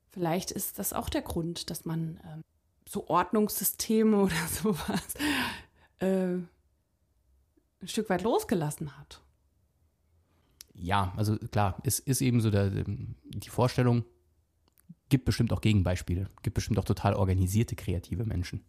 Vielleicht 0.09 0.51
ist 0.51 0.77
das 0.77 0.91
auch 0.91 1.07
der 1.09 1.21
Grund, 1.21 1.69
dass 1.69 1.85
man 1.85 2.19
ähm, 2.25 2.41
so 2.85 3.07
Ordnungssysteme 3.07 4.17
oder 4.23 4.47
sowas 4.51 5.13
äh, 6.03 6.33
ein 7.81 7.87
Stück 7.87 8.09
weit 8.09 8.23
losgelassen 8.23 8.97
hat. 8.97 9.21
Ja, 10.73 11.13
also 11.15 11.37
klar, 11.37 11.77
es 11.83 11.99
ist 11.99 12.21
eben 12.21 12.41
so 12.41 12.49
der, 12.49 12.69
die 12.69 13.49
Vorstellung, 13.49 14.05
gibt 15.09 15.25
bestimmt 15.25 15.53
auch 15.53 15.61
Gegenbeispiele, 15.61 16.29
gibt 16.41 16.55
bestimmt 16.55 16.79
auch 16.79 16.85
total 16.85 17.13
organisierte 17.13 17.75
kreative 17.75 18.25
Menschen. 18.25 18.65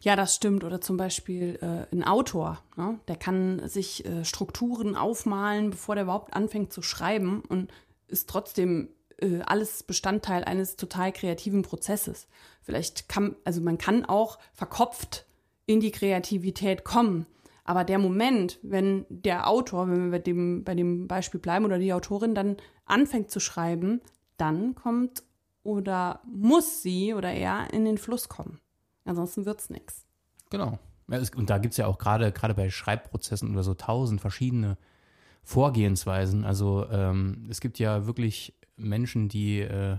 Ja, 0.00 0.16
das 0.16 0.34
stimmt. 0.34 0.64
Oder 0.64 0.80
zum 0.80 0.96
Beispiel 0.96 1.58
äh, 1.60 1.94
ein 1.94 2.04
Autor, 2.04 2.62
ne? 2.76 3.00
der 3.08 3.16
kann 3.16 3.66
sich 3.68 4.04
äh, 4.04 4.24
Strukturen 4.24 4.96
aufmalen, 4.96 5.70
bevor 5.70 5.94
der 5.94 6.04
überhaupt 6.04 6.34
anfängt 6.34 6.72
zu 6.72 6.82
schreiben 6.82 7.42
und 7.48 7.72
ist 8.06 8.28
trotzdem 8.28 8.90
äh, 9.18 9.40
alles 9.40 9.82
Bestandteil 9.82 10.44
eines 10.44 10.76
total 10.76 11.12
kreativen 11.12 11.62
Prozesses. 11.62 12.28
Vielleicht 12.60 13.08
kann, 13.08 13.36
also 13.44 13.60
man 13.60 13.78
kann 13.78 14.04
auch 14.04 14.38
verkopft 14.52 15.26
in 15.72 15.80
die 15.80 15.90
Kreativität 15.90 16.84
kommen. 16.84 17.26
Aber 17.64 17.84
der 17.84 17.98
Moment, 17.98 18.58
wenn 18.62 19.06
der 19.08 19.48
Autor, 19.48 19.88
wenn 19.88 20.04
wir 20.04 20.10
bei 20.10 20.18
dem, 20.18 20.64
bei 20.64 20.74
dem 20.74 21.06
Beispiel 21.06 21.40
bleiben 21.40 21.64
oder 21.64 21.78
die 21.78 21.92
Autorin 21.92 22.34
dann 22.34 22.56
anfängt 22.86 23.30
zu 23.30 23.40
schreiben, 23.40 24.00
dann 24.36 24.74
kommt 24.74 25.22
oder 25.62 26.20
muss 26.26 26.82
sie 26.82 27.14
oder 27.14 27.30
er 27.32 27.72
in 27.72 27.84
den 27.84 27.98
Fluss 27.98 28.28
kommen. 28.28 28.60
Ansonsten 29.04 29.46
wird's 29.46 29.70
nichts. 29.70 30.06
Genau. 30.50 30.78
Ja, 31.08 31.18
es, 31.18 31.30
und 31.30 31.50
da 31.50 31.58
gibt 31.58 31.72
es 31.72 31.78
ja 31.78 31.86
auch 31.86 31.98
gerade 31.98 32.32
gerade 32.32 32.54
bei 32.54 32.70
Schreibprozessen 32.70 33.50
oder 33.50 33.62
so 33.62 33.74
tausend 33.74 34.20
verschiedene 34.20 34.76
Vorgehensweisen. 35.44 36.44
Also 36.44 36.86
ähm, 36.90 37.46
es 37.50 37.60
gibt 37.60 37.78
ja 37.78 38.06
wirklich 38.06 38.54
Menschen, 38.76 39.28
die, 39.28 39.60
äh, 39.60 39.98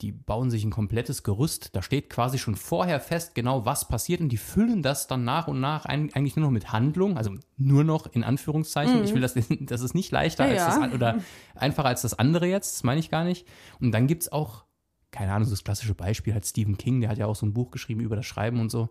die 0.00 0.12
bauen 0.12 0.50
sich 0.50 0.64
ein 0.64 0.70
komplettes 0.70 1.22
Gerüst. 1.22 1.74
Da 1.76 1.82
steht 1.82 2.10
quasi 2.10 2.38
schon 2.38 2.56
vorher 2.56 3.00
fest, 3.00 3.34
genau 3.34 3.64
was 3.64 3.88
passiert 3.88 4.20
und 4.20 4.28
die 4.28 4.36
füllen 4.36 4.82
das 4.82 5.06
dann 5.06 5.24
nach 5.24 5.48
und 5.48 5.60
nach 5.60 5.84
ein, 5.86 6.12
eigentlich 6.14 6.36
nur 6.36 6.46
noch 6.46 6.52
mit 6.52 6.72
Handlung, 6.72 7.16
also 7.16 7.34
nur 7.56 7.84
noch 7.84 8.12
in 8.12 8.24
Anführungszeichen. 8.24 9.04
Ich 9.04 9.14
will 9.14 9.20
das, 9.20 9.34
das 9.60 9.80
ist 9.80 9.94
nicht 9.94 10.10
leichter 10.10 10.52
Ja, 10.52 10.66
als 10.66 10.76
das 10.76 10.92
oder 10.92 11.18
einfacher 11.54 11.88
als 11.88 12.02
das 12.02 12.18
andere 12.18 12.46
jetzt, 12.46 12.74
das 12.74 12.82
meine 12.82 13.00
ich 13.00 13.10
gar 13.10 13.24
nicht. 13.24 13.46
Und 13.80 13.92
dann 13.92 14.06
gibt 14.06 14.22
es 14.22 14.32
auch 14.32 14.64
keine 15.14 15.32
Ahnung, 15.32 15.44
so 15.44 15.52
das 15.52 15.62
klassische 15.62 15.94
Beispiel 15.94 16.34
hat 16.34 16.44
Stephen 16.44 16.76
King, 16.76 17.00
der 17.00 17.08
hat 17.08 17.18
ja 17.18 17.26
auch 17.26 17.36
so 17.36 17.46
ein 17.46 17.54
Buch 17.54 17.70
geschrieben 17.70 18.00
über 18.00 18.16
das 18.16 18.26
Schreiben 18.26 18.60
und 18.60 18.70
so. 18.70 18.90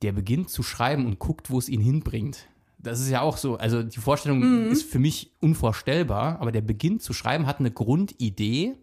Der 0.00 0.12
beginnt 0.12 0.48
zu 0.48 0.62
schreiben 0.62 1.04
und 1.04 1.18
guckt, 1.18 1.50
wo 1.50 1.58
es 1.58 1.68
ihn 1.68 1.82
hinbringt. 1.82 2.48
Das 2.78 2.98
ist 2.98 3.10
ja 3.10 3.20
auch 3.20 3.36
so, 3.36 3.58
also 3.58 3.82
die 3.82 3.98
Vorstellung 3.98 4.70
ist 4.70 4.84
für 4.84 4.98
mich 4.98 5.34
unvorstellbar, 5.40 6.40
aber 6.40 6.50
der 6.50 6.62
beginnt 6.62 7.02
zu 7.02 7.12
schreiben, 7.12 7.46
hat 7.46 7.60
eine 7.60 7.70
Grundidee 7.70 8.76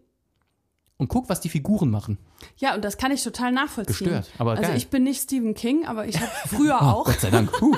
und 0.98 1.08
guckt, 1.08 1.28
was 1.28 1.40
die 1.40 1.48
Figuren 1.48 1.90
machen. 1.90 2.18
Ja, 2.56 2.74
und 2.74 2.84
das 2.84 2.96
kann 2.96 3.12
ich 3.12 3.22
total 3.22 3.52
nachvollziehen. 3.52 4.06
Gestört, 4.08 4.30
aber 4.38 4.52
also 4.52 4.62
geil. 4.62 4.76
ich 4.76 4.88
bin 4.88 5.02
nicht 5.02 5.22
Stephen 5.22 5.54
King, 5.54 5.86
aber 5.86 6.06
ich 6.06 6.18
habe 6.18 6.30
früher 6.46 6.78
Oh, 6.80 6.84
auch 6.84 7.04
Gott 7.04 7.20
sei 7.20 7.30
Dank. 7.30 7.52
Puh. 7.52 7.76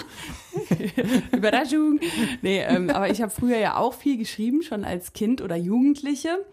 Überraschung. 1.32 2.00
Nee, 2.42 2.62
ähm, 2.62 2.90
aber 2.90 3.10
ich 3.10 3.20
habe 3.22 3.30
früher 3.30 3.58
ja 3.58 3.76
auch 3.76 3.94
viel 3.94 4.16
geschrieben, 4.18 4.62
schon 4.62 4.84
als 4.84 5.12
Kind 5.12 5.40
oder 5.40 5.56
Jugendliche. 5.56 6.44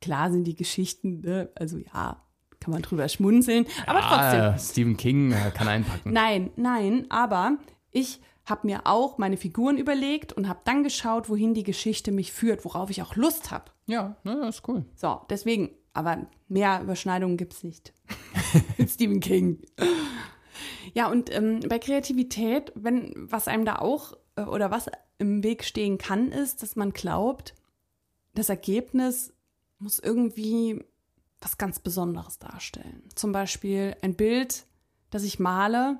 Klar 0.00 0.30
sind 0.30 0.44
die 0.44 0.56
Geschichten, 0.56 1.20
ne? 1.20 1.50
also 1.54 1.78
ja, 1.78 2.22
kann 2.58 2.72
man 2.72 2.82
drüber 2.82 3.08
schmunzeln, 3.08 3.66
aber 3.86 4.00
trotzdem. 4.00 4.40
Ah, 4.40 4.58
Stephen 4.58 4.96
King 4.96 5.32
äh, 5.32 5.50
kann 5.52 5.68
einpacken. 5.68 6.12
Nein, 6.12 6.50
nein, 6.56 7.06
aber 7.08 7.56
ich 7.90 8.20
habe 8.44 8.66
mir 8.66 8.80
auch 8.86 9.18
meine 9.18 9.36
Figuren 9.36 9.78
überlegt 9.78 10.32
und 10.32 10.48
habe 10.48 10.60
dann 10.64 10.82
geschaut, 10.82 11.28
wohin 11.28 11.54
die 11.54 11.62
Geschichte 11.62 12.12
mich 12.12 12.32
führt, 12.32 12.64
worauf 12.64 12.90
ich 12.90 13.02
auch 13.02 13.16
Lust 13.16 13.50
habe. 13.50 13.66
Ja, 13.86 14.16
na, 14.24 14.34
das 14.46 14.56
ist 14.56 14.68
cool. 14.68 14.84
So, 14.94 15.20
deswegen, 15.30 15.70
aber 15.92 16.26
mehr 16.48 16.80
Überschneidungen 16.82 17.36
gibt 17.36 17.54
es 17.54 17.64
nicht. 17.64 17.92
Stephen 18.86 19.20
King. 19.20 19.62
Ja, 20.94 21.08
und 21.10 21.34
ähm, 21.34 21.60
bei 21.68 21.78
Kreativität, 21.78 22.72
wenn 22.74 23.12
was 23.16 23.48
einem 23.48 23.64
da 23.64 23.76
auch 23.76 24.14
äh, 24.36 24.42
oder 24.42 24.70
was 24.70 24.90
im 25.18 25.42
Weg 25.42 25.64
stehen 25.64 25.98
kann, 25.98 26.32
ist, 26.32 26.62
dass 26.62 26.76
man 26.76 26.92
glaubt, 26.92 27.54
das 28.34 28.48
Ergebnis 28.48 29.32
muss 29.78 29.98
irgendwie 29.98 30.84
was 31.40 31.58
ganz 31.58 31.78
Besonderes 31.78 32.38
darstellen. 32.38 33.02
Zum 33.14 33.32
Beispiel 33.32 33.96
ein 34.02 34.14
Bild, 34.14 34.66
das 35.10 35.24
ich 35.24 35.38
male, 35.38 35.98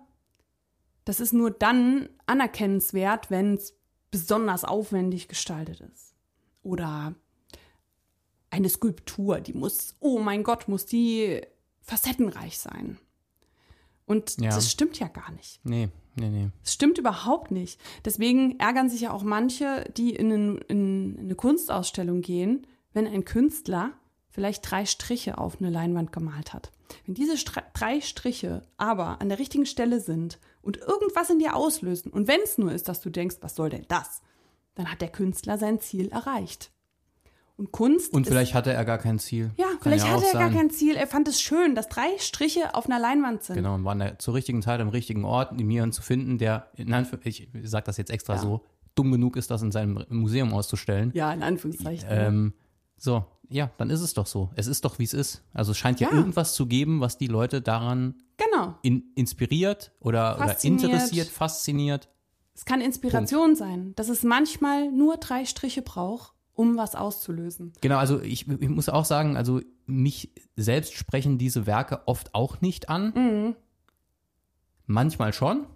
das 1.05 1.21
ist 1.21 1.33
nur 1.33 1.51
dann 1.51 2.09
anerkennenswert, 2.27 3.31
wenn 3.31 3.55
es 3.55 3.77
besonders 4.11 4.65
aufwendig 4.65 5.29
gestaltet 5.29 5.81
ist. 5.81 6.15
Oder 6.63 7.15
eine 8.51 8.69
Skulptur, 8.69 9.41
die 9.41 9.53
muss, 9.55 9.95
oh 10.01 10.19
mein 10.19 10.43
Gott, 10.43 10.69
muss 10.69 10.87
die 10.87 11.41
facettenreich 11.83 12.59
sein. 12.59 12.99
Und 14.07 14.41
Ja. 14.41 14.51
das 14.51 14.71
stimmt 14.71 14.99
ja 14.99 15.09
gar 15.09 15.31
nicht. 15.33 15.61
Nee, 15.65 15.89
nee, 16.17 16.29
nee. 16.29 16.49
Es 16.65 16.75
stimmt 16.75 16.99
überhaupt 16.99 17.51
nicht. 17.53 17.81
Deswegen 18.05 18.59
ärgern 18.59 18.91
sich 18.91 19.03
ja 19.03 19.13
auch 19.13 19.23
manche, 19.23 19.85
die 19.97 20.11
in, 20.15 20.33
einen- 20.33 20.59
in 20.63 21.17
eine 21.21 21.35
Kunstausstellung 21.37 22.21
gehen, 22.21 22.67
wenn 22.93 23.07
ein 23.07 23.25
Künstler 23.25 23.93
vielleicht 24.29 24.69
drei 24.69 24.85
Striche 24.85 25.39
auf 25.39 25.61
eine 25.61 25.71
Leinwand 25.71 26.13
gemalt 26.13 26.53
hat. 26.53 26.73
Wenn 27.07 27.15
diese 27.15 27.37
Stra 27.39 27.63
drei 27.73 28.01
Striche 28.01 28.63
aber 28.77 29.21
an 29.21 29.29
der 29.29 29.39
richtigen 29.39 29.67
Stelle 29.67 30.01
sind 30.01 30.41
und 30.63 30.77
irgendwas 30.79 31.31
in 31.31 31.39
dir 31.39 31.55
auslösen, 31.55 32.11
und 32.11 32.27
wenn 32.27 32.41
es 32.43 32.59
nur 32.59 32.73
ist, 32.73 32.89
dass 32.89 33.01
du 33.01 33.11
denkst, 33.11 33.37
was 33.43 33.55
soll 33.55 33.71
denn 33.71 33.85
das, 33.89 34.23
dann 34.75 34.91
hat 34.91 35.01
der 35.01 35.09
Künstler 35.11 35.57
sein 35.57 35.81
Ziel 35.81 36.09
erreicht. 36.09 36.73
Und 37.61 37.73
Kunst. 37.73 38.13
Und 38.15 38.23
ist, 38.23 38.29
vielleicht 38.31 38.55
hatte 38.55 38.73
er 38.73 38.87
gar 38.87 38.97
kein 38.97 39.19
Ziel. 39.19 39.51
Ja, 39.59 39.67
Kann 39.67 39.79
vielleicht 39.83 40.07
ja 40.07 40.13
hatte 40.13 40.25
er 40.27 40.33
gar 40.33 40.49
sein. 40.49 40.57
kein 40.57 40.71
Ziel. 40.71 40.97
Er 40.97 41.07
fand 41.07 41.29
es 41.29 41.41
schön, 41.43 41.75
dass 41.75 41.89
drei 41.89 42.09
Striche 42.19 42.75
auf 42.75 42.87
einer 42.87 42.99
Leinwand 42.99 43.43
sind. 43.43 43.57
Genau, 43.57 43.75
und 43.75 43.85
war 43.85 43.93
an 43.93 43.99
der, 43.99 44.19
zur 44.19 44.33
richtigen 44.33 44.63
Zeit 44.63 44.81
am 44.81 44.89
richtigen 44.89 45.25
Ort, 45.27 45.61
jemanden 45.61 45.93
zu 45.93 46.01
finden, 46.01 46.39
der, 46.39 46.69
in 46.77 46.89
Anführ- 46.95 47.21
ich 47.25 47.49
sage 47.65 47.85
das 47.85 47.99
jetzt 47.99 48.11
extra 48.11 48.37
Ja. 48.37 48.41
so, 48.41 48.65
dumm 48.95 49.13
genug 49.13 49.37
ist, 49.37 49.51
das 49.51 49.61
in 49.61 49.73
seinem 49.73 50.05
Museum 50.09 50.55
auszustellen. 50.55 51.11
Ja, 51.15 51.31
in 51.35 51.43
Anführungszeichen. 51.43 52.09
Ähm, 52.11 52.55
so, 52.97 53.25
ja, 53.51 53.71
dann 53.77 53.91
ist 53.91 54.01
es 54.01 54.15
doch 54.15 54.27
so. 54.27 54.49
Es 54.57 54.67
ist 54.67 54.85
doch, 54.87 54.99
wie 54.99 55.05
es 55.05 55.13
ist. 55.13 55.43
Also 55.53 55.73
es 55.73 55.79
scheint 55.79 56.01
ja, 56.01 56.09
Ja. 56.11 56.17
irgendwas 56.17 56.55
zu 56.55 56.65
geben, 56.67 57.01
was 57.01 57.19
die 57.19 57.27
Leute 57.27 57.61
daran 57.61 58.15
genau. 58.39 58.75
in, 58.83 59.05
inspiriert 59.17 59.93
oder, 60.01 60.37
oder 60.37 60.57
interessiert, 60.65 61.29
fasziniert. 61.29 62.09
Es 62.55 62.65
kann 62.65 62.81
Inspiration 62.81 63.55
sein, 63.55 63.93
dass 63.97 64.09
es 64.09 64.23
manchmal 64.23 64.91
nur 64.91 65.17
drei 65.19 65.45
Striche 65.45 65.83
braucht, 65.83 66.33
um 66.61 66.77
was 66.77 66.95
auszulösen. 66.95 67.73
Genau, 67.81 67.97
also 67.97 68.21
ich, 68.21 68.47
ich 68.49 68.69
muss 68.69 68.89
auch 68.89 69.05
sagen, 69.05 69.37
also 69.37 69.61
mich 69.87 70.31
selbst 70.57 70.95
sprechen 70.95 71.39
diese 71.39 71.67
Werke 71.67 72.07
oft 72.07 72.35
auch 72.35 72.61
nicht 72.61 72.89
an. 72.89 73.13
Mhm. 73.15 73.57
Manchmal 74.87 75.33
schon, 75.33 75.67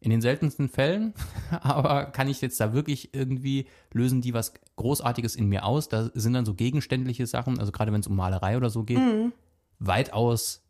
in 0.00 0.10
den 0.10 0.20
seltensten 0.20 0.68
Fällen, 0.68 1.14
aber 1.60 2.06
kann 2.06 2.28
ich 2.28 2.40
jetzt 2.40 2.60
da 2.60 2.72
wirklich 2.72 3.14
irgendwie 3.14 3.66
lösen 3.92 4.20
die 4.20 4.34
was 4.34 4.52
Großartiges 4.76 5.34
in 5.36 5.48
mir 5.48 5.64
aus? 5.64 5.88
Da 5.88 6.10
sind 6.14 6.32
dann 6.34 6.44
so 6.44 6.54
gegenständliche 6.54 7.26
Sachen, 7.26 7.58
also 7.58 7.72
gerade 7.72 7.92
wenn 7.92 8.00
es 8.00 8.06
um 8.06 8.16
Malerei 8.16 8.56
oder 8.56 8.70
so 8.70 8.82
geht, 8.84 8.98
Mhm. 8.98 9.32
weitaus, 9.78 10.62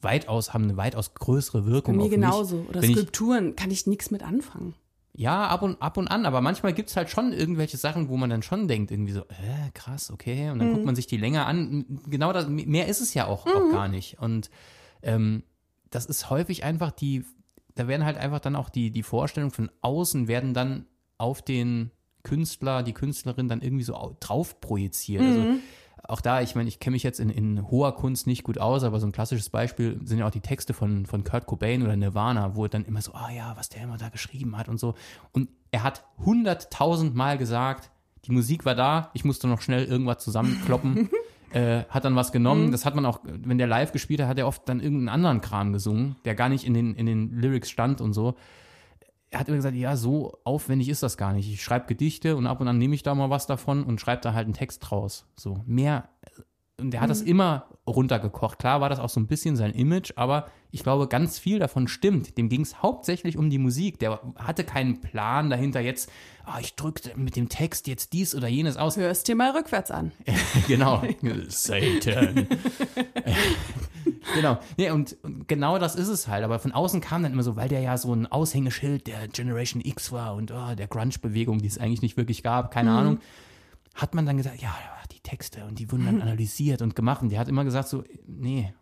weitaus, 0.00 0.52
haben 0.54 0.64
eine 0.64 0.76
weitaus 0.76 1.14
größere 1.14 1.62
Bei 1.62 1.66
Wirkung 1.70 1.96
mir 1.96 2.04
auf 2.04 2.10
genauso. 2.10 2.56
mich. 2.58 2.68
Oder 2.68 2.82
Wenn 2.82 2.90
ich, 2.90 2.96
Skulpturen 2.96 3.56
kann 3.56 3.70
ich 3.70 3.86
nichts 3.86 4.10
mit 4.10 4.22
anfangen. 4.22 4.74
Ja, 5.18 5.46
ab 5.46 5.62
und, 5.62 5.80
ab 5.80 5.96
und 5.96 6.08
an, 6.08 6.26
aber 6.26 6.40
manchmal 6.42 6.74
gibt 6.74 6.90
es 6.90 6.96
halt 6.96 7.08
schon 7.08 7.32
irgendwelche 7.32 7.78
Sachen, 7.78 8.08
wo 8.10 8.16
man 8.18 8.28
dann 8.28 8.42
schon 8.42 8.68
denkt, 8.68 8.90
irgendwie 8.90 9.12
so, 9.12 9.20
äh, 9.22 9.70
krass, 9.72 10.10
okay, 10.10 10.50
und 10.50 10.58
dann 10.58 10.70
guckt 10.72 10.84
man 10.84 10.94
sich 10.94 11.06
die 11.06 11.16
länger 11.16 11.46
an. 11.46 11.86
Genau 12.08 12.32
das, 12.32 12.48
mehr 12.48 12.86
ist 12.86 13.00
es 13.00 13.14
ja 13.14 13.26
auch, 13.26 13.46
auch 13.46 13.72
gar 13.72 13.88
nicht. 13.88 14.18
Und 14.20 14.50
ähm, 15.02 15.42
das 15.90 16.04
ist 16.06 16.28
häufig 16.28 16.64
einfach 16.64 16.90
die, 16.90 17.24
da 17.74 17.88
werden 17.88 18.04
halt 18.04 18.18
einfach 18.18 18.40
dann 18.40 18.56
auch 18.56 18.68
die, 18.68 18.90
die 18.90 19.02
Vorstellungen 19.02 19.52
von 19.52 19.70
außen 19.80 20.28
werden 20.28 20.52
dann 20.52 20.84
auf 21.16 21.40
den 21.42 21.90
Künstler, 22.22 22.82
die 22.82 22.92
Künstlerin 22.92 23.48
dann 23.48 23.62
irgendwie 23.62 23.84
so 23.84 23.94
au- 23.94 24.16
drauf 24.20 24.60
projiziert. 24.60 25.22
Also 25.22 25.46
auch 26.08 26.20
da, 26.20 26.40
ich 26.40 26.54
meine, 26.54 26.68
ich 26.68 26.78
kenne 26.78 26.94
mich 26.94 27.02
jetzt 27.02 27.20
in, 27.20 27.30
in 27.30 27.68
hoher 27.70 27.94
Kunst 27.94 28.26
nicht 28.26 28.44
gut 28.44 28.58
aus, 28.58 28.84
aber 28.84 29.00
so 29.00 29.06
ein 29.06 29.12
klassisches 29.12 29.50
Beispiel 29.50 30.00
sind 30.04 30.18
ja 30.18 30.26
auch 30.26 30.30
die 30.30 30.40
Texte 30.40 30.74
von, 30.74 31.06
von 31.06 31.24
Kurt 31.24 31.46
Cobain 31.46 31.82
oder 31.82 31.96
Nirvana, 31.96 32.54
wo 32.54 32.64
er 32.64 32.68
dann 32.68 32.84
immer 32.84 33.02
so, 33.02 33.12
ah 33.12 33.30
ja, 33.30 33.54
was 33.56 33.68
der 33.68 33.82
immer 33.82 33.98
da 33.98 34.08
geschrieben 34.08 34.56
hat 34.56 34.68
und 34.68 34.78
so. 34.78 34.94
Und 35.32 35.48
er 35.70 35.82
hat 35.82 36.04
hunderttausend 36.24 37.14
Mal 37.14 37.38
gesagt, 37.38 37.90
die 38.24 38.32
Musik 38.32 38.64
war 38.64 38.74
da, 38.74 39.10
ich 39.14 39.24
musste 39.24 39.48
noch 39.48 39.60
schnell 39.60 39.84
irgendwas 39.84 40.18
zusammenkloppen. 40.18 41.10
äh, 41.52 41.84
hat 41.88 42.04
dann 42.04 42.16
was 42.16 42.32
genommen. 42.32 42.72
Das 42.72 42.84
hat 42.84 42.94
man 42.94 43.06
auch, 43.06 43.20
wenn 43.22 43.58
der 43.58 43.66
live 43.66 43.92
gespielt 43.92 44.20
hat, 44.20 44.28
hat 44.28 44.38
er 44.38 44.46
oft 44.46 44.68
dann 44.68 44.80
irgendeinen 44.80 45.08
anderen 45.08 45.40
Kram 45.40 45.72
gesungen, 45.72 46.16
der 46.24 46.34
gar 46.34 46.48
nicht 46.48 46.64
in 46.64 46.74
den, 46.74 46.94
in 46.94 47.06
den 47.06 47.40
Lyrics 47.40 47.70
stand 47.70 48.00
und 48.00 48.12
so. 48.12 48.34
Er 49.36 49.40
hat 49.40 49.48
immer 49.48 49.58
gesagt, 49.58 49.76
ja, 49.76 49.98
so 49.98 50.38
aufwendig 50.44 50.88
ist 50.88 51.02
das 51.02 51.18
gar 51.18 51.34
nicht. 51.34 51.52
Ich 51.52 51.62
schreibe 51.62 51.84
Gedichte 51.84 52.36
und 52.36 52.46
ab 52.46 52.62
und 52.62 52.68
an 52.68 52.78
nehme 52.78 52.94
ich 52.94 53.02
da 53.02 53.14
mal 53.14 53.28
was 53.28 53.46
davon 53.46 53.84
und 53.84 54.00
schreibe 54.00 54.22
da 54.22 54.32
halt 54.32 54.46
einen 54.46 54.54
Text 54.54 54.78
draus. 54.80 55.26
So, 55.36 55.62
mehr. 55.66 56.08
Und 56.80 56.92
der 56.92 57.02
hat 57.02 57.10
das 57.10 57.20
immer 57.20 57.66
runtergekocht. 57.86 58.58
Klar 58.58 58.80
war 58.80 58.88
das 58.88 58.98
auch 58.98 59.10
so 59.10 59.20
ein 59.20 59.26
bisschen 59.26 59.54
sein 59.54 59.72
Image, 59.72 60.14
aber 60.16 60.46
ich 60.70 60.82
glaube, 60.82 61.06
ganz 61.06 61.38
viel 61.38 61.58
davon 61.58 61.86
stimmt. 61.86 62.38
Dem 62.38 62.48
ging 62.48 62.62
es 62.62 62.82
hauptsächlich 62.82 63.36
um 63.36 63.50
die 63.50 63.58
Musik. 63.58 63.98
Der 63.98 64.20
hatte 64.36 64.64
keinen 64.64 65.02
Plan 65.02 65.50
dahinter 65.50 65.80
jetzt, 65.80 66.10
ah, 66.46 66.58
ich 66.58 66.74
drücke 66.74 67.12
mit 67.16 67.36
dem 67.36 67.50
Text 67.50 67.88
jetzt 67.88 68.14
dies 68.14 68.34
oder 68.34 68.48
jenes 68.48 68.78
aus. 68.78 68.96
Hör 68.96 69.10
es 69.10 69.22
dir 69.22 69.36
mal 69.36 69.50
rückwärts 69.50 69.90
an. 69.90 70.12
genau. 70.66 71.02
Satan. 71.48 72.46
genau. 74.34 74.58
Nee, 74.76 74.90
und, 74.90 75.16
und 75.22 75.48
genau 75.48 75.78
das 75.78 75.94
ist 75.94 76.08
es 76.08 76.28
halt. 76.28 76.44
Aber 76.44 76.58
von 76.58 76.72
außen 76.72 77.00
kam 77.00 77.22
dann 77.22 77.32
immer 77.32 77.42
so, 77.42 77.56
weil 77.56 77.68
der 77.68 77.80
ja 77.80 77.96
so 77.98 78.12
ein 78.12 78.26
Aushängeschild 78.26 79.06
der 79.06 79.28
Generation 79.28 79.82
X 79.84 80.12
war 80.12 80.34
und 80.34 80.50
oh, 80.50 80.74
der 80.74 80.86
Grunge-Bewegung, 80.86 81.58
die 81.58 81.68
es 81.68 81.78
eigentlich 81.78 82.02
nicht 82.02 82.16
wirklich 82.16 82.42
gab, 82.42 82.70
keine 82.70 82.92
Ahnung, 82.92 83.18
hat 83.94 84.14
man 84.14 84.26
dann 84.26 84.36
gesagt, 84.36 84.60
ja, 84.60 84.74
die 85.12 85.20
Texte 85.20 85.64
und 85.64 85.78
die 85.78 85.90
wurden 85.90 86.06
dann 86.06 86.22
analysiert 86.22 86.82
und 86.82 86.94
gemacht. 86.94 87.22
Und 87.22 87.30
der 87.30 87.38
hat 87.38 87.48
immer 87.48 87.64
gesagt 87.64 87.88
so, 87.88 88.04
nee, 88.26 88.72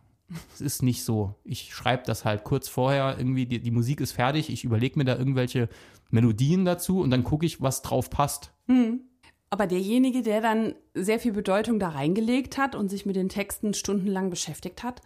es 0.55 0.61
ist 0.61 0.83
nicht 0.83 1.05
so. 1.05 1.35
Ich 1.45 1.75
schreibe 1.75 2.03
das 2.07 2.25
halt 2.25 2.45
kurz 2.45 2.69
vorher, 2.69 3.17
irgendwie, 3.19 3.47
die, 3.47 3.61
die 3.61 3.71
Musik 3.71 4.01
ist 4.01 4.13
fertig, 4.13 4.51
ich 4.51 4.65
überlege 4.65 4.99
mir 4.99 5.05
da 5.05 5.17
irgendwelche 5.17 5.69
Melodien 6.11 6.65
dazu 6.65 7.01
und 7.01 7.11
dann 7.11 7.25
gucke 7.25 7.47
ich, 7.47 7.61
was 7.61 7.83
drauf 7.83 8.11
passt. 8.11 8.53
Aber 9.51 9.67
derjenige, 9.67 10.23
der 10.23 10.41
dann 10.41 10.75
sehr 10.95 11.21
viel 11.21 11.33
Bedeutung 11.33 11.79
da 11.79 11.91
reingelegt 11.91 12.59
hat 12.59 12.75
und 12.75 12.89
sich 12.89 13.07
mit 13.07 13.17
den 13.17 13.29
Texten 13.29 13.75
stundenlang 13.75 14.31
beschäftigt 14.31 14.83
hat, 14.83 15.01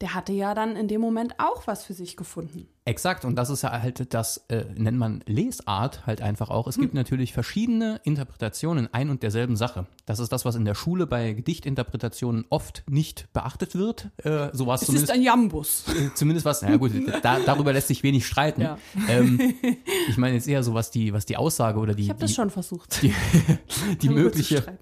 der 0.00 0.14
hatte 0.14 0.32
ja 0.32 0.54
dann 0.54 0.76
in 0.76 0.88
dem 0.88 1.00
Moment 1.00 1.34
auch 1.38 1.66
was 1.66 1.84
für 1.84 1.94
sich 1.94 2.16
gefunden. 2.16 2.68
Exakt, 2.88 3.26
und 3.26 3.36
das 3.36 3.50
ist 3.50 3.62
ja 3.62 3.82
halt 3.82 4.14
das, 4.14 4.38
äh, 4.48 4.64
nennt 4.74 4.96
man 4.96 5.20
Lesart 5.26 6.06
halt 6.06 6.22
einfach 6.22 6.48
auch. 6.48 6.66
Es 6.66 6.78
gibt 6.78 6.94
natürlich 6.94 7.34
verschiedene 7.34 8.00
Interpretationen 8.02 8.88
ein 8.94 9.10
und 9.10 9.22
derselben 9.22 9.56
Sache. 9.56 9.86
Das 10.06 10.20
ist 10.20 10.32
das, 10.32 10.46
was 10.46 10.54
in 10.54 10.64
der 10.64 10.74
Schule 10.74 11.06
bei 11.06 11.34
Gedichtinterpretationen 11.34 12.46
oft 12.48 12.84
nicht 12.88 13.30
beachtet 13.34 13.74
wird. 13.74 14.08
Äh, 14.24 14.48
so 14.54 14.66
war 14.66 14.76
es 14.76 14.82
Es 14.82 14.86
zumindest, 14.86 15.10
ist 15.12 15.16
ein 15.18 15.22
Jambus. 15.22 15.84
äh, 15.88 16.14
zumindest 16.14 16.46
was, 16.46 16.62
na 16.62 16.76
gut, 16.78 16.92
da, 17.22 17.40
darüber 17.40 17.74
lässt 17.74 17.88
sich 17.88 18.02
wenig 18.02 18.26
streiten. 18.26 18.62
Ja. 18.62 18.78
Ähm, 19.06 19.38
ich 20.08 20.16
meine 20.16 20.36
jetzt 20.36 20.48
eher 20.48 20.62
so, 20.62 20.72
was 20.72 20.90
die, 20.90 21.12
was 21.12 21.26
die 21.26 21.36
Aussage 21.36 21.78
oder 21.80 21.94
die, 21.94 22.04
Ich 22.04 22.08
habe 22.08 22.20
das 22.20 22.32
schon 22.32 22.48
versucht. 22.48 23.02
die, 23.02 23.12
die 24.00 24.08
mögliche, 24.08 24.78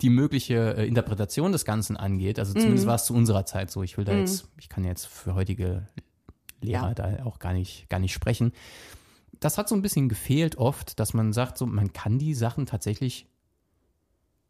die 0.00 0.10
mögliche 0.10 0.76
äh, 0.76 0.86
Interpretation 0.86 1.50
des 1.50 1.64
Ganzen 1.64 1.96
angeht. 1.96 2.38
Also 2.38 2.52
zumindest 2.52 2.86
war 2.86 2.94
es 2.94 3.04
zu 3.04 3.14
unserer 3.14 3.46
Zeit 3.46 3.72
so. 3.72 3.82
Ich 3.82 3.98
will 3.98 4.04
da 4.04 4.12
jetzt, 4.12 4.48
ich 4.58 4.68
kann 4.68 4.84
jetzt 4.84 5.06
für 5.06 5.34
heutige 5.34 5.88
Lehrer 6.60 6.88
Ja. 6.88 6.94
da 6.94 7.24
auch 7.24 7.38
gar 7.38 7.52
nicht, 7.52 7.88
gar 7.88 7.98
nicht 8.00 8.12
sprechen. 8.12 8.52
Das 9.40 9.58
hat 9.58 9.68
so 9.68 9.74
ein 9.74 9.82
bisschen 9.82 10.08
gefehlt 10.08 10.56
oft, 10.56 10.98
dass 10.98 11.14
man 11.14 11.32
sagt, 11.32 11.58
so, 11.58 11.66
man 11.66 11.92
kann 11.92 12.18
die 12.18 12.34
Sachen 12.34 12.66
tatsächlich 12.66 13.26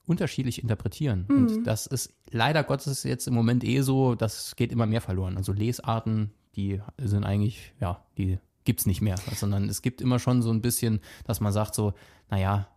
unterschiedlich 0.06 0.62
interpretieren. 0.62 1.26
Und 1.28 1.64
das 1.64 1.86
ist 1.86 2.14
leider 2.30 2.64
Gottes 2.64 3.02
jetzt 3.02 3.28
im 3.28 3.34
Moment 3.34 3.62
eh 3.62 3.82
so, 3.82 4.14
das 4.14 4.56
geht 4.56 4.72
immer 4.72 4.86
mehr 4.86 5.02
verloren. 5.02 5.36
Also 5.36 5.52
Lesarten, 5.52 6.30
die 6.56 6.80
sind 6.96 7.24
eigentlich, 7.24 7.74
ja, 7.80 8.02
die 8.16 8.38
gibt's 8.64 8.86
nicht 8.86 9.02
mehr, 9.02 9.16
sondern 9.34 9.68
es 9.68 9.82
gibt 9.82 10.00
immer 10.00 10.18
schon 10.18 10.40
so 10.40 10.50
ein 10.50 10.62
bisschen, 10.62 11.00
dass 11.24 11.40
man 11.40 11.52
sagt 11.52 11.74
so, 11.74 11.92
naja, 12.30 12.68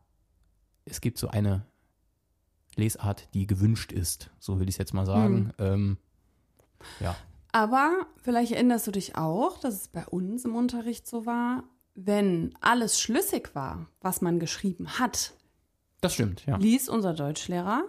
es 0.84 1.00
gibt 1.00 1.18
so 1.18 1.30
eine 1.30 1.66
Lesart, 2.76 3.30
die 3.34 3.48
gewünscht 3.48 3.94
ist, 3.94 4.30
so 4.40 4.60
will 4.60 4.68
ich 4.68 4.76
es 4.76 4.80
jetzt 4.80 4.94
mal 4.94 5.06
sagen. 5.06 5.52
Ähm, 5.58 5.98
ja. 7.00 7.16
Aber 7.52 8.06
vielleicht 8.22 8.52
erinnerst 8.54 8.88
du 8.88 8.92
dich 8.92 9.16
auch, 9.16 9.60
dass 9.60 9.74
es 9.76 9.88
bei 9.88 10.06
uns 10.08 10.46
im 10.46 10.56
Unterricht 10.56 11.08
so 11.08 11.26
war, 11.26 11.64
wenn 11.96 12.54
alles 12.62 13.00
schlüssig 13.00 13.54
war, 13.54 13.88
was 14.00 14.22
man 14.22 14.40
geschrieben 14.40 15.00
hat, 15.00 15.34
Das 16.00 16.14
stimmt, 16.14 16.46
ja. 16.46 16.56
ließ 16.58 16.88
unser 16.90 17.14
Deutschlehrer 17.14 17.84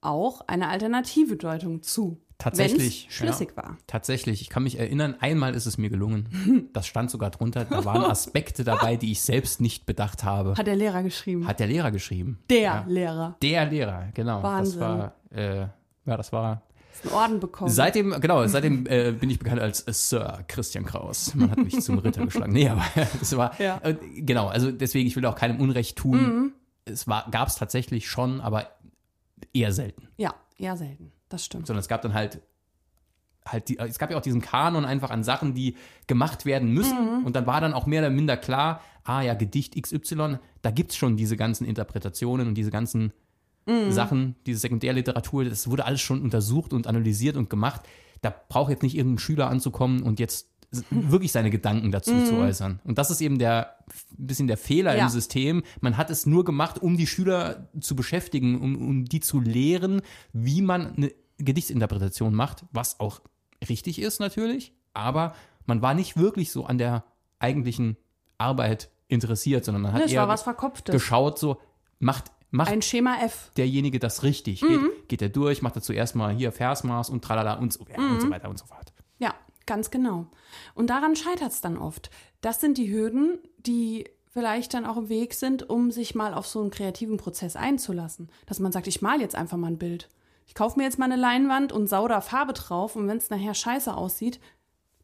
auch 0.00 0.42
eine 0.48 0.68
alternative 0.68 1.36
Deutung 1.36 1.82
zu. 1.82 2.20
Tatsächlich, 2.38 3.06
schlüssig 3.08 3.52
ja. 3.56 3.62
war. 3.62 3.78
Tatsächlich, 3.86 4.42
ich 4.42 4.50
kann 4.50 4.64
mich 4.64 4.78
erinnern, 4.78 5.16
einmal 5.20 5.54
ist 5.54 5.64
es 5.64 5.78
mir 5.78 5.88
gelungen. 5.88 6.68
Das 6.74 6.86
stand 6.86 7.10
sogar 7.10 7.30
drunter. 7.30 7.64
Da 7.64 7.84
waren 7.86 8.04
Aspekte 8.10 8.62
dabei, 8.62 8.96
die 8.96 9.12
ich 9.12 9.22
selbst 9.22 9.60
nicht 9.62 9.86
bedacht 9.86 10.22
habe. 10.22 10.54
Hat 10.54 10.66
der 10.66 10.76
Lehrer 10.76 11.02
geschrieben. 11.02 11.46
Hat 11.46 11.60
der 11.60 11.66
Lehrer 11.68 11.90
geschrieben. 11.90 12.38
der 12.50 12.60
Ja. 12.60 12.84
Lehrer. 12.86 13.36
Der 13.40 13.64
Lehrer, 13.66 14.08
genau. 14.12 14.42
Wahnsinn. 14.42 14.80
Das 14.80 14.88
war, 14.88 15.14
äh, 15.30 15.60
ja, 16.04 16.16
das 16.16 16.30
war. 16.32 16.62
Einen 17.04 17.12
Orden 17.14 17.40
bekommen. 17.40 17.70
Seitdem, 17.70 18.18
genau, 18.20 18.46
seitdem 18.46 18.86
äh, 18.86 19.12
bin 19.12 19.30
ich 19.30 19.38
bekannt 19.38 19.60
als 19.60 19.82
äh, 19.82 19.92
Sir 19.92 20.44
Christian 20.48 20.84
Kraus. 20.84 21.34
Man 21.34 21.50
hat 21.50 21.58
mich 21.58 21.80
zum 21.80 21.98
Ritter 21.98 22.24
geschlagen. 22.24 22.52
Nee, 22.52 22.68
aber 22.68 22.84
das 23.18 23.36
war, 23.36 23.60
Ja. 23.60 23.80
äh, 23.82 23.94
genau, 24.16 24.48
also 24.48 24.70
deswegen, 24.72 25.06
ich 25.06 25.16
will 25.16 25.24
auch 25.26 25.36
keinem 25.36 25.60
Unrecht 25.60 25.96
tun. 25.96 26.52
Es 26.84 27.06
war, 27.08 27.28
gab 27.30 27.48
es 27.48 27.56
tatsächlich 27.56 28.08
schon, 28.08 28.40
aber 28.40 28.70
eher 29.52 29.72
selten. 29.72 30.08
ja, 30.16 30.34
eher 30.58 30.76
selten. 30.76 31.12
Das 31.28 31.44
stimmt. 31.44 31.66
sondern 31.66 31.80
es 31.80 31.88
gab 31.88 32.02
dann 32.02 32.14
halt 32.14 32.40
halt 33.48 33.68
die, 33.68 33.78
es 33.78 33.98
gab 34.00 34.10
ja 34.10 34.16
auch 34.16 34.22
diesen 34.22 34.40
Kanon 34.40 34.84
einfach 34.84 35.10
an 35.10 35.22
Sachen, 35.22 35.54
die 35.54 35.76
gemacht 36.08 36.46
werden 36.46 36.72
müssen 36.72 37.24
und 37.24 37.36
dann 37.36 37.46
war 37.46 37.60
dann 37.60 37.74
auch 37.74 37.86
mehr 37.86 38.00
oder 38.00 38.10
minder 38.10 38.36
klar, 38.36 38.80
ah 39.04 39.22
ja, 39.22 39.34
Gedicht 39.34 39.80
XY, 39.80 40.38
da 40.62 40.70
gibt's 40.72 40.96
schon 40.96 41.16
diese 41.16 41.36
ganzen 41.36 41.64
Interpretationen 41.64 42.48
und 42.48 42.54
diese 42.54 42.72
ganzen 42.72 43.12
Sachen, 43.90 44.36
diese 44.46 44.60
Sekundärliteratur, 44.60 45.44
das 45.44 45.68
wurde 45.68 45.84
alles 45.84 46.00
schon 46.00 46.22
untersucht 46.22 46.72
und 46.72 46.86
analysiert 46.86 47.36
und 47.36 47.50
gemacht. 47.50 47.82
Da 48.22 48.32
braucht 48.48 48.70
jetzt 48.70 48.82
nicht 48.82 48.96
irgendein 48.96 49.18
Schüler 49.18 49.48
anzukommen 49.50 50.02
und 50.02 50.20
jetzt 50.20 50.48
wirklich 50.90 51.32
seine 51.32 51.50
Gedanken 51.50 51.90
dazu 51.90 52.12
zu 52.24 52.34
äußern. 52.36 52.80
Und 52.84 52.98
das 52.98 53.10
ist 53.10 53.20
eben 53.20 53.38
der 53.38 53.76
ein 54.18 54.26
bisschen 54.26 54.46
der 54.46 54.56
Fehler 54.56 54.96
Ja. 54.96 55.04
im 55.04 55.08
System. 55.08 55.62
Man 55.80 55.96
hat 55.96 56.10
es 56.10 56.26
nur 56.26 56.44
gemacht, 56.44 56.80
um 56.80 56.96
die 56.96 57.06
Schüler 57.06 57.68
zu 57.80 57.96
beschäftigen, 57.96 58.60
um, 58.60 58.76
um 58.76 59.04
die 59.04 59.20
zu 59.20 59.40
lehren, 59.40 60.02
wie 60.32 60.62
man 60.62 60.94
eine 60.96 61.12
Gedichtsinterpretation 61.38 62.34
macht, 62.34 62.64
was 62.72 63.00
auch 63.00 63.20
richtig 63.68 64.00
ist 64.00 64.20
natürlich, 64.20 64.72
aber 64.94 65.34
man 65.66 65.82
war 65.82 65.94
nicht 65.94 66.16
wirklich 66.16 66.50
so 66.52 66.66
an 66.66 66.78
der 66.78 67.04
eigentlichen 67.38 67.96
Arbeit 68.38 68.90
interessiert, 69.08 69.64
sondern 69.64 69.82
man 69.82 69.92
hat 69.92 70.02
Das 70.04 70.10
eher 70.12 70.18
geschaut, 70.92 71.38
so 71.38 71.58
macht, 71.98 72.32
macht 72.50 72.70
Ein 72.70 72.82
Schema 72.82 73.18
F. 73.22 73.50
derjenige 73.56 73.98
das 73.98 74.22
richtig? 74.22 74.62
Mhm. 74.62 74.68
Geht, 74.68 75.08
geht 75.08 75.22
er 75.22 75.28
durch, 75.28 75.62
macht 75.62 75.76
er 75.76 75.82
zuerst 75.82 76.14
mal 76.14 76.34
hier 76.34 76.52
Versmaß 76.52 77.10
und 77.10 77.22
tralala 77.24 77.54
und 77.54 77.72
so, 77.72 77.84
Mhm. 77.96 78.12
und 78.12 78.20
so 78.20 78.30
weiter 78.30 78.48
und 78.48 78.58
so 78.58 78.66
fort. 78.66 78.92
Ja, 79.18 79.34
ganz 79.66 79.90
genau. 79.90 80.26
Und 80.74 80.88
daran 80.90 81.16
scheitert 81.16 81.52
es 81.52 81.60
dann 81.60 81.76
oft. 81.78 82.10
Das 82.40 82.60
sind 82.60 82.78
die 82.78 82.90
Hürden, 82.92 83.38
die 83.58 84.04
vielleicht 84.32 84.74
dann 84.74 84.84
auch 84.84 84.96
im 84.98 85.08
Weg 85.08 85.32
sind, 85.34 85.68
um 85.68 85.90
sich 85.90 86.14
mal 86.14 86.34
auf 86.34 86.46
so 86.46 86.60
einen 86.60 86.70
kreativen 86.70 87.16
Prozess 87.16 87.56
einzulassen. 87.56 88.28
Dass 88.46 88.58
man 88.60 88.70
sagt, 88.72 88.86
ich 88.86 89.00
mal 89.02 89.20
jetzt 89.20 89.34
einfach 89.34 89.56
mal 89.56 89.68
ein 89.68 89.78
Bild. 89.78 90.08
Ich 90.46 90.54
kaufe 90.54 90.78
mir 90.78 90.84
jetzt 90.84 90.98
mal 90.98 91.06
eine 91.06 91.16
Leinwand 91.16 91.72
und 91.72 91.88
sau 91.88 92.06
da 92.06 92.20
Farbe 92.20 92.52
drauf 92.52 92.94
und 92.96 93.08
wenn 93.08 93.16
es 93.16 93.30
nachher 93.30 93.54
scheiße 93.54 93.92
aussieht, 93.94 94.38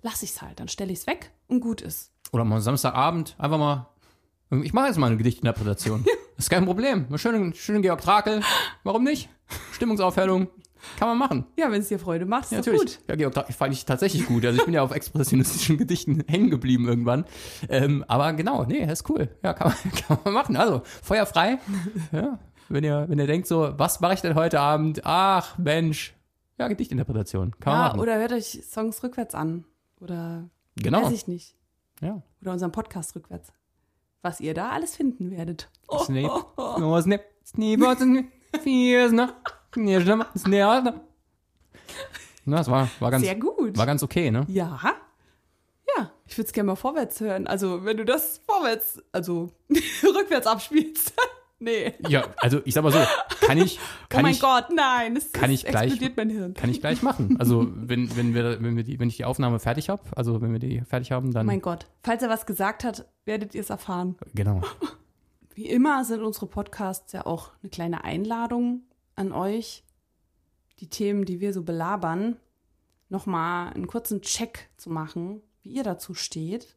lasse 0.02 0.24
ich 0.24 0.32
es 0.32 0.42
halt. 0.42 0.60
Dann 0.60 0.68
stelle 0.68 0.92
ich 0.92 1.00
es 1.00 1.06
weg 1.06 1.32
und 1.48 1.60
gut 1.60 1.80
ist. 1.80 2.12
Oder 2.32 2.44
mal 2.44 2.60
Samstagabend 2.60 3.34
einfach 3.38 3.58
mal, 3.58 3.88
ich 4.62 4.72
mache 4.72 4.86
jetzt 4.88 4.98
mal 4.98 5.06
eine 5.08 5.16
Gedichtinterpretation. 5.16 6.04
Ist 6.36 6.50
kein 6.50 6.64
Problem. 6.64 7.06
Schönen, 7.18 7.54
schönen 7.54 7.82
Georg 7.82 8.00
Trakel, 8.00 8.40
warum 8.84 9.04
nicht? 9.04 9.28
Stimmungsaufhellung, 9.72 10.48
kann 10.98 11.08
man 11.08 11.18
machen. 11.18 11.46
Ja, 11.56 11.70
wenn 11.70 11.80
es 11.82 11.88
dir 11.88 11.98
Freude 11.98 12.24
macht, 12.26 12.44
ist 12.44 12.50
Ja, 12.52 12.58
natürlich. 12.58 12.98
gut. 12.98 13.08
Ja, 13.08 13.16
Georg 13.16 13.34
Trakel 13.34 13.54
fand 13.54 13.74
ich 13.74 13.84
tatsächlich 13.84 14.26
gut. 14.26 14.44
Also 14.44 14.58
ich 14.58 14.64
bin 14.64 14.74
ja 14.74 14.82
auf 14.82 14.92
expressionistischen 14.92 15.76
Gedichten 15.78 16.24
hängen 16.28 16.50
geblieben 16.50 16.88
irgendwann. 16.88 17.24
Ähm, 17.68 18.04
aber 18.08 18.32
genau, 18.32 18.64
nee, 18.64 18.82
ist 18.84 19.08
cool. 19.10 19.28
Ja, 19.42 19.52
kann 19.54 19.68
man, 19.84 19.92
kann 20.08 20.18
man 20.24 20.34
machen. 20.34 20.56
Also, 20.56 20.82
feuerfrei. 21.02 21.58
Ja, 22.12 22.38
wenn 22.68 22.82
ihr, 22.84 23.04
wenn 23.08 23.18
ihr 23.18 23.26
denkt 23.26 23.46
so, 23.46 23.74
was 23.76 24.00
mache 24.00 24.14
ich 24.14 24.20
denn 24.22 24.34
heute 24.34 24.58
Abend? 24.60 25.02
Ach, 25.04 25.58
Mensch. 25.58 26.14
Ja, 26.58 26.68
Gedichtinterpretation. 26.68 27.52
Kann 27.60 27.72
man 27.72 27.82
Ja, 27.82 27.88
machen. 27.88 28.00
oder 28.00 28.18
hört 28.18 28.32
euch 28.32 28.62
Songs 28.68 29.02
rückwärts 29.02 29.34
an. 29.34 29.64
Oder 30.00 30.48
genau. 30.76 31.02
weiß 31.04 31.12
ich 31.12 31.28
nicht. 31.28 31.54
Ja. 32.00 32.22
Oder 32.40 32.52
unseren 32.52 32.72
Podcast 32.72 33.14
rückwärts. 33.14 33.52
Was 34.22 34.40
ihr 34.40 34.54
da 34.54 34.70
alles 34.70 34.96
finden 34.96 35.30
werdet. 35.30 35.68
Oh, 35.88 35.98
Snape. 35.98 36.44
No, 36.80 37.00
Snape. 37.00 37.24
Snape. 37.44 37.96
Snape. 37.96 38.24
Fiesner. 38.62 39.36
Snape. 39.74 40.38
Snape. 40.38 41.00
Na, 42.44 42.56
das 42.58 42.70
war, 42.70 42.88
war, 43.00 43.10
ganz, 43.10 43.24
Sehr 43.24 43.36
gut. 43.36 43.76
war 43.76 43.86
ganz 43.86 44.02
okay, 44.02 44.30
ne? 44.30 44.44
Ja. 44.48 44.80
Ja, 45.96 46.10
ich 46.26 46.36
würde 46.38 46.46
es 46.46 46.52
gerne 46.52 46.68
mal 46.68 46.76
vorwärts 46.76 47.20
hören. 47.20 47.46
Also, 47.46 47.84
wenn 47.84 47.96
du 47.96 48.04
das 48.04 48.40
vorwärts, 48.46 49.02
also 49.12 49.50
rückwärts 50.02 50.46
abspielst. 50.46 51.12
Nee. 51.62 51.94
Ja, 52.08 52.24
also 52.38 52.60
ich 52.64 52.74
sag 52.74 52.82
mal 52.84 52.92
so, 52.92 52.98
kann 53.46 53.58
ich, 53.58 53.78
kann 54.08 54.20
oh 54.20 54.22
mein 54.22 54.32
ich, 54.32 54.40
Gott, 54.40 54.66
nein. 54.74 55.16
Es, 55.16 55.32
kann 55.32 55.50
ich 55.50 55.64
gleich- 55.64 55.84
explodiert 55.92 56.16
mein 56.16 56.30
Hirn. 56.30 56.54
kann 56.54 56.70
ich 56.70 56.80
gleich 56.80 57.02
machen. 57.02 57.36
Also 57.38 57.66
wenn, 57.74 58.14
wenn 58.16 58.34
wir, 58.34 58.62
wenn 58.62 58.76
wir 58.76 58.84
die, 58.84 58.98
wenn 59.00 59.08
ich 59.08 59.16
die 59.16 59.24
Aufnahme 59.24 59.58
fertig 59.58 59.88
habe, 59.88 60.02
also 60.16 60.40
wenn 60.42 60.52
wir 60.52 60.58
die 60.58 60.80
fertig 60.82 61.12
haben, 61.12 61.32
dann 61.32 61.46
Oh 61.46 61.50
mein 61.50 61.60
Gott. 61.62 61.86
Falls 62.02 62.22
er 62.22 62.28
was 62.28 62.46
gesagt 62.46 62.84
hat, 62.84 63.06
werdet 63.24 63.54
ihr 63.54 63.60
es 63.60 63.70
erfahren. 63.70 64.16
genau. 64.34 64.60
Wie 65.54 65.68
immer 65.68 66.04
sind 66.06 66.22
unsere 66.22 66.46
Podcasts 66.46 67.12
ja 67.12 67.26
auch 67.26 67.50
eine 67.62 67.68
kleine 67.68 68.04
Einladung 68.04 68.82
an 69.16 69.32
euch, 69.32 69.84
die 70.80 70.88
Themen, 70.88 71.26
die 71.26 71.40
wir 71.40 71.52
so 71.52 71.62
belabern, 71.62 72.36
nochmal 73.10 73.70
einen 73.74 73.86
kurzen 73.86 74.22
Check 74.22 74.70
zu 74.78 74.88
machen, 74.88 75.42
wie 75.60 75.72
ihr 75.72 75.82
dazu 75.82 76.14
steht. 76.14 76.76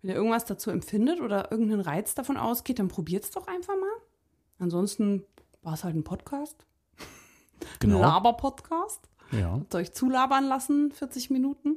Wenn 0.00 0.10
ihr 0.10 0.16
irgendwas 0.16 0.44
dazu 0.44 0.70
empfindet 0.70 1.20
oder 1.20 1.50
irgendeinen 1.50 1.80
Reiz 1.80 2.14
davon 2.14 2.36
ausgeht, 2.36 2.78
dann 2.78 2.86
probiert 2.86 3.24
es 3.24 3.32
doch 3.32 3.48
einfach 3.48 3.74
mal. 3.74 3.90
Ansonsten 4.58 5.24
war 5.62 5.74
es 5.74 5.84
halt 5.84 5.94
ein 5.96 6.04
Podcast, 6.04 6.64
ein 6.98 7.66
Genau. 7.80 8.00
Laber-Podcast. 8.00 9.08
Ja. 9.32 9.52
Habt 9.52 9.74
ihr 9.74 9.78
euch 9.78 9.92
zulabern 9.92 10.44
lassen, 10.46 10.92
40 10.92 11.30
Minuten. 11.30 11.76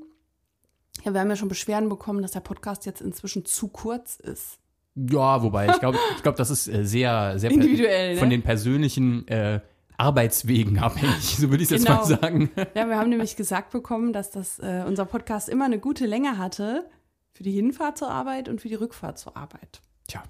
Ja, 1.03 1.13
wir 1.13 1.21
haben 1.21 1.29
ja 1.29 1.35
schon 1.35 1.47
Beschwerden 1.49 1.89
bekommen, 1.89 2.21
dass 2.21 2.31
der 2.31 2.41
Podcast 2.41 2.85
jetzt 2.85 3.01
inzwischen 3.01 3.45
zu 3.45 3.69
kurz 3.69 4.17
ist. 4.17 4.59
Ja, 4.95 5.41
wobei 5.41 5.67
ich 5.69 5.79
glaube, 5.79 5.97
ich 6.17 6.23
glaube, 6.23 6.37
das 6.37 6.49
ist 6.49 6.67
äh, 6.67 6.85
sehr, 6.85 7.39
sehr 7.39 7.51
Individuell, 7.51 8.13
ne? 8.15 8.19
von 8.19 8.29
den 8.29 8.41
persönlichen 8.43 9.27
äh, 9.29 9.61
Arbeitswegen 9.97 10.79
abhängig, 10.79 11.37
so 11.37 11.49
würde 11.49 11.63
ich 11.63 11.71
es 11.71 11.83
Genau. 11.83 11.99
jetzt 11.99 12.09
mal 12.09 12.19
sagen. 12.21 12.51
Ja, 12.75 12.87
wir 12.87 12.97
haben 12.97 13.09
nämlich 13.09 13.35
gesagt 13.35 13.71
bekommen, 13.71 14.13
dass 14.13 14.29
das, 14.31 14.59
äh, 14.59 14.83
unser 14.85 15.05
Podcast 15.05 15.47
immer 15.49 15.65
eine 15.65 15.79
gute 15.79 16.05
Länge 16.05 16.37
hatte 16.37 16.89
für 17.31 17.43
die 17.43 17.51
Hinfahrt 17.51 17.97
zur 17.97 18.09
Arbeit 18.11 18.49
und 18.49 18.59
für 18.61 18.67
die 18.67 18.75
Rückfahrt 18.75 19.17
zur 19.17 19.37
Arbeit. 19.37 19.81
Tja, 20.07 20.23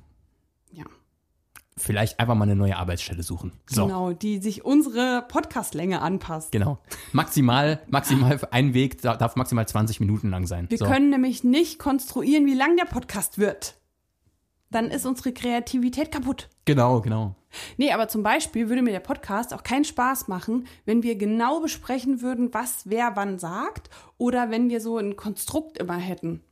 Ja, 0.72 0.86
vielleicht 1.80 2.20
einfach 2.20 2.36
mal 2.36 2.44
eine 2.44 2.56
neue 2.56 2.78
Arbeitsstelle 2.78 3.24
suchen. 3.24 3.54
So. 3.68 3.86
genau, 3.88 4.12
die 4.14 4.40
sich 4.40 4.66
unsere 4.66 5.26
Podcastlänge 5.28 6.02
anpasst. 6.02 6.52
Genau. 6.52 6.80
Maximal, 7.12 7.82
maximal 7.88 8.40
ein 8.52 8.74
Weg 8.74 9.02
da- 9.02 9.16
darf 9.16 9.36
maximal 9.36 9.68
20 9.68 10.00
Minuten 10.00 10.30
lang 10.30 10.46
sein. 10.46 10.70
Wir 10.70 10.78
so. 10.78 10.86
können 10.86 11.10
nämlich 11.10 11.44
nicht 11.44 11.80
konstruieren, 11.80 12.46
wie 12.46 12.54
lang 12.54 12.78
der 12.78 12.86
Podcast 12.86 13.38
wird. 13.40 13.76
Dann 14.72 14.92
ist 14.92 15.06
unsere 15.06 15.34
Kreativität 15.34 16.12
kaputt. 16.12 16.50
Genau, 16.66 17.02
genau. 17.02 17.36
Nee, 17.78 17.92
aber 17.92 18.08
zum 18.08 18.22
Beispiel 18.22 18.70
würde 18.70 18.84
mir 18.84 18.92
der 18.92 19.00
Podcast 19.00 19.54
auch 19.54 19.64
keinen 19.64 19.86
Spaß 19.86 20.28
machen, 20.28 20.68
wenn 20.86 21.02
wir 21.02 21.16
genau 21.16 21.60
besprechen 21.62 22.22
würden, 22.22 22.54
was 22.54 22.84
wer 22.86 23.16
wann 23.16 23.40
sagt 23.40 23.90
oder 24.20 24.52
wenn 24.52 24.70
wir 24.70 24.82
so 24.82 24.98
ein 24.98 25.16
Konstrukt 25.16 25.80
immer 25.80 25.98
hätten. 25.98 26.44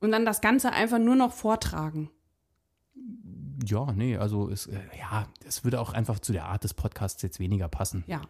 Und 0.00 0.10
dann 0.12 0.24
das 0.24 0.40
Ganze 0.40 0.72
einfach 0.72 0.98
nur 0.98 1.14
noch 1.14 1.32
vortragen. 1.32 2.10
Ja, 3.64 3.92
nee, 3.92 4.16
also 4.16 4.48
es, 4.48 4.66
äh, 4.66 4.78
ja, 4.98 5.26
es 5.46 5.64
würde 5.64 5.80
auch 5.80 5.92
einfach 5.92 6.18
zu 6.18 6.32
der 6.32 6.46
Art 6.46 6.64
des 6.64 6.74
Podcasts 6.74 7.22
jetzt 7.22 7.40
weniger 7.40 7.68
passen. 7.68 8.04
Ja. 8.06 8.22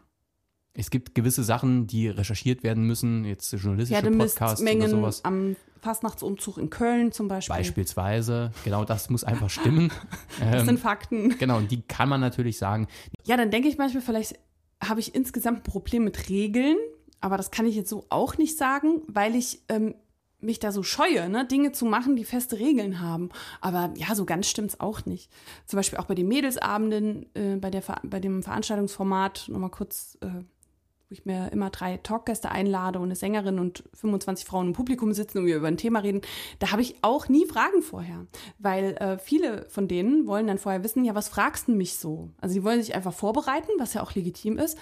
Es 0.72 0.90
gibt 0.90 1.14
gewisse 1.14 1.42
Sachen, 1.42 1.86
die 1.86 2.08
recherchiert 2.08 2.62
werden 2.62 2.84
müssen, 2.84 3.24
jetzt 3.24 3.52
journalistische 3.52 4.02
Podcasts 4.02 4.20
oder 4.20 4.70
Pferdemistmengen 4.70 4.90
sowas. 4.90 5.24
am 5.24 5.56
Fastnachtsumzug 5.80 6.58
in 6.58 6.70
Köln 6.70 7.10
zum 7.10 7.26
Beispiel. 7.28 7.56
Beispielsweise, 7.56 8.52
genau 8.64 8.84
das 8.84 9.10
muss 9.10 9.24
einfach 9.24 9.50
stimmen. 9.50 9.90
Das 10.38 10.60
ähm, 10.60 10.66
sind 10.66 10.80
Fakten. 10.80 11.38
genau, 11.38 11.58
und 11.58 11.70
die 11.70 11.82
kann 11.82 12.08
man 12.08 12.20
natürlich 12.20 12.56
sagen. 12.56 12.86
Ja, 13.24 13.36
dann 13.36 13.50
denke 13.50 13.68
ich 13.68 13.76
manchmal, 13.78 14.02
vielleicht 14.02 14.38
habe 14.82 15.00
ich 15.00 15.14
insgesamt 15.14 15.58
ein 15.58 15.62
Problem 15.64 16.04
mit 16.04 16.28
Regeln, 16.28 16.76
aber 17.20 17.36
das 17.36 17.50
kann 17.50 17.66
ich 17.66 17.74
jetzt 17.74 17.90
so 17.90 18.06
auch 18.08 18.38
nicht 18.38 18.56
sagen, 18.56 19.02
weil 19.06 19.34
ich 19.34 19.62
ähm, 19.68 19.94
mich 20.40 20.58
da 20.58 20.72
so 20.72 20.82
scheue, 20.82 21.28
ne, 21.28 21.46
Dinge 21.46 21.72
zu 21.72 21.84
machen, 21.84 22.16
die 22.16 22.24
feste 22.24 22.58
Regeln 22.58 23.00
haben. 23.00 23.30
Aber 23.60 23.92
ja, 23.96 24.14
so 24.14 24.24
ganz 24.24 24.48
stimmt's 24.48 24.80
auch 24.80 25.04
nicht. 25.06 25.30
Zum 25.66 25.76
Beispiel 25.76 25.98
auch 25.98 26.06
bei 26.06 26.14
den 26.14 26.28
Mädelsabenden, 26.28 27.26
äh, 27.34 27.56
bei, 27.56 27.70
der, 27.70 27.82
bei 28.02 28.20
dem 28.20 28.42
Veranstaltungsformat, 28.42 29.46
nochmal 29.48 29.70
kurz, 29.70 30.18
äh, 30.20 30.26
wo 30.26 31.12
ich 31.12 31.26
mir 31.26 31.50
immer 31.52 31.70
drei 31.70 31.96
Talkgäste 31.96 32.50
einlade 32.50 32.98
und 32.98 33.06
eine 33.06 33.16
Sängerin 33.16 33.58
und 33.58 33.84
25 33.94 34.46
Frauen 34.46 34.68
im 34.68 34.72
Publikum 34.72 35.12
sitzen 35.12 35.38
und 35.38 35.46
wir 35.46 35.56
über 35.56 35.66
ein 35.66 35.76
Thema 35.76 35.98
reden, 36.00 36.20
da 36.60 36.70
habe 36.70 36.82
ich 36.82 36.96
auch 37.02 37.28
nie 37.28 37.46
Fragen 37.46 37.82
vorher. 37.82 38.26
Weil 38.58 38.94
äh, 38.96 39.18
viele 39.18 39.66
von 39.68 39.88
denen 39.88 40.26
wollen 40.26 40.46
dann 40.46 40.58
vorher 40.58 40.84
wissen, 40.84 41.04
ja, 41.04 41.14
was 41.14 41.28
fragst 41.28 41.68
du 41.68 41.72
mich 41.72 41.96
so? 41.96 42.30
Also 42.40 42.54
die 42.54 42.64
wollen 42.64 42.82
sich 42.82 42.94
einfach 42.94 43.12
vorbereiten, 43.12 43.70
was 43.78 43.94
ja 43.94 44.02
auch 44.02 44.14
legitim 44.14 44.56
ist. 44.56 44.78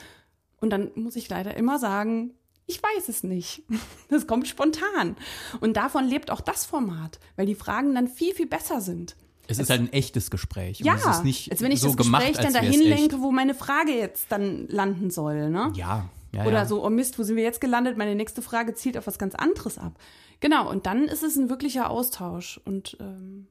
Und 0.61 0.71
dann 0.71 0.91
muss 0.97 1.17
ich 1.17 1.29
leider 1.29 1.57
immer 1.57 1.79
sagen, 1.79 2.35
ich 2.69 2.81
weiß 2.81 3.09
es 3.09 3.25
nicht. 3.25 3.63
Das 4.11 4.27
kommt 4.27 4.49
spontan. 4.49 5.17
Und 5.61 5.77
davon 5.77 6.07
lebt 6.07 6.31
auch 6.31 6.41
das 6.41 6.65
Format, 6.65 7.19
weil 7.37 7.45
die 7.45 7.55
Fragen 7.55 7.95
dann 7.95 8.09
viel, 8.09 8.33
viel 8.33 8.47
besser 8.47 8.81
sind. 8.81 9.17
Es 9.47 9.59
ist 9.59 9.69
halt 9.69 9.81
ein 9.81 9.93
echtes 9.93 10.31
Gespräch. 10.31 10.81
Ja, 10.81 10.95
es 10.95 11.07
ist 11.07 11.25
nicht 11.25 11.51
als 11.51 11.61
wenn 11.61 11.73
ich 11.73 11.81
so 11.81 11.89
das 11.89 11.97
gemacht, 11.99 12.27
Gespräch 12.27 12.37
dann 12.37 12.55
als 12.55 12.65
wär's 12.65 12.77
dahin 12.77 12.89
lenke, 12.89 13.21
wo 13.21 13.33
meine 13.33 13.55
Frage 13.55 13.93
jetzt 13.93 14.31
dann 14.31 14.67
landen 14.69 15.11
soll. 15.11 15.51
Ne? 15.51 15.73
Ja, 15.75 16.09
ja, 16.33 16.45
Oder 16.45 16.59
ja. 16.59 16.67
so, 16.67 16.85
oh 16.85 16.91
Mist, 16.91 17.19
wo 17.19 17.23
sind 17.23 17.37
wir 17.37 17.45
jetzt 17.45 17.61
gelandet? 17.61 17.97
Meine 17.97 18.15
nächste 18.15 18.43
Frage 18.43 18.75
zielt 18.75 18.99
auf 18.99 19.07
was 19.07 19.19
ganz 19.19 19.35
anderes 19.35 19.79
ab. 19.79 19.99
Genau, 20.41 20.71
und 20.71 20.87
dann 20.87 21.05
ist 21.05 21.23
es 21.23 21.37
ein 21.37 21.51
wirklicher 21.51 21.91
Austausch. 21.91 22.61
Und 22.65 22.97
ähm, 23.01 23.49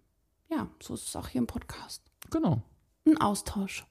ja, 0.50 0.68
so 0.82 0.94
ist 0.94 1.08
es 1.08 1.16
auch 1.16 1.28
hier 1.28 1.40
im 1.40 1.48
Podcast. 1.48 2.04
Genau. 2.30 2.62
Ein 3.06 3.18
Austausch. 3.20 3.86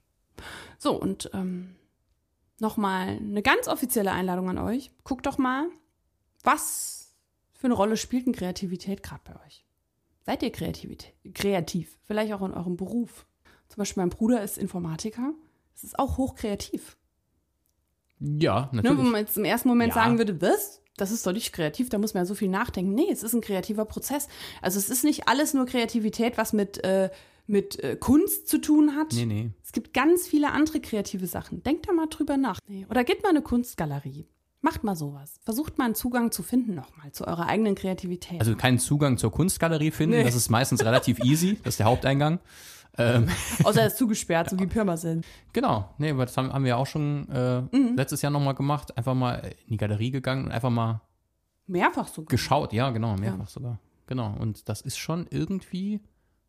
So, 0.79 1.01
und 1.01 1.31
ähm, 1.35 1.77
nochmal 2.61 3.09
eine 3.17 3.43
ganz 3.43 3.69
offizielle 3.69 4.13
Einladung 4.13 4.49
an 4.51 4.59
euch. 4.59 4.91
Guckt 5.05 5.27
doch 5.27 5.39
mal, 5.39 5.67
was 6.43 7.15
für 7.53 7.67
eine 7.67 7.75
Rolle 7.75 7.97
spielt 7.97 8.27
denn 8.27 8.35
Kreativität 8.35 9.03
gerade 9.03 9.23
bei 9.25 9.35
euch? 9.47 9.65
Seid 10.25 10.43
ihr 10.43 10.51
Kreativität, 10.51 11.15
kreativ? 11.35 11.99
Vielleicht 12.05 12.33
auch 12.33 12.43
in 12.43 12.53
eurem 12.53 12.77
Beruf. 12.77 13.27
Zum 13.69 13.79
Beispiel 13.79 14.03
mein 14.03 14.11
Bruder 14.11 14.43
ist 14.43 14.59
Informatiker. 14.59 15.33
Es 15.75 15.85
ist 15.85 15.99
auch 15.99 16.17
hochkreativ. 16.19 16.97
Ja, 18.19 18.69
Ne, 18.73 18.83
natürlich. 18.83 18.99
wo 18.99 19.03
man 19.03 19.21
jetzt 19.21 19.37
im 19.37 19.45
ersten 19.45 19.69
Moment 19.69 19.95
Ja. 19.95 20.03
sagen 20.03 20.19
würde, 20.19 20.41
was? 20.41 20.83
Das 20.97 21.11
ist 21.11 21.27
doch 21.27 21.33
nicht 21.33 21.53
kreativ, 21.53 21.91
da 21.91 21.99
muss 21.99 22.15
man 22.15 22.23
ja 22.23 22.27
so 22.27 22.35
viel 22.35 22.49
nachdenken. 22.49 22.95
Nee, 22.95 23.11
es 23.11 23.23
ist 23.23 23.35
ein 23.35 23.43
kreativer 23.43 23.85
Prozess. 23.85 24.29
Also 24.63 24.79
es 24.79 24.89
ist 24.89 25.05
nicht 25.05 25.29
alles 25.29 25.53
nur 25.53 25.67
Kreativität, 25.67 26.39
was 26.39 26.55
mit, 26.55 26.83
äh, 26.85 27.11
mit 27.47 27.79
äh, 27.83 27.97
Kunst 27.97 28.49
zu 28.49 28.59
tun 28.61 28.95
hat. 28.97 29.13
nee, 29.13 29.25
nee. 29.27 29.51
Es 29.63 29.73
gibt 29.73 29.95
ganz 29.95 30.27
viele 30.27 30.53
andere 30.53 30.81
kreative 30.81 31.27
Sachen. 31.27 31.63
Denkt 31.63 31.89
da 31.89 31.93
mal 31.93 32.07
drüber 32.09 32.37
nach. 32.37 32.59
Nee. 32.69 32.87
Oder 32.91 33.05
geht 33.05 33.23
mal 33.23 33.31
in 33.31 33.37
eine 33.37 33.45
Kunstgalerie. 33.45 34.27
Macht 34.63 34.83
mal 34.85 34.97
sowas. 34.97 35.39
Versucht 35.45 35.79
mal 35.79 35.85
einen 35.85 35.95
Zugang 35.95 36.33
zu 36.33 36.43
finden 36.43 36.75
nochmal 36.75 37.13
zu 37.13 37.27
eurer 37.27 37.47
eigenen 37.47 37.75
Kreativität. 37.77 38.41
Also 38.41 38.57
keinen 38.57 38.79
Zugang 38.79 39.17
zur 39.19 39.31
Kunstgalerie 39.31 39.91
finden, 39.93 40.17
Nee. 40.17 40.25
das 40.25 40.35
ist 40.35 40.49
meistens 40.51 40.85
relativ 40.85 41.19
easy, 41.25 41.59
das 41.63 41.75
ist 41.75 41.79
der 41.79 41.87
Haupteingang. 41.87 42.41
Ähm, 42.99 43.29
Außer 43.63 43.83
er 43.83 43.87
ist 43.89 43.99
zugesperrt, 43.99 44.49
so 44.49 44.59
wie 44.59 44.67
Pirma 44.67 44.97
sind. 44.97 45.27
genau, 45.53 45.91
nee, 45.99 46.11
aber 46.11 46.25
das 46.25 46.35
haben, 46.39 46.51
haben 46.51 46.65
wir 46.65 46.79
auch 46.79 46.87
schon 46.87 47.29
äh, 47.29 47.61
letztes 47.95 48.23
Jahr 48.23 48.33
nochmal 48.33 48.55
gemacht, 48.55 48.97
einfach 48.97 49.15
mal 49.15 49.53
in 49.67 49.73
die 49.73 49.77
Galerie 49.77 50.11
gegangen 50.11 50.47
und 50.47 50.51
einfach 50.51 50.71
mal 50.71 51.03
Mehrfach 51.67 52.09
sogar. 52.09 52.29
geschaut, 52.29 52.73
ja, 52.73 52.91
genau, 52.91 53.15
mehrfach 53.17 53.49
sogar. 53.49 53.79
Genau, 54.07 54.35
und 54.41 54.69
das 54.71 54.81
ist 54.81 54.97
schon 54.97 55.27
irgendwie, 55.31 56.01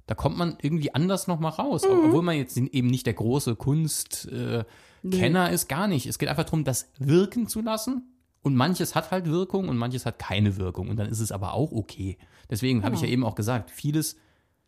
da 0.08 0.16
kommt 0.16 0.38
man 0.38 0.58
irgendwie 0.62 0.94
anders 0.96 1.28
nochmal 1.28 1.52
raus, 1.52 1.84
Mhm. 1.84 2.06
obwohl 2.06 2.22
man 2.24 2.36
jetzt 2.36 2.58
eben 2.58 2.88
nicht 2.88 3.06
der 3.06 3.14
große 3.14 3.56
Kunstkenner 3.56 4.66
äh, 5.04 5.10
Kenner 5.10 5.52
ist, 5.52 5.70
gar 5.70 5.88
nicht. 5.88 6.06
Es 6.08 6.18
geht 6.18 6.28
einfach 6.28 6.44
darum, 6.46 6.64
das 6.64 6.90
wirken 6.98 7.48
zu 7.48 7.62
lassen. 7.62 8.14
Und 8.42 8.56
manches 8.56 8.96
hat 8.96 9.12
halt 9.12 9.26
Wirkung 9.28 9.68
und 9.70 9.78
manches 9.78 10.06
hat 10.06 10.20
keine 10.20 10.58
Wirkung. 10.58 10.90
Und 10.90 10.98
dann 10.98 11.08
ist 11.08 11.20
es 11.20 11.32
aber 11.32 11.54
auch 11.54 11.72
okay. 11.72 12.18
Deswegen 12.50 12.84
habe 12.84 12.96
ich 12.96 13.02
ja 13.02 13.06
Genau. 13.08 13.14
eben 13.14 13.24
auch 13.26 13.36
gesagt, 13.36 13.70
vieles, 13.72 14.16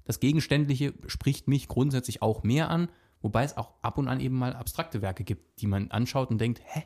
das 0.05 0.19
Gegenständliche 0.19 0.93
spricht 1.07 1.47
mich 1.47 1.67
grundsätzlich 1.67 2.21
auch 2.21 2.43
mehr 2.43 2.69
an, 2.69 2.89
wobei 3.21 3.43
es 3.43 3.55
auch 3.57 3.71
ab 3.81 3.97
und 3.97 4.07
an 4.07 4.19
eben 4.19 4.35
mal 4.35 4.53
abstrakte 4.53 5.01
Werke 5.01 5.23
gibt, 5.23 5.61
die 5.61 5.67
man 5.67 5.89
anschaut 5.91 6.29
und 6.29 6.39
denkt, 6.39 6.61
hä, 6.65 6.83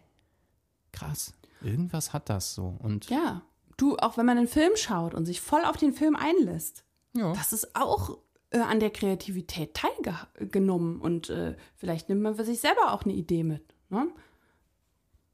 krass, 0.91 1.33
irgendwas 1.61 2.13
hat 2.13 2.29
das 2.29 2.53
so. 2.53 2.75
Und 2.79 3.09
Ja. 3.09 3.41
Du, 3.77 3.97
auch 3.97 4.17
wenn 4.17 4.25
man 4.27 4.37
einen 4.37 4.47
Film 4.47 4.71
schaut 4.75 5.15
und 5.15 5.25
sich 5.25 5.41
voll 5.41 5.65
auf 5.65 5.77
den 5.77 5.93
Film 5.93 6.15
einlässt, 6.15 6.83
ja, 7.15 7.33
das 7.33 7.53
ist 7.53 7.75
auch 7.75 8.17
äh, 8.53 8.59
an 8.59 8.79
der 8.79 8.91
Kreativität 8.91 9.73
teilgenommen. 9.73 11.01
Und 11.01 11.29
äh, 11.29 11.55
vielleicht 11.75 12.07
nimmt 12.09 12.21
man 12.21 12.35
für 12.35 12.45
sich 12.45 12.59
selber 12.59 12.93
auch 12.93 13.03
eine 13.03 13.13
Idee 13.13 13.43
mit. 13.43 13.73
Ne? 13.89 14.07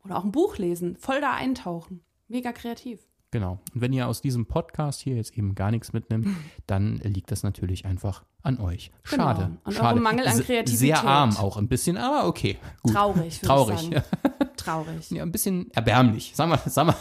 Oder 0.05 0.17
auch 0.17 0.24
ein 0.24 0.32
Buch 0.32 0.57
lesen, 0.57 0.95
voll 0.97 1.22
da 1.22 1.34
eintauchen. 1.34 2.01
Mega 2.28 2.51
kreativ. 2.51 2.99
genau. 3.32 3.59
Und 3.74 3.82
wenn 3.82 3.91
ihr 3.91 4.07
aus 4.07 4.22
diesem 4.22 4.45
Podcast 4.45 5.01
hier 5.01 5.15
jetzt 5.15 5.38
eben 5.38 5.53
gar 5.53 5.72
nichts 5.72 5.93
mitnimmt, 5.93 6.28
dann 6.67 6.97
liegt 6.97 7.32
das 7.32 7.43
natürlich 7.43 7.86
einfach 7.86 8.24
an 8.41 8.59
euch. 8.59 8.91
Schade. 9.03 9.43
Genau. 9.45 9.57
An 9.63 9.74
schade. 9.74 9.88
eurem 9.89 10.03
Mangel 10.03 10.28
an 10.28 10.39
Kreativität. 10.39 10.78
Sehr 10.80 11.03
arm 11.03 11.36
auch 11.38 11.57
ein 11.57 11.67
bisschen, 11.67 11.97
aber 11.97 12.28
okay. 12.28 12.57
Gut. 12.84 12.93
Traurig, 12.93 13.41
Traurig. 13.41 13.80
sagen. 13.80 14.03
Traurig. 14.55 15.11
ja, 15.11 15.24
ein 15.24 15.32
bisschen 15.32 15.70
erbärmlich. 15.72 16.32
Sag 16.36 16.47
mal, 16.49 16.59
sag 16.65 16.88
mal. 16.88 16.95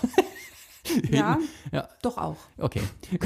Ja, 1.10 1.38
Ja. 1.72 1.88
doch 2.02 2.16
auch. 2.18 2.36
Okay. 2.58 2.80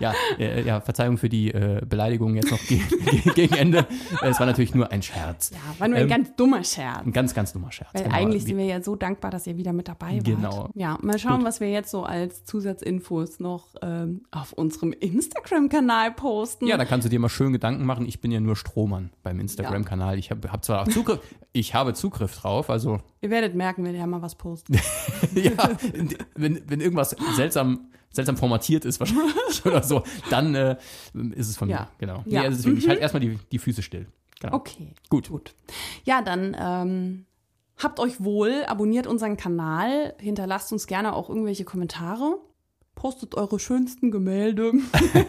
ja, 0.00 0.12
äh, 0.38 0.62
ja, 0.62 0.80
Verzeihung 0.80 1.18
für 1.18 1.28
die 1.28 1.52
äh, 1.52 1.80
Beleidigung 1.88 2.34
jetzt 2.34 2.50
noch 2.50 2.60
ge 2.66 2.80
ge 3.24 3.32
gegen 3.34 3.54
Ende. 3.54 3.86
Äh, 4.22 4.28
Es 4.28 4.38
war 4.40 4.46
natürlich 4.46 4.74
nur 4.74 4.90
ein 4.90 5.02
Scherz. 5.02 5.50
Ja, 5.52 5.58
war 5.78 5.88
nur 5.88 5.98
ein 5.98 6.04
Ähm, 6.04 6.08
ganz 6.08 6.34
dummer 6.36 6.62
Scherz. 6.64 7.04
Ein 7.06 7.12
ganz, 7.12 7.34
ganz 7.34 7.52
dummer 7.52 7.70
Scherz. 7.72 7.90
Weil 7.92 8.04
genau. 8.04 8.14
eigentlich 8.16 8.44
sind 8.44 8.56
wir 8.56 8.64
ja 8.64 8.82
so 8.82 8.96
dankbar, 8.96 9.30
dass 9.30 9.46
ihr 9.46 9.56
wieder 9.56 9.72
mit 9.72 9.88
dabei 9.88 10.14
wart. 10.16 10.24
Genau. 10.24 10.68
Ja, 10.74 10.98
mal 11.02 11.18
schauen, 11.18 11.38
Gut. 11.38 11.46
was 11.46 11.60
wir 11.60 11.70
jetzt 11.70 11.90
so 11.90 12.04
als 12.04 12.44
Zusatzinfos 12.44 13.40
noch 13.40 13.68
ähm, 13.82 14.22
auf 14.30 14.52
unserem 14.52 14.92
Instagram-Kanal 14.92 16.12
posten. 16.12 16.66
ja, 16.66 16.76
da 16.76 16.84
kannst 16.84 17.04
du 17.04 17.08
dir 17.10 17.18
mal 17.20 17.28
schön 17.28 17.52
Gedanken 17.52 17.84
machen. 17.84 18.06
Ich 18.06 18.20
bin 18.20 18.30
ja 18.32 18.40
nur 18.40 18.56
Strohmann 18.56 19.10
beim 19.22 19.40
Instagram-Kanal. 19.40 20.18
Ich 20.18 20.30
habe 20.30 20.50
hab 20.50 20.64
zwar 20.64 20.82
auch 20.82 20.88
Zugriff, 20.88 21.20
ich 21.52 21.74
habe 21.74 21.94
Zugriff 21.94 22.36
drauf, 22.36 22.70
also 22.70 23.00
Ihr 23.20 23.30
werdet 23.30 23.54
merken, 23.54 23.84
wenn 23.84 23.94
ihr 23.94 24.06
mal 24.06 24.20
was 24.20 24.34
postet. 24.34 24.76
ja, 25.34 25.52
wenn, 26.34 26.62
wenn 26.68 26.80
irgendwas 26.80 27.16
seltsam, 27.36 27.88
seltsam 28.10 28.36
formatiert 28.36 28.84
ist 28.84 29.00
wahrscheinlich 29.00 29.64
oder 29.66 29.82
so, 29.82 30.02
dann 30.30 30.54
äh, 30.54 30.76
ist 31.34 31.48
es 31.48 31.56
von 31.56 31.68
Ja. 31.68 31.80
mir. 31.80 31.88
Genau. 31.98 32.22
Ja. 32.26 32.40
Nee, 32.40 32.46
also 32.46 32.56
deswegen, 32.58 32.76
ich 32.78 32.88
halte 32.88 33.02
erstmal 33.02 33.20
die, 33.20 33.38
die 33.52 33.58
Füße 33.58 33.82
still. 33.82 34.06
Genau. 34.40 34.56
Okay. 34.56 34.92
Gut. 35.08 35.28
Gut. 35.28 35.54
Ja, 36.04 36.20
dann 36.22 36.56
ähm, 36.58 37.26
habt 37.78 37.98
euch 38.00 38.22
wohl, 38.22 38.64
abonniert 38.66 39.06
unseren 39.06 39.36
Kanal, 39.36 40.14
hinterlasst 40.18 40.72
uns 40.72 40.86
gerne 40.86 41.14
auch 41.14 41.28
irgendwelche 41.28 41.64
Kommentare. 41.64 42.38
Postet 42.94 43.34
eure 43.34 43.58
schönsten 43.58 44.10
Gemälde. 44.10 44.72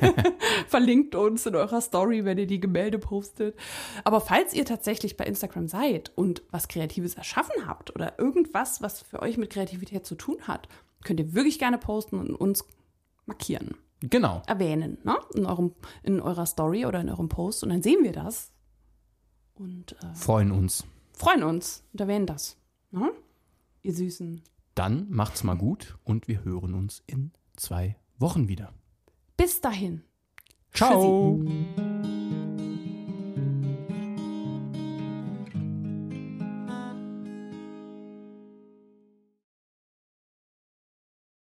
Verlinkt 0.68 1.16
uns 1.16 1.45
in 1.45 1.55
eurer 1.55 1.82
Story, 1.82 2.24
wenn 2.26 2.38
ihr 2.38 2.47
die 2.47 2.59
Gemälde 2.59 2.99
postet. 2.99 3.55
Aber 4.03 4.22
falls 4.22 4.53
ihr 4.53 4.66
tatsächlich 4.66 5.18
bei 5.18 5.26
Instagram 5.26 5.68
seid 5.68 6.11
und 6.16 6.43
was 6.51 6.68
Kreatives 6.68 7.16
erschaffen 7.16 7.68
habt 7.68 7.93
oder 7.95 8.18
irgendwas, 8.20 8.82
was 8.82 9.01
für 9.01 9.22
euch 9.22 9.38
mit 9.38 9.49
Kreativität 9.49 10.05
zu 10.05 10.16
tun 10.16 10.38
hat, 10.43 10.68
könnt 11.03 11.20
ihr 11.20 11.34
wirklich 11.34 11.59
gerne 11.59 11.78
posten 11.78 12.20
und 12.20 12.36
uns 12.36 12.63
markieren, 13.26 13.76
Genau. 14.01 14.41
erwähnen, 14.47 14.97
ne? 15.03 15.18
In, 15.34 15.45
eurem, 15.45 15.74
in 16.03 16.22
eurer 16.22 16.45
Story 16.45 16.86
oder 16.86 17.01
in 17.01 17.09
eurem 17.09 17.30
Post. 17.30 17.63
Und 17.63 17.70
dann 17.70 17.82
sehen 17.82 18.03
wir 18.03 18.11
das. 18.11 18.51
Und 19.55 19.93
äh, 20.03 20.13
Freuen 20.16 20.51
uns. 20.51 20.86
freuen 21.13 21.43
uns 21.43 21.84
und 21.93 22.01
erwähnen 22.01 22.26
das. 22.28 22.57
Ne? 22.91 23.11
Ihr 23.82 23.93
Süßen. 23.93 24.41
Dann 24.76 25.07
macht's 25.09 25.43
mal 25.43 25.55
gut 25.57 25.97
und 26.03 26.28
wir 26.28 26.43
hören 26.43 26.74
uns 26.74 27.01
in 27.07 27.32
zwei 27.56 27.95
Wochen 28.18 28.47
wieder. 28.47 28.74
Bis 29.38 29.62
dahin. 29.62 30.03
Ciao. 30.74 31.39